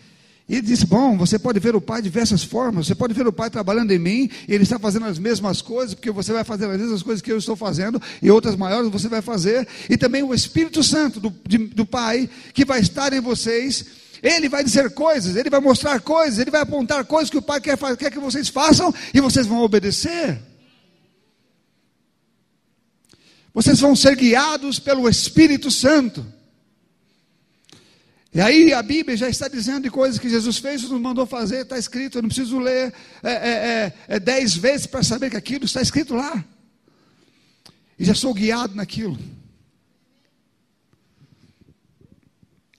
E 0.50 0.56
ele 0.56 0.68
disse: 0.68 0.86
Bom, 0.86 1.18
você 1.18 1.40
pode 1.40 1.58
ver 1.62 1.74
o 1.74 1.80
Pai 1.80 2.02
de 2.02 2.10
diversas 2.10 2.44
formas, 2.44 2.86
você 2.88 2.96
pode 2.96 3.14
ver 3.14 3.26
o 3.26 3.32
Pai 3.32 3.50
trabalhando 3.50 3.92
em 3.92 4.00
mim, 4.00 4.30
ele 4.46 4.64
está 4.64 4.78
fazendo 4.78 5.06
as 5.06 5.18
mesmas 5.18 5.62
coisas, 5.62 5.94
porque 5.94 6.12
você 6.12 6.34
vai 6.34 6.44
fazer 6.44 6.66
as 6.66 6.78
mesmas 6.78 7.02
coisas 7.02 7.22
que 7.22 7.32
eu 7.32 7.38
estou 7.38 7.56
fazendo, 7.56 8.02
e 8.22 8.30
outras 8.30 8.58
maiores 8.58 8.92
você 8.92 9.08
vai 9.08 9.22
fazer, 9.22 9.66
e 9.90 9.96
também 9.96 10.22
o 10.22 10.34
Espírito 10.34 10.84
Santo 10.84 11.18
do, 11.22 11.34
de, 11.48 11.60
do 11.60 11.86
Pai, 11.86 12.30
que 12.54 12.66
vai 12.66 12.82
estar 12.82 13.14
em 13.14 13.22
vocês 13.22 14.01
ele 14.22 14.48
vai 14.48 14.64
dizer 14.64 14.92
coisas, 14.92 15.36
ele 15.36 15.50
vai 15.50 15.60
mostrar 15.60 16.00
coisas, 16.00 16.38
ele 16.38 16.52
vai 16.52 16.62
apontar 16.62 17.04
coisas 17.06 17.30
que 17.30 17.38
o 17.38 17.42
Pai 17.42 17.60
quer, 17.60 17.78
quer 17.98 18.12
que 18.12 18.20
vocês 18.20 18.50
façam 18.50 18.94
e 19.14 19.20
vocês 19.20 19.48
vão 19.48 19.60
obedecer. 19.60 20.40
Vocês 23.54 23.80
vão 23.80 23.96
ser 23.96 24.16
guiados 24.16 24.80
pelo 24.80 25.10
Espírito 25.10 25.72
Santo. 25.72 26.26
E 28.34 28.40
aí 28.40 28.72
a 28.74 28.82
Bíblia 28.82 29.18
já 29.18 29.28
está 29.28 29.50
dizendo 29.50 29.84
de 29.84 29.90
coisas 29.90 30.18
que 30.18 30.30
Jesus 30.30 30.58
fez, 30.58 30.84
nos 30.84 31.02
mandou 31.02 31.26
fazer, 31.26 31.64
está 31.64 31.78
escrito, 31.78 32.18
eu 32.18 32.22
não 32.22 32.30
preciso 32.30 32.60
ler 32.60 32.94
é, 33.22 33.32
é, 33.32 33.34
é, 33.34 33.94
é 34.08 34.20
dez 34.20 34.56
vezes 34.56 34.86
para 34.86 35.04
saber 35.04 35.30
que 35.30 35.36
aquilo 35.36 35.66
está 35.66 35.82
escrito 35.82 36.16
lá. 36.16 36.44
E 38.00 38.06
já 38.06 38.16
sou 38.16 38.34
guiado 38.34 38.74
naquilo. 38.74 39.18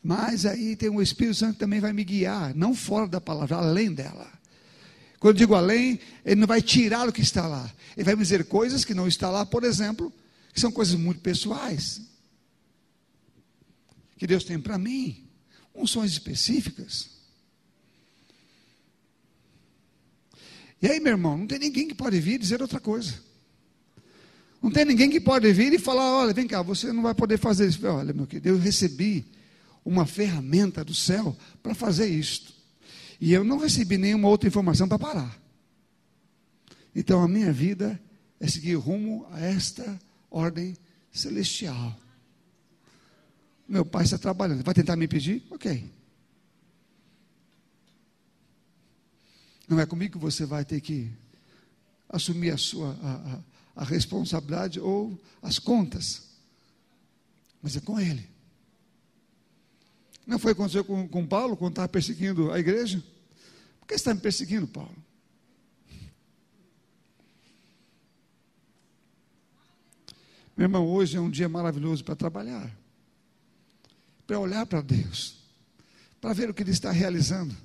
Mas 0.03 0.45
aí 0.45 0.75
tem 0.75 0.89
o 0.89 1.01
Espírito 1.01 1.37
Santo 1.37 1.55
que 1.55 1.61
também 1.61 1.79
vai 1.79 1.93
me 1.93 2.03
guiar, 2.03 2.55
não 2.55 2.75
fora 2.75 3.07
da 3.07 3.21
palavra, 3.21 3.57
além 3.57 3.93
dela. 3.93 4.31
Quando 5.21 5.37
eu 5.37 5.39
digo 5.39 5.55
além, 5.55 6.01
ele 6.25 6.41
não 6.41 6.49
vai 6.49 6.61
tirar 6.61 7.09
o 7.09 7.13
que 7.13 7.21
está 7.21 7.47
lá. 7.47 7.73
Ele 7.97 8.05
vai 8.05 8.17
me 8.17 8.23
dizer 8.23 8.45
coisas 8.47 8.85
que 8.85 8.93
não 8.93 9.07
está 9.07 9.31
lá, 9.31 9.47
por 9.47 9.63
exemplo, 9.63 10.13
que 10.53 10.61
são 10.61 10.73
coisas 10.73 10.97
muito 10.97 11.21
pessoais. 11.21 12.01
Que 14.17 14.27
Deus 14.27 14.43
tem 14.43 14.59
para 14.59 14.77
mim, 14.77 15.25
unções 15.73 16.11
específicas. 16.11 17.11
E 20.83 20.89
aí, 20.89 20.99
meu 20.99 21.13
irmão, 21.13 21.39
não 21.39 21.47
tem 21.47 21.61
ninguém 21.61 21.87
que 21.87 21.95
pode 21.95 22.19
vir 22.19 22.41
dizer 22.41 22.61
outra 22.61 22.81
coisa. 22.81 23.15
Não 24.61 24.73
tem 24.73 24.85
ninguém 24.85 25.09
que 25.09 25.21
pode 25.21 25.53
vir 25.53 25.73
e 25.73 25.79
falar: 25.79 26.19
olha, 26.19 26.35
vem 26.35 26.49
cá, 26.49 26.63
você 26.63 26.93
não 26.93 27.03
vai 27.03 27.15
poder 27.15 27.39
fazer 27.39 27.69
isso. 27.69 27.87
Olha, 27.87 28.13
meu 28.13 28.27
querido, 28.27 28.49
eu 28.49 28.59
recebi 28.59 29.25
uma 29.85 30.07
ferramenta 30.07 30.85
do 30.85 30.95
céu 30.95 31.37
para 31.63 31.75
fazer 31.75 32.07
isto. 32.07 32.53
E 33.21 33.33
eu 33.33 33.45
não 33.45 33.59
recebi 33.59 33.97
nenhuma 33.97 34.29
outra 34.29 34.49
informação 34.49 34.89
para 34.89 34.99
parar. 34.99 35.41
Então 36.95 37.23
a 37.23 37.29
minha 37.29 37.53
vida 37.53 38.01
é 38.41 38.47
seguir 38.47 38.75
rumo 38.75 39.27
a 39.31 39.41
esta 39.41 39.99
ordem 40.31 40.77
celestial. 41.13 41.97
Meu 43.69 43.85
pai 43.85 44.05
está 44.05 44.19
trabalhando. 44.19 44.65
Vai 44.65 44.75
tentar 44.75 44.97
me 44.97 45.05
impedir? 45.05 45.43
Ok. 45.51 45.91
Não 49.69 49.81
é 49.81 49.87
comigo 49.87 50.15
que 50.15 50.19
você 50.19 50.45
vai 50.45 50.65
ter 50.65 50.81
que 50.81 51.11
assumir 52.09 52.51
a 52.51 52.59
sua 52.59 52.91
a, 53.03 53.35
a, 53.81 53.83
a 53.83 53.85
responsabilidade 53.85 54.79
ou 54.79 55.19
as 55.41 55.59
contas. 55.59 56.25
Mas 57.63 57.77
é 57.77 57.81
com 57.81 57.99
ele. 57.99 58.32
Não 60.27 60.39
foi 60.39 60.53
acontecer 60.53 60.85
com, 60.85 61.09
com 61.09 61.27
Paulo 61.27 61.57
quando 61.57 61.73
estava 61.73 61.89
perseguindo 61.89 62.53
a 62.53 62.59
igreja? 62.59 63.03
Por 63.81 63.89
que 63.89 63.95
você 63.95 64.01
está 64.01 64.15
me 64.15 64.21
perseguindo, 64.21 64.67
Paulo? 64.67 64.95
Meu 70.57 70.67
irmão, 70.67 70.87
hoje 70.87 71.17
é 71.17 71.21
um 71.21 71.31
dia 71.31 71.49
maravilhoso 71.49 72.05
para 72.05 72.15
trabalhar, 72.15 72.71
para 74.27 74.39
olhar 74.39 74.67
para 74.67 74.81
Deus, 74.81 75.39
para 76.21 76.33
ver 76.35 76.51
o 76.51 76.55
que 76.55 76.63
Ele 76.63 76.71
está 76.71 76.93
realizando, 76.93 77.57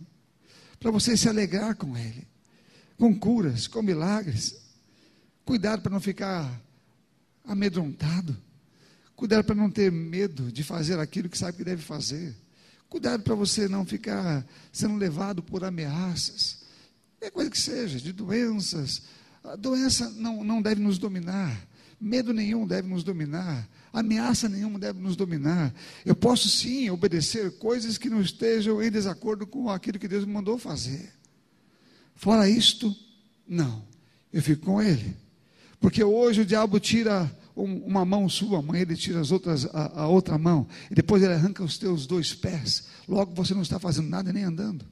para 0.79 0.89
você 0.89 1.15
se 1.17 1.27
alegrar 1.27 1.75
com 1.75 1.97
Ele, 1.97 2.25
com 2.97 3.13
curas, 3.17 3.67
com 3.67 3.81
milagres. 3.81 4.55
Cuidado 5.45 5.81
para 5.81 5.91
não 5.91 5.99
ficar 5.99 6.59
amedrontado, 7.45 8.35
cuidado 9.15 9.45
para 9.45 9.55
não 9.55 9.69
ter 9.69 9.91
medo 9.91 10.51
de 10.51 10.63
fazer 10.63 10.97
aquilo 10.97 11.29
que 11.29 11.37
sabe 11.37 11.57
que 11.57 11.63
deve 11.63 11.81
fazer. 11.81 12.35
Cuidado 12.89 13.23
para 13.23 13.35
você 13.35 13.67
não 13.67 13.85
ficar 13.85 14.45
sendo 14.71 14.95
levado 14.95 15.43
por 15.43 15.63
ameaças, 15.63 16.59
qualquer 17.19 17.31
coisa 17.31 17.49
que 17.51 17.59
seja, 17.59 17.99
de 17.99 18.13
doenças. 18.13 19.01
A 19.43 19.55
doença 19.55 20.09
não, 20.11 20.43
não 20.43 20.61
deve 20.61 20.81
nos 20.81 20.97
dominar, 20.97 21.67
medo 21.99 22.33
nenhum 22.33 22.65
deve 22.65 22.87
nos 22.87 23.03
dominar, 23.03 23.67
ameaça 23.91 24.47
nenhuma 24.47 24.79
deve 24.79 25.01
nos 25.01 25.15
dominar. 25.15 25.73
Eu 26.05 26.15
posso 26.15 26.47
sim 26.47 26.89
obedecer 26.89 27.57
coisas 27.57 27.97
que 27.97 28.09
não 28.09 28.21
estejam 28.21 28.81
em 28.81 28.89
desacordo 28.89 29.45
com 29.45 29.69
aquilo 29.69 29.99
que 29.99 30.07
Deus 30.07 30.23
me 30.23 30.31
mandou 30.31 30.57
fazer. 30.57 31.11
Fora 32.15 32.49
isto, 32.49 32.95
não, 33.47 33.83
eu 34.31 34.41
fico 34.41 34.65
com 34.65 34.81
Ele, 34.81 35.15
porque 35.79 36.03
hoje 36.03 36.41
o 36.41 36.45
diabo 36.45 36.79
tira 36.79 37.29
uma 37.63 38.05
mão 38.05 38.29
sua, 38.29 38.59
amanhã 38.59 38.83
ele 38.83 38.95
tira 38.95 39.19
as 39.19 39.31
outras, 39.31 39.65
a, 39.65 40.01
a, 40.01 40.07
outra 40.07 40.37
mão, 40.37 40.67
e 40.91 40.95
depois 40.95 41.23
ele 41.23 41.33
arranca 41.33 41.63
os 41.63 41.77
teus 41.77 42.05
dois 42.05 42.33
pés. 42.33 42.87
Logo 43.07 43.33
você 43.33 43.53
não 43.53 43.63
está 43.63 43.79
fazendo 43.79 44.07
nada 44.09 44.31
nem 44.31 44.43
andando. 44.43 44.85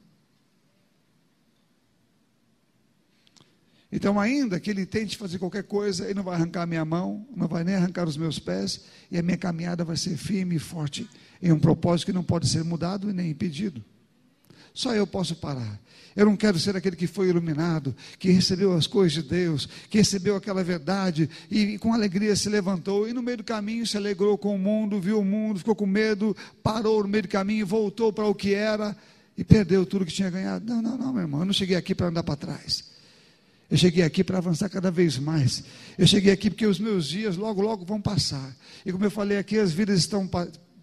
Então, 3.90 4.18
ainda 4.18 4.58
que 4.58 4.68
ele 4.68 4.84
tente 4.84 5.16
fazer 5.16 5.38
qualquer 5.38 5.62
coisa, 5.62 6.04
ele 6.04 6.14
não 6.14 6.24
vai 6.24 6.34
arrancar 6.34 6.62
a 6.62 6.66
minha 6.66 6.84
mão, 6.84 7.26
não 7.34 7.46
vai 7.46 7.62
nem 7.62 7.76
arrancar 7.76 8.08
os 8.08 8.16
meus 8.16 8.38
pés, 8.38 8.84
e 9.10 9.16
a 9.16 9.22
minha 9.22 9.36
caminhada 9.38 9.84
vai 9.84 9.96
ser 9.96 10.16
firme 10.16 10.56
e 10.56 10.58
forte 10.58 11.08
em 11.40 11.52
um 11.52 11.58
propósito 11.58 12.06
que 12.06 12.12
não 12.12 12.24
pode 12.24 12.48
ser 12.48 12.64
mudado 12.64 13.08
e 13.08 13.12
nem 13.12 13.30
impedido. 13.30 13.82
Só 14.76 14.94
eu 14.94 15.06
posso 15.06 15.34
parar. 15.34 15.80
Eu 16.14 16.26
não 16.26 16.36
quero 16.36 16.58
ser 16.58 16.76
aquele 16.76 16.96
que 16.96 17.06
foi 17.06 17.30
iluminado, 17.30 17.96
que 18.18 18.30
recebeu 18.30 18.74
as 18.74 18.86
coisas 18.86 19.14
de 19.14 19.22
Deus, 19.22 19.66
que 19.88 19.96
recebeu 19.96 20.36
aquela 20.36 20.62
verdade 20.62 21.30
e, 21.50 21.60
e 21.60 21.78
com 21.78 21.94
alegria 21.94 22.36
se 22.36 22.50
levantou 22.50 23.08
e 23.08 23.14
no 23.14 23.22
meio 23.22 23.38
do 23.38 23.44
caminho 23.44 23.86
se 23.86 23.96
alegrou 23.96 24.36
com 24.36 24.54
o 24.54 24.58
mundo, 24.58 25.00
viu 25.00 25.20
o 25.20 25.24
mundo, 25.24 25.60
ficou 25.60 25.74
com 25.74 25.86
medo, 25.86 26.36
parou 26.62 27.02
no 27.02 27.08
meio 27.08 27.22
do 27.22 27.28
caminho, 27.28 27.66
voltou 27.66 28.12
para 28.12 28.26
o 28.26 28.34
que 28.34 28.52
era 28.52 28.94
e 29.36 29.42
perdeu 29.42 29.86
tudo 29.86 30.04
que 30.04 30.12
tinha 30.12 30.28
ganhado. 30.28 30.66
Não, 30.66 30.82
não, 30.82 30.98
não, 30.98 31.10
meu 31.10 31.22
irmão, 31.22 31.40
eu 31.40 31.46
não 31.46 31.54
cheguei 31.54 31.74
aqui 31.76 31.94
para 31.94 32.08
andar 32.08 32.22
para 32.22 32.36
trás. 32.36 32.84
Eu 33.70 33.78
cheguei 33.78 34.04
aqui 34.04 34.22
para 34.22 34.36
avançar 34.36 34.68
cada 34.68 34.90
vez 34.90 35.18
mais. 35.18 35.64
Eu 35.96 36.06
cheguei 36.06 36.34
aqui 36.34 36.50
porque 36.50 36.66
os 36.66 36.78
meus 36.78 37.08
dias 37.08 37.34
logo, 37.34 37.62
logo 37.62 37.86
vão 37.86 38.00
passar. 38.00 38.54
E 38.84 38.92
como 38.92 39.06
eu 39.06 39.10
falei 39.10 39.38
aqui, 39.38 39.58
as 39.58 39.72
vidas 39.72 39.98
estão 40.00 40.28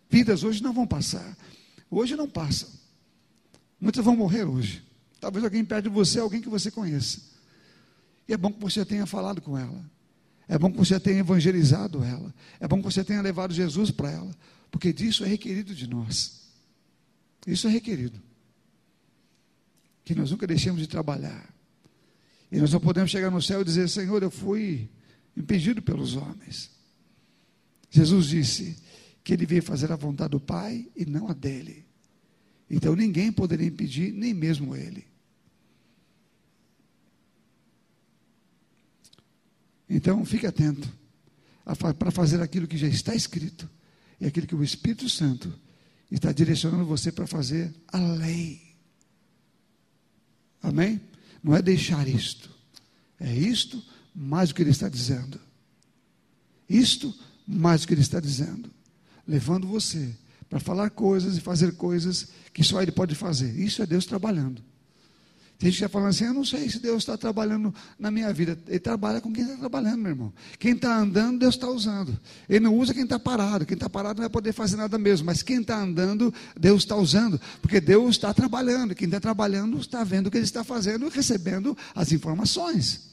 vidas 0.10 0.44
hoje 0.44 0.64
não 0.64 0.74
vão 0.74 0.88
passar. 0.88 1.38
Hoje 1.91 2.16
não 2.16 2.28
passam. 2.28 2.83
Muitas 3.84 4.06
vão 4.06 4.16
morrer 4.16 4.46
hoje. 4.46 4.82
Talvez 5.20 5.44
alguém 5.44 5.66
perto 5.66 5.84
de 5.84 5.90
você, 5.90 6.18
alguém 6.18 6.42
que 6.42 6.48
você 6.48 6.72
conheça. 6.72 7.20
E 8.26 8.32
é 8.32 8.38
bom 8.38 8.50
que 8.50 8.62
você 8.62 8.86
tenha 8.86 9.06
falado 9.06 9.42
com 9.42 9.58
ela. 9.58 9.84
É 10.48 10.58
bom 10.58 10.72
que 10.72 10.78
você 10.78 10.98
tenha 10.98 11.20
evangelizado 11.20 12.02
ela. 12.02 12.34
É 12.62 12.68
bom 12.68 12.78
que 12.78 12.84
você 12.86 13.04
tenha 13.04 13.22
levado 13.22 13.54
Jesus 13.54 13.92
para 13.92 14.10
ela. 14.10 14.34
Porque 14.72 14.94
disso 14.94 15.26
é 15.26 15.28
requerido 15.28 15.76
de 15.76 15.86
nós. 15.86 16.44
Isso 17.46 17.68
é 17.68 17.72
requerido. 17.72 18.22
Que 20.06 20.16
nós 20.16 20.32
nunca 20.32 20.48
deixemos 20.48 20.80
de 20.80 20.88
trabalhar. 20.88 21.54
E 22.50 22.60
nós 22.60 22.72
não 22.72 22.80
podemos 22.80 23.12
chegar 23.12 23.30
no 23.30 23.42
céu 23.42 23.60
e 23.60 23.66
dizer: 23.66 23.90
Senhor, 23.90 24.24
eu 24.24 24.32
fui 24.32 24.90
impedido 25.36 25.82
pelos 25.82 26.16
homens. 26.16 26.72
Jesus 27.90 28.28
disse 28.28 28.78
que 29.26 29.34
ele 29.34 29.46
veio 29.46 29.62
fazer 29.62 29.92
a 29.92 29.98
vontade 29.98 30.32
do 30.32 30.40
Pai 30.40 30.88
e 30.96 31.06
não 31.06 31.28
a 31.28 31.34
dele. 31.34 31.83
Então 32.74 32.95
ninguém 32.95 33.32
poderia 33.32 33.67
impedir, 33.67 34.11
nem 34.11 34.34
mesmo 34.34 34.76
ele. 34.76 35.05
Então 39.88 40.26
fique 40.26 40.47
atento 40.47 40.91
para 41.99 42.09
fazer 42.09 42.41
aquilo 42.41 42.67
que 42.67 42.76
já 42.76 42.88
está 42.88 43.13
escrito 43.13 43.69
e 44.19 44.26
aquilo 44.26 44.47
que 44.47 44.55
o 44.55 44.63
Espírito 44.63 45.07
Santo 45.07 45.53
está 46.09 46.32
direcionando 46.32 46.84
você 46.84 47.11
para 47.11 47.28
fazer 47.28 47.71
a 47.89 47.99
lei. 47.99 48.59
Amém? 50.59 50.99
Não 51.43 51.55
é 51.55 51.61
deixar 51.61 52.07
isto. 52.07 52.49
É 53.19 53.32
isto 53.36 53.84
mais 54.15 54.49
o 54.49 54.55
que 54.55 54.63
ele 54.63 54.71
está 54.71 54.89
dizendo. 54.89 55.39
Isto 56.67 57.13
mais 57.47 57.84
o 57.84 57.88
que 57.88 57.93
ele 57.93 58.01
está 58.01 58.19
dizendo. 58.19 58.67
Levando 59.28 59.67
você 59.67 60.15
para 60.54 60.60
falar 60.60 60.91
coisas 60.91 61.36
e 61.36 61.41
fazer 61.41 61.72
coisas 61.72 62.28
que 62.54 62.64
só 62.64 62.80
ele 62.80 62.91
pode 62.91 63.16
fazer. 63.16 63.60
Isso 63.60 63.82
é 63.82 63.88
Deus 63.88 64.06
trabalhando. 64.06 64.62
Tem 65.58 65.72
gente 65.72 65.80
que 65.80 65.86
está 65.86 65.89
falando 65.89 66.10
assim, 66.10 66.26
eu 66.26 66.34
não 66.34 66.45
sei 66.45 66.70
se 66.70 66.78
Deus 66.78 66.97
está 66.97 67.18
trabalhando 67.18 67.74
na 67.97 68.12
minha 68.12 68.32
vida. 68.32 68.56
Ele 68.68 68.78
trabalha 68.78 69.20
com 69.20 69.34
quem 69.34 69.43
está 69.45 69.58
trabalhando, 69.58 69.97
meu 69.97 70.12
irmão. 70.12 70.34
Quem 70.60 70.74
está 70.74 70.95
andando, 70.95 71.39
Deus 71.39 71.56
está 71.56 71.68
usando. 71.68 72.20
Ele 72.47 72.60
não 72.60 72.78
usa 72.78 72.93
quem 72.93 73.01
está 73.04 73.18
parado. 73.18 73.66
Quem 73.66 73.74
está 73.74 73.89
parado 73.89 74.18
não 74.18 74.26
vai 74.26 74.30
poder 74.30 74.54
fazer 74.54 74.76
nada 74.76 74.95
mesmo. 74.99 75.26
Mas 75.26 75.41
quem 75.41 75.60
está 75.60 75.76
andando, 75.76 76.32
Deus 76.56 76.84
está 76.84 76.95
usando. 76.95 77.41
Porque 77.60 77.82
Deus 77.82 78.12
está 78.12 78.32
trabalhando. 78.32 78.93
Quem 78.93 79.08
está 79.08 79.20
trabalhando 79.20 79.80
está 79.80 80.04
vendo 80.04 80.28
o 80.28 80.32
que 80.32 80.38
ele 80.38 80.45
está 80.45 80.64
fazendo 80.64 81.08
e 81.08 81.10
recebendo 81.10 81.76
as 81.95 82.12
informações. 82.12 83.10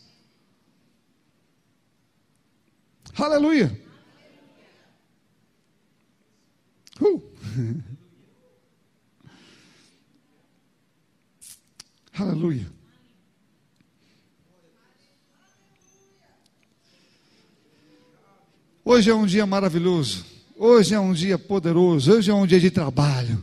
Aleluia. 3.16 3.80
Uh. 7.01 7.30
Aleluia. 12.18 12.66
Hoje 18.84 19.11
é 19.11 19.14
um 19.14 19.26
dia 19.26 19.46
maravilhoso. 19.46 20.24
Hoje 20.57 20.94
é 20.94 21.01
um 21.01 21.12
dia 21.12 21.38
poderoso. 21.38 22.12
Hoje 22.12 22.30
é 22.30 22.34
um 22.34 22.46
dia 22.46 22.61
de 22.61 22.70
trabalho. 22.70 23.42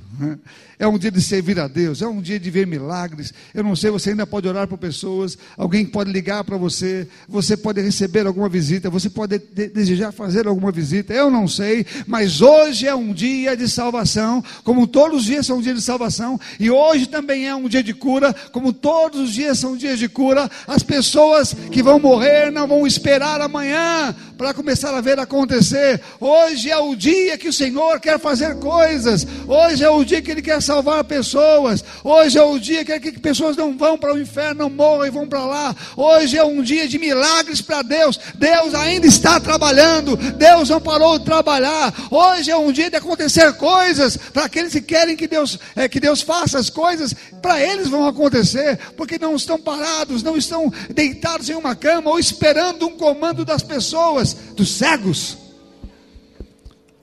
É 0.79 0.87
um 0.87 0.97
dia 0.97 1.09
de 1.09 1.19
servir 1.21 1.59
a 1.59 1.67
Deus, 1.67 2.03
é 2.03 2.07
um 2.07 2.21
dia 2.21 2.39
de 2.39 2.51
ver 2.51 2.67
milagres. 2.67 3.33
Eu 3.51 3.63
não 3.63 3.75
sei, 3.75 3.89
você 3.89 4.11
ainda 4.11 4.27
pode 4.27 4.47
orar 4.47 4.67
por 4.67 4.77
pessoas, 4.77 5.35
alguém 5.57 5.83
pode 5.83 6.11
ligar 6.11 6.43
para 6.43 6.55
você, 6.55 7.07
você 7.27 7.57
pode 7.57 7.81
receber 7.81 8.27
alguma 8.27 8.47
visita, 8.47 8.87
você 8.87 9.09
pode 9.09 9.39
de 9.39 9.69
desejar 9.69 10.11
fazer 10.11 10.47
alguma 10.47 10.71
visita. 10.71 11.15
Eu 11.15 11.31
não 11.31 11.47
sei, 11.47 11.83
mas 12.05 12.41
hoje 12.41 12.85
é 12.85 12.93
um 12.93 13.11
dia 13.11 13.57
de 13.57 13.67
salvação, 13.67 14.43
como 14.63 14.85
todos 14.85 15.21
os 15.21 15.25
dias 15.25 15.47
são 15.47 15.57
um 15.57 15.61
dia 15.61 15.73
de 15.73 15.81
salvação, 15.81 16.39
e 16.59 16.69
hoje 16.69 17.07
também 17.07 17.47
é 17.47 17.55
um 17.55 17.67
dia 17.67 17.81
de 17.81 17.95
cura, 17.95 18.31
como 18.51 18.71
todos 18.71 19.19
os 19.21 19.33
dias 19.33 19.57
são 19.57 19.75
dias 19.75 19.97
de 19.97 20.07
cura. 20.07 20.47
As 20.67 20.83
pessoas 20.83 21.55
que 21.71 21.81
vão 21.81 21.99
morrer 21.99 22.51
não 22.51 22.67
vão 22.67 22.85
esperar 22.85 23.41
amanhã 23.41 24.15
para 24.37 24.53
começar 24.53 24.93
a 24.93 25.01
ver 25.01 25.19
acontecer. 25.19 25.99
Hoje 26.19 26.69
é 26.69 26.77
o 26.77 26.95
dia 26.95 27.37
que 27.37 27.49
o 27.49 27.53
Senhor 27.53 27.99
quer 27.99 28.19
fazer 28.19 28.55
coisas. 28.59 29.25
Hoje 29.47 29.83
é 29.83 29.89
o 29.89 30.03
dia 30.03 30.21
que 30.21 30.29
Ele 30.29 30.41
quer 30.41 30.61
salvar 30.61 31.03
pessoas. 31.03 31.83
Hoje 32.03 32.37
é 32.37 32.43
o 32.43 32.59
dia 32.59 32.85
que, 32.85 32.99
que 32.99 33.19
pessoas 33.19 33.57
não 33.57 33.75
vão 33.75 33.97
para 33.97 34.13
o 34.13 34.19
inferno, 34.19 34.63
não 34.63 34.69
morram 34.69 35.07
e 35.07 35.09
vão 35.09 35.27
para 35.27 35.43
lá. 35.43 35.75
Hoje 35.95 36.37
é 36.37 36.43
um 36.43 36.61
dia 36.61 36.87
de 36.87 36.99
milagres 36.99 37.61
para 37.61 37.81
Deus. 37.81 38.19
Deus 38.35 38.75
ainda 38.75 39.07
está 39.07 39.39
trabalhando. 39.39 40.15
Deus 40.15 40.69
não 40.69 40.79
parou 40.79 41.17
de 41.17 41.25
trabalhar. 41.25 41.93
Hoje 42.11 42.51
é 42.51 42.57
um 42.57 42.71
dia 42.71 42.89
de 42.89 42.95
acontecer 42.95 43.53
coisas 43.53 44.17
para 44.17 44.45
aqueles 44.45 44.71
que 44.71 44.81
querem 44.81 45.15
que 45.15 45.27
Deus, 45.27 45.57
é, 45.75 45.89
que 45.89 45.99
Deus 45.99 46.21
faça 46.21 46.59
as 46.59 46.69
coisas. 46.69 47.13
Para 47.41 47.61
eles 47.61 47.87
vão 47.87 48.07
acontecer, 48.07 48.77
porque 48.95 49.17
não 49.17 49.35
estão 49.35 49.59
parados, 49.59 50.21
não 50.21 50.37
estão 50.37 50.71
deitados 50.93 51.49
em 51.49 51.55
uma 51.55 51.75
cama 51.75 52.11
ou 52.11 52.19
esperando 52.19 52.87
um 52.87 52.91
comando 52.91 53.43
das 53.43 53.63
pessoas, 53.63 54.26
dos 54.33 54.71
cegos. 54.71 55.37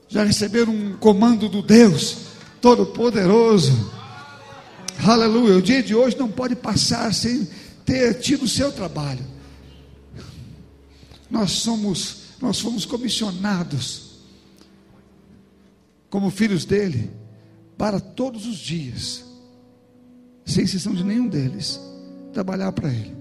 Já 0.07 0.23
receberam 0.23 0.73
um 0.73 0.97
comando 0.97 1.49
do 1.49 1.61
Deus 1.61 2.17
Todo-Poderoso. 2.61 3.91
Aleluia. 5.05 5.57
O 5.57 5.61
dia 5.61 5.83
de 5.83 5.93
hoje 5.93 6.17
não 6.17 6.29
pode 6.29 6.55
passar 6.55 7.13
sem 7.13 7.47
ter 7.85 8.15
tido 8.19 8.43
o 8.43 8.49
seu 8.49 8.71
trabalho. 8.71 9.23
Nós 11.29 11.51
somos, 11.51 12.17
nós 12.41 12.59
fomos 12.59 12.85
comissionados 12.85 14.05
como 16.09 16.29
filhos 16.29 16.65
dele 16.65 17.11
para 17.77 17.99
todos 17.99 18.45
os 18.45 18.57
dias, 18.57 19.25
sem 20.45 20.63
exceção 20.63 20.93
de 20.93 21.03
nenhum 21.03 21.27
deles, 21.27 21.79
trabalhar 22.31 22.71
para 22.71 22.89
ele. 22.89 23.15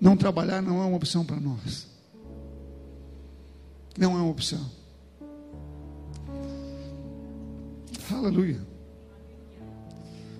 Não 0.00 0.16
trabalhar 0.16 0.62
não 0.62 0.82
é 0.82 0.86
uma 0.86 0.96
opção 0.96 1.24
para 1.24 1.38
nós. 1.38 1.86
Não 3.96 4.12
é 4.12 4.16
uma 4.16 4.30
opção. 4.30 4.70
Aleluia. 8.10 8.60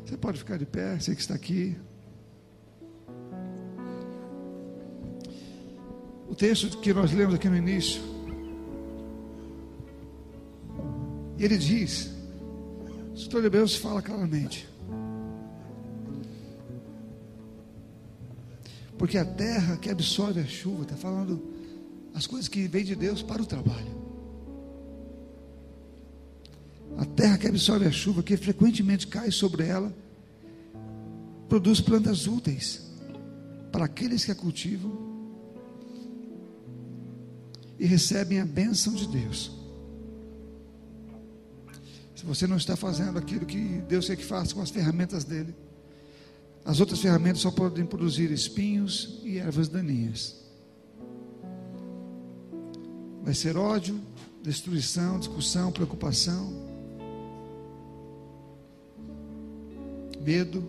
Você 0.05 0.17
pode 0.17 0.39
ficar 0.39 0.59
de 0.59 0.67
pé, 0.67 0.99
você 0.99 1.15
que 1.15 1.21
está 1.21 1.35
aqui. 1.35 1.77
O 6.29 6.35
texto 6.35 6.79
que 6.79 6.93
nós 6.93 7.13
lemos 7.13 7.35
aqui 7.35 7.49
no 7.49 7.57
início, 7.57 8.03
ele 11.39 11.57
diz, 11.57 12.11
o 13.15 13.17
Senhor 13.17 13.43
de 13.43 13.51
Deus 13.51 13.77
fala 13.77 14.03
claramente, 14.03 14.69
porque 18.99 19.17
a 19.17 19.25
terra 19.25 19.77
que 19.77 19.91
absorve 19.91 20.41
a 20.41 20.45
chuva, 20.45 20.83
está 20.83 20.97
falando 20.97 21.41
as 22.15 22.27
coisas 22.29 22.49
que 22.49 22.69
vêm 22.69 22.85
de 22.85 22.95
Deus 22.95 23.23
para 23.23 23.43
o 23.43 23.47
trabalho. 23.47 23.93
A 26.97 27.05
terra 27.05 27.37
que 27.37 27.49
absorve 27.49 27.87
a 27.87 27.91
chuva, 27.91 28.23
que 28.23 28.37
frequentemente 28.37 29.09
cai 29.09 29.33
sobre 29.33 29.67
ela, 29.67 29.93
produz 31.49 31.81
plantas 31.81 32.29
úteis 32.29 32.89
para 33.73 33.87
aqueles 33.87 34.25
que 34.25 34.31
a 34.31 34.35
cultivam 34.35 35.13
e 37.79 37.85
recebem 37.85 38.41
a 38.41 38.47
bênção 38.47 38.95
de 38.95 39.09
Deus. 39.09 39.51
Se 42.15 42.25
você 42.25 42.47
não 42.47 42.57
está 42.57 42.77
fazendo 42.77 43.19
aquilo 43.19 43.45
que 43.45 43.83
Deus 43.89 44.07
quer 44.07 44.17
que 44.17 44.25
faça 44.25 44.55
com 44.55 44.63
as 44.63 44.71
ferramentas 44.71 45.25
dele, 45.25 45.53
as 46.65 46.79
outras 46.79 47.01
ferramentas 47.01 47.43
só 47.43 47.51
podem 47.51 47.85
produzir 47.85 48.31
espinhos 48.31 49.21
e 49.25 49.39
ervas 49.39 49.69
daninhas. 49.69 50.44
Vai 53.25 53.35
ser 53.35 53.57
ódio, 53.57 54.01
destruição, 54.43 55.19
discussão, 55.19 55.73
preocupação. 55.73 56.65
medo. 60.25 60.67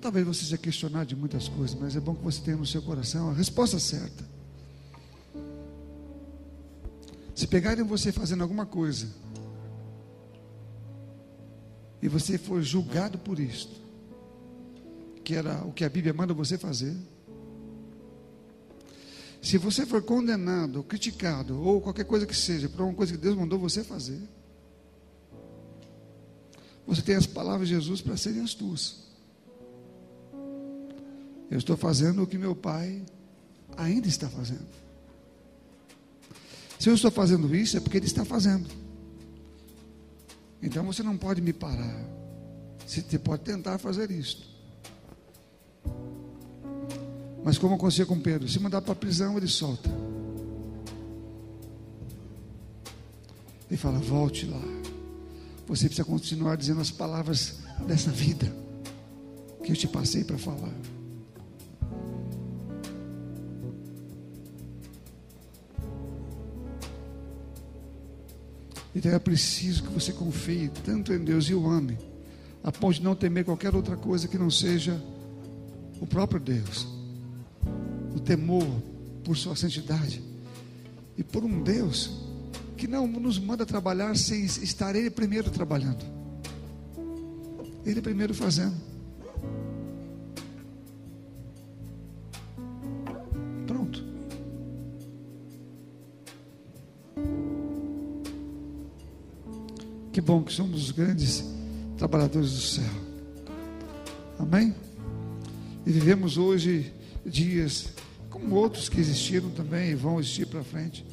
Talvez 0.00 0.26
você 0.26 0.40
seja 0.40 0.58
questionado 0.58 1.06
de 1.06 1.16
muitas 1.16 1.48
coisas, 1.48 1.74
mas 1.74 1.96
é 1.96 2.00
bom 2.00 2.14
que 2.14 2.22
você 2.22 2.40
tenha 2.42 2.58
no 2.58 2.66
seu 2.66 2.82
coração 2.82 3.30
a 3.30 3.32
resposta 3.32 3.78
certa. 3.78 4.22
Se 7.34 7.46
pegarem 7.46 7.82
você 7.82 8.12
fazendo 8.12 8.42
alguma 8.42 8.66
coisa 8.66 9.08
e 12.04 12.08
você 12.08 12.36
for 12.36 12.60
julgado 12.60 13.16
por 13.16 13.40
isto, 13.40 13.80
que 15.24 15.34
era 15.34 15.64
o 15.64 15.72
que 15.72 15.86
a 15.86 15.88
Bíblia 15.88 16.12
manda 16.12 16.34
você 16.34 16.58
fazer, 16.58 16.94
se 19.40 19.56
você 19.56 19.86
for 19.86 20.02
condenado, 20.02 20.82
criticado, 20.82 21.58
ou 21.62 21.80
qualquer 21.80 22.04
coisa 22.04 22.26
que 22.26 22.36
seja, 22.36 22.68
por 22.68 22.82
uma 22.82 22.92
coisa 22.92 23.12
que 23.12 23.18
Deus 23.18 23.34
mandou 23.34 23.58
você 23.58 23.82
fazer, 23.82 24.20
você 26.86 27.00
tem 27.00 27.14
as 27.14 27.26
palavras 27.26 27.68
de 27.68 27.74
Jesus 27.74 28.02
para 28.02 28.18
serem 28.18 28.42
as 28.42 28.52
tuas. 28.52 29.04
Eu 31.50 31.56
estou 31.56 31.74
fazendo 31.74 32.22
o 32.22 32.26
que 32.26 32.36
meu 32.36 32.54
pai 32.54 33.02
ainda 33.78 34.08
está 34.08 34.28
fazendo. 34.28 34.68
Se 36.78 36.90
eu 36.90 36.94
estou 36.94 37.10
fazendo 37.10 37.56
isso, 37.56 37.78
é 37.78 37.80
porque 37.80 37.96
ele 37.96 38.04
está 38.04 38.26
fazendo. 38.26 38.83
Então 40.64 40.82
você 40.82 41.02
não 41.02 41.16
pode 41.18 41.42
me 41.42 41.52
parar. 41.52 41.94
Você 42.86 43.18
pode 43.18 43.42
tentar 43.42 43.76
fazer 43.76 44.10
isso. 44.10 44.50
Mas 47.44 47.58
como 47.58 47.74
acontecia 47.74 48.06
com 48.06 48.18
Pedro, 48.18 48.48
se 48.48 48.58
mandar 48.58 48.80
para 48.80 48.92
a 48.92 48.96
prisão, 48.96 49.36
ele 49.36 49.46
solta. 49.46 49.90
Ele 53.68 53.76
fala: 53.76 53.98
volte 53.98 54.46
lá. 54.46 54.62
Você 55.66 55.84
precisa 55.84 56.06
continuar 56.06 56.56
dizendo 56.56 56.80
as 56.80 56.90
palavras 56.90 57.58
dessa 57.86 58.10
vida 58.10 58.50
que 59.62 59.72
eu 59.72 59.76
te 59.76 59.86
passei 59.86 60.24
para 60.24 60.38
falar. 60.38 60.72
Então 69.04 69.14
é 69.14 69.18
preciso 69.18 69.82
que 69.82 69.90
você 69.90 70.14
confie 70.14 70.70
tanto 70.82 71.12
em 71.12 71.22
Deus 71.22 71.44
e 71.50 71.54
o 71.54 71.68
ame, 71.68 71.98
a 72.62 72.72
ponto 72.72 72.94
de 72.94 73.02
não 73.02 73.14
temer 73.14 73.44
qualquer 73.44 73.74
outra 73.74 73.98
coisa 73.98 74.26
que 74.26 74.38
não 74.38 74.50
seja 74.50 74.98
o 76.00 76.06
próprio 76.06 76.40
Deus 76.40 76.88
o 78.16 78.20
temor 78.20 78.66
por 79.22 79.36
sua 79.36 79.54
santidade 79.56 80.22
e 81.18 81.22
por 81.22 81.44
um 81.44 81.62
Deus 81.62 82.12
que 82.78 82.88
não 82.88 83.06
nos 83.06 83.38
manda 83.38 83.66
trabalhar 83.66 84.16
sem 84.16 84.42
estar 84.42 84.96
Ele 84.96 85.10
primeiro 85.10 85.50
trabalhando, 85.50 86.02
Ele 87.84 88.00
primeiro 88.00 88.32
fazendo. 88.32 88.74
Bom 100.24 100.42
que 100.42 100.52
somos 100.52 100.84
os 100.84 100.90
grandes 100.90 101.44
trabalhadores 101.98 102.50
do 102.52 102.60
céu. 102.60 102.90
Amém? 104.38 104.74
E 105.86 105.92
vivemos 105.92 106.38
hoje 106.38 106.92
dias 107.26 107.90
como 108.30 108.56
outros 108.56 108.88
que 108.88 108.98
existiram 108.98 109.50
também 109.50 109.90
e 109.90 109.94
vão 109.94 110.18
existir 110.18 110.46
para 110.46 110.64
frente. 110.64 111.04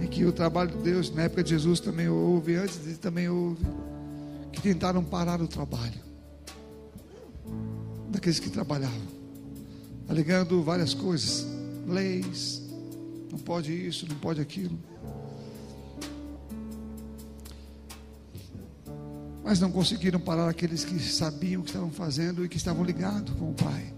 Em 0.00 0.06
que 0.06 0.24
o 0.24 0.32
trabalho 0.32 0.70
de 0.70 0.78
Deus, 0.78 1.12
na 1.12 1.22
época 1.22 1.42
de 1.42 1.50
Jesus 1.50 1.80
também 1.80 2.08
houve, 2.08 2.54
antes 2.54 2.76
dele 2.78 2.96
também 2.96 3.28
houve, 3.28 3.64
que 4.52 4.62
tentaram 4.62 5.02
parar 5.02 5.40
o 5.42 5.48
trabalho 5.48 6.06
daqueles 8.08 8.38
que 8.38 8.48
trabalhavam, 8.48 9.02
alegando 10.08 10.62
várias 10.62 10.94
coisas, 10.94 11.44
leis, 11.88 12.62
não 13.30 13.38
pode 13.38 13.72
isso, 13.72 14.06
não 14.08 14.16
pode 14.16 14.40
aquilo. 14.40 14.78
Mas 19.46 19.60
não 19.60 19.70
conseguiram 19.70 20.18
parar 20.18 20.48
aqueles 20.48 20.84
que 20.84 20.98
sabiam 20.98 21.60
o 21.60 21.64
que 21.64 21.70
estavam 21.70 21.92
fazendo 21.92 22.44
e 22.44 22.48
que 22.48 22.56
estavam 22.56 22.82
ligados 22.82 23.32
com 23.38 23.52
o 23.52 23.54
Pai. 23.54 23.94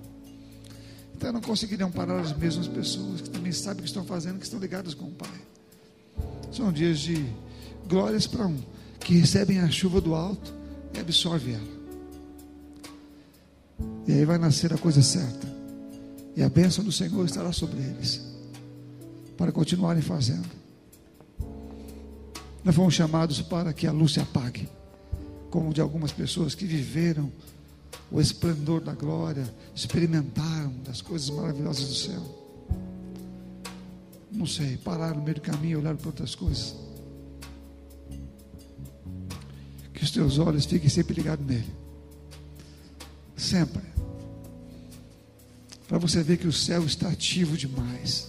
Então 1.16 1.32
não 1.32 1.40
conseguiriam 1.40 1.90
parar 1.90 2.20
as 2.20 2.36
mesmas 2.36 2.68
pessoas 2.68 3.22
que 3.22 3.30
também 3.30 3.51
sabem 3.51 3.78
o 3.78 3.82
que 3.82 3.88
estão 3.88 4.05
fazendo, 4.05 4.38
que 4.38 4.44
estão 4.44 4.61
ligadas 4.61 4.92
com 4.92 5.07
o 5.07 5.11
Pai. 5.11 5.40
São 6.53 6.70
dias 6.70 6.99
de 6.99 7.26
glórias 7.88 8.26
para 8.26 8.46
um 8.46 8.59
que 9.01 9.14
recebem 9.14 9.61
a 9.61 9.70
chuva 9.70 10.03
do 10.03 10.14
alto 10.14 10.53
e 10.92 11.01
absorve 11.01 11.55
ela. 11.55 11.78
E 14.07 14.12
aí 14.12 14.26
vai 14.26 14.36
nascer 14.36 14.70
a 14.74 14.76
coisa 14.76 15.01
certa. 15.01 15.49
E 16.36 16.42
a 16.42 16.49
bênção 16.51 16.84
do 16.84 16.92
Senhor 16.92 17.24
estará 17.24 17.55
sobre 17.55 17.78
eles. 17.78 18.20
Para 19.34 19.51
continuarem 19.51 20.03
fazendo. 20.03 20.46
Nós 22.62 22.74
fomos 22.74 22.92
chamados 22.92 23.40
para 23.40 23.72
que 23.72 23.86
a 23.86 23.92
luz 23.92 24.12
se 24.12 24.20
apague 24.20 24.68
como 25.51 25.72
de 25.72 25.80
algumas 25.80 26.12
pessoas 26.12 26.55
que 26.55 26.66
viveram 26.66 27.32
o 28.11 28.20
esplendor 28.20 28.80
da 28.80 28.92
glória, 28.92 29.53
experimentaram 29.74 30.72
das 30.84 31.01
coisas 31.01 31.28
maravilhosas 31.30 31.88
do 31.88 31.94
céu. 31.94 32.38
Não 34.30 34.46
sei, 34.46 34.76
pararam 34.76 35.16
no 35.16 35.22
meio 35.22 35.36
do 35.36 35.40
caminho 35.40 35.72
e 35.72 35.76
olharam 35.76 35.96
para 35.96 36.09
outras 36.09 36.34
coisas. 36.34 36.74
Que 39.92 40.05
os 40.05 40.11
teus 40.11 40.38
olhos 40.38 40.64
fiquem 40.64 40.88
sempre 40.88 41.14
ligados 41.14 41.44
nele. 41.44 41.72
Sempre. 43.36 43.82
Para 45.86 45.99
você 45.99 46.22
ver 46.22 46.36
que 46.36 46.46
o 46.46 46.53
céu 46.53 46.84
está 46.84 47.09
ativo 47.09 47.57
demais. 47.57 48.28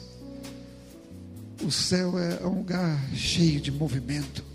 O 1.62 1.70
céu 1.70 2.18
é 2.18 2.46
um 2.48 2.60
lugar 2.60 3.14
cheio 3.14 3.60
de 3.60 3.72
movimento. 3.72 4.49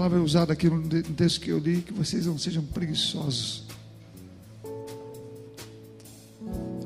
Palavra 0.00 0.18
é 0.18 0.22
usada 0.22 0.50
aqui 0.54 0.66
no 0.66 0.88
texto 1.14 1.42
que 1.42 1.50
eu 1.50 1.58
li, 1.58 1.82
que 1.82 1.92
vocês 1.92 2.24
não 2.24 2.38
sejam 2.38 2.64
preguiçosos. 2.64 3.64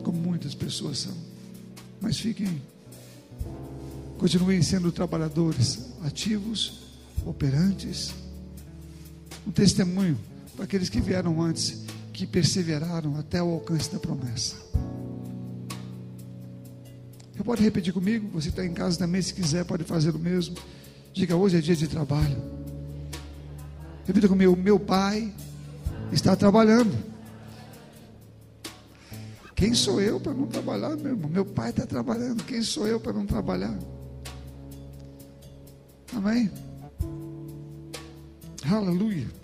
Como 0.03 0.19
muitas 0.19 0.53
pessoas 0.53 0.99
são. 0.99 1.15
Mas 2.01 2.19
fiquem, 2.19 2.61
continuem 4.19 4.61
sendo 4.63 4.91
trabalhadores, 4.91 5.93
ativos, 6.03 6.81
operantes. 7.25 8.13
Um 9.47 9.53
testemunho 9.53 10.19
para 10.57 10.65
aqueles 10.65 10.89
que 10.89 11.01
vieram 11.01 11.41
antes, 11.41 11.85
que 12.13 12.27
perseveraram 12.27 13.17
até 13.17 13.41
o 13.41 13.49
alcance 13.49 13.93
da 13.93 14.01
promessa. 14.01 14.57
Pode 17.45 17.63
repetir 17.63 17.93
comigo? 17.93 18.29
Você 18.33 18.49
está 18.49 18.67
em 18.67 18.73
casa 18.73 18.99
também, 18.99 19.23
se 19.23 19.33
quiser, 19.33 19.65
pode 19.65 19.85
fazer 19.85 20.11
o 20.17 20.19
mesmo. 20.19 20.57
Diga: 21.13 21.37
hoje 21.37 21.59
é 21.59 21.61
dia 21.61 21.77
de 21.77 21.87
trabalho. 21.87 22.54
Repita 24.07 24.29
comigo: 24.29 24.57
meu 24.57 24.79
pai 24.79 25.33
está 26.13 26.37
trabalhando. 26.37 26.97
Quem 29.55 29.73
sou 29.73 30.01
eu 30.01 30.21
para 30.21 30.35
não 30.35 30.47
trabalhar, 30.47 30.97
meu 30.97 31.13
irmão? 31.13 31.31
Meu 31.31 31.45
pai 31.45 31.71
está 31.71 31.87
trabalhando. 31.87 32.45
Quem 32.45 32.63
sou 32.63 32.87
eu 32.87 33.01
para 33.01 33.13
não 33.13 33.25
trabalhar? 33.25 33.79
Amém? 36.15 36.51
Aleluia. 38.71 39.44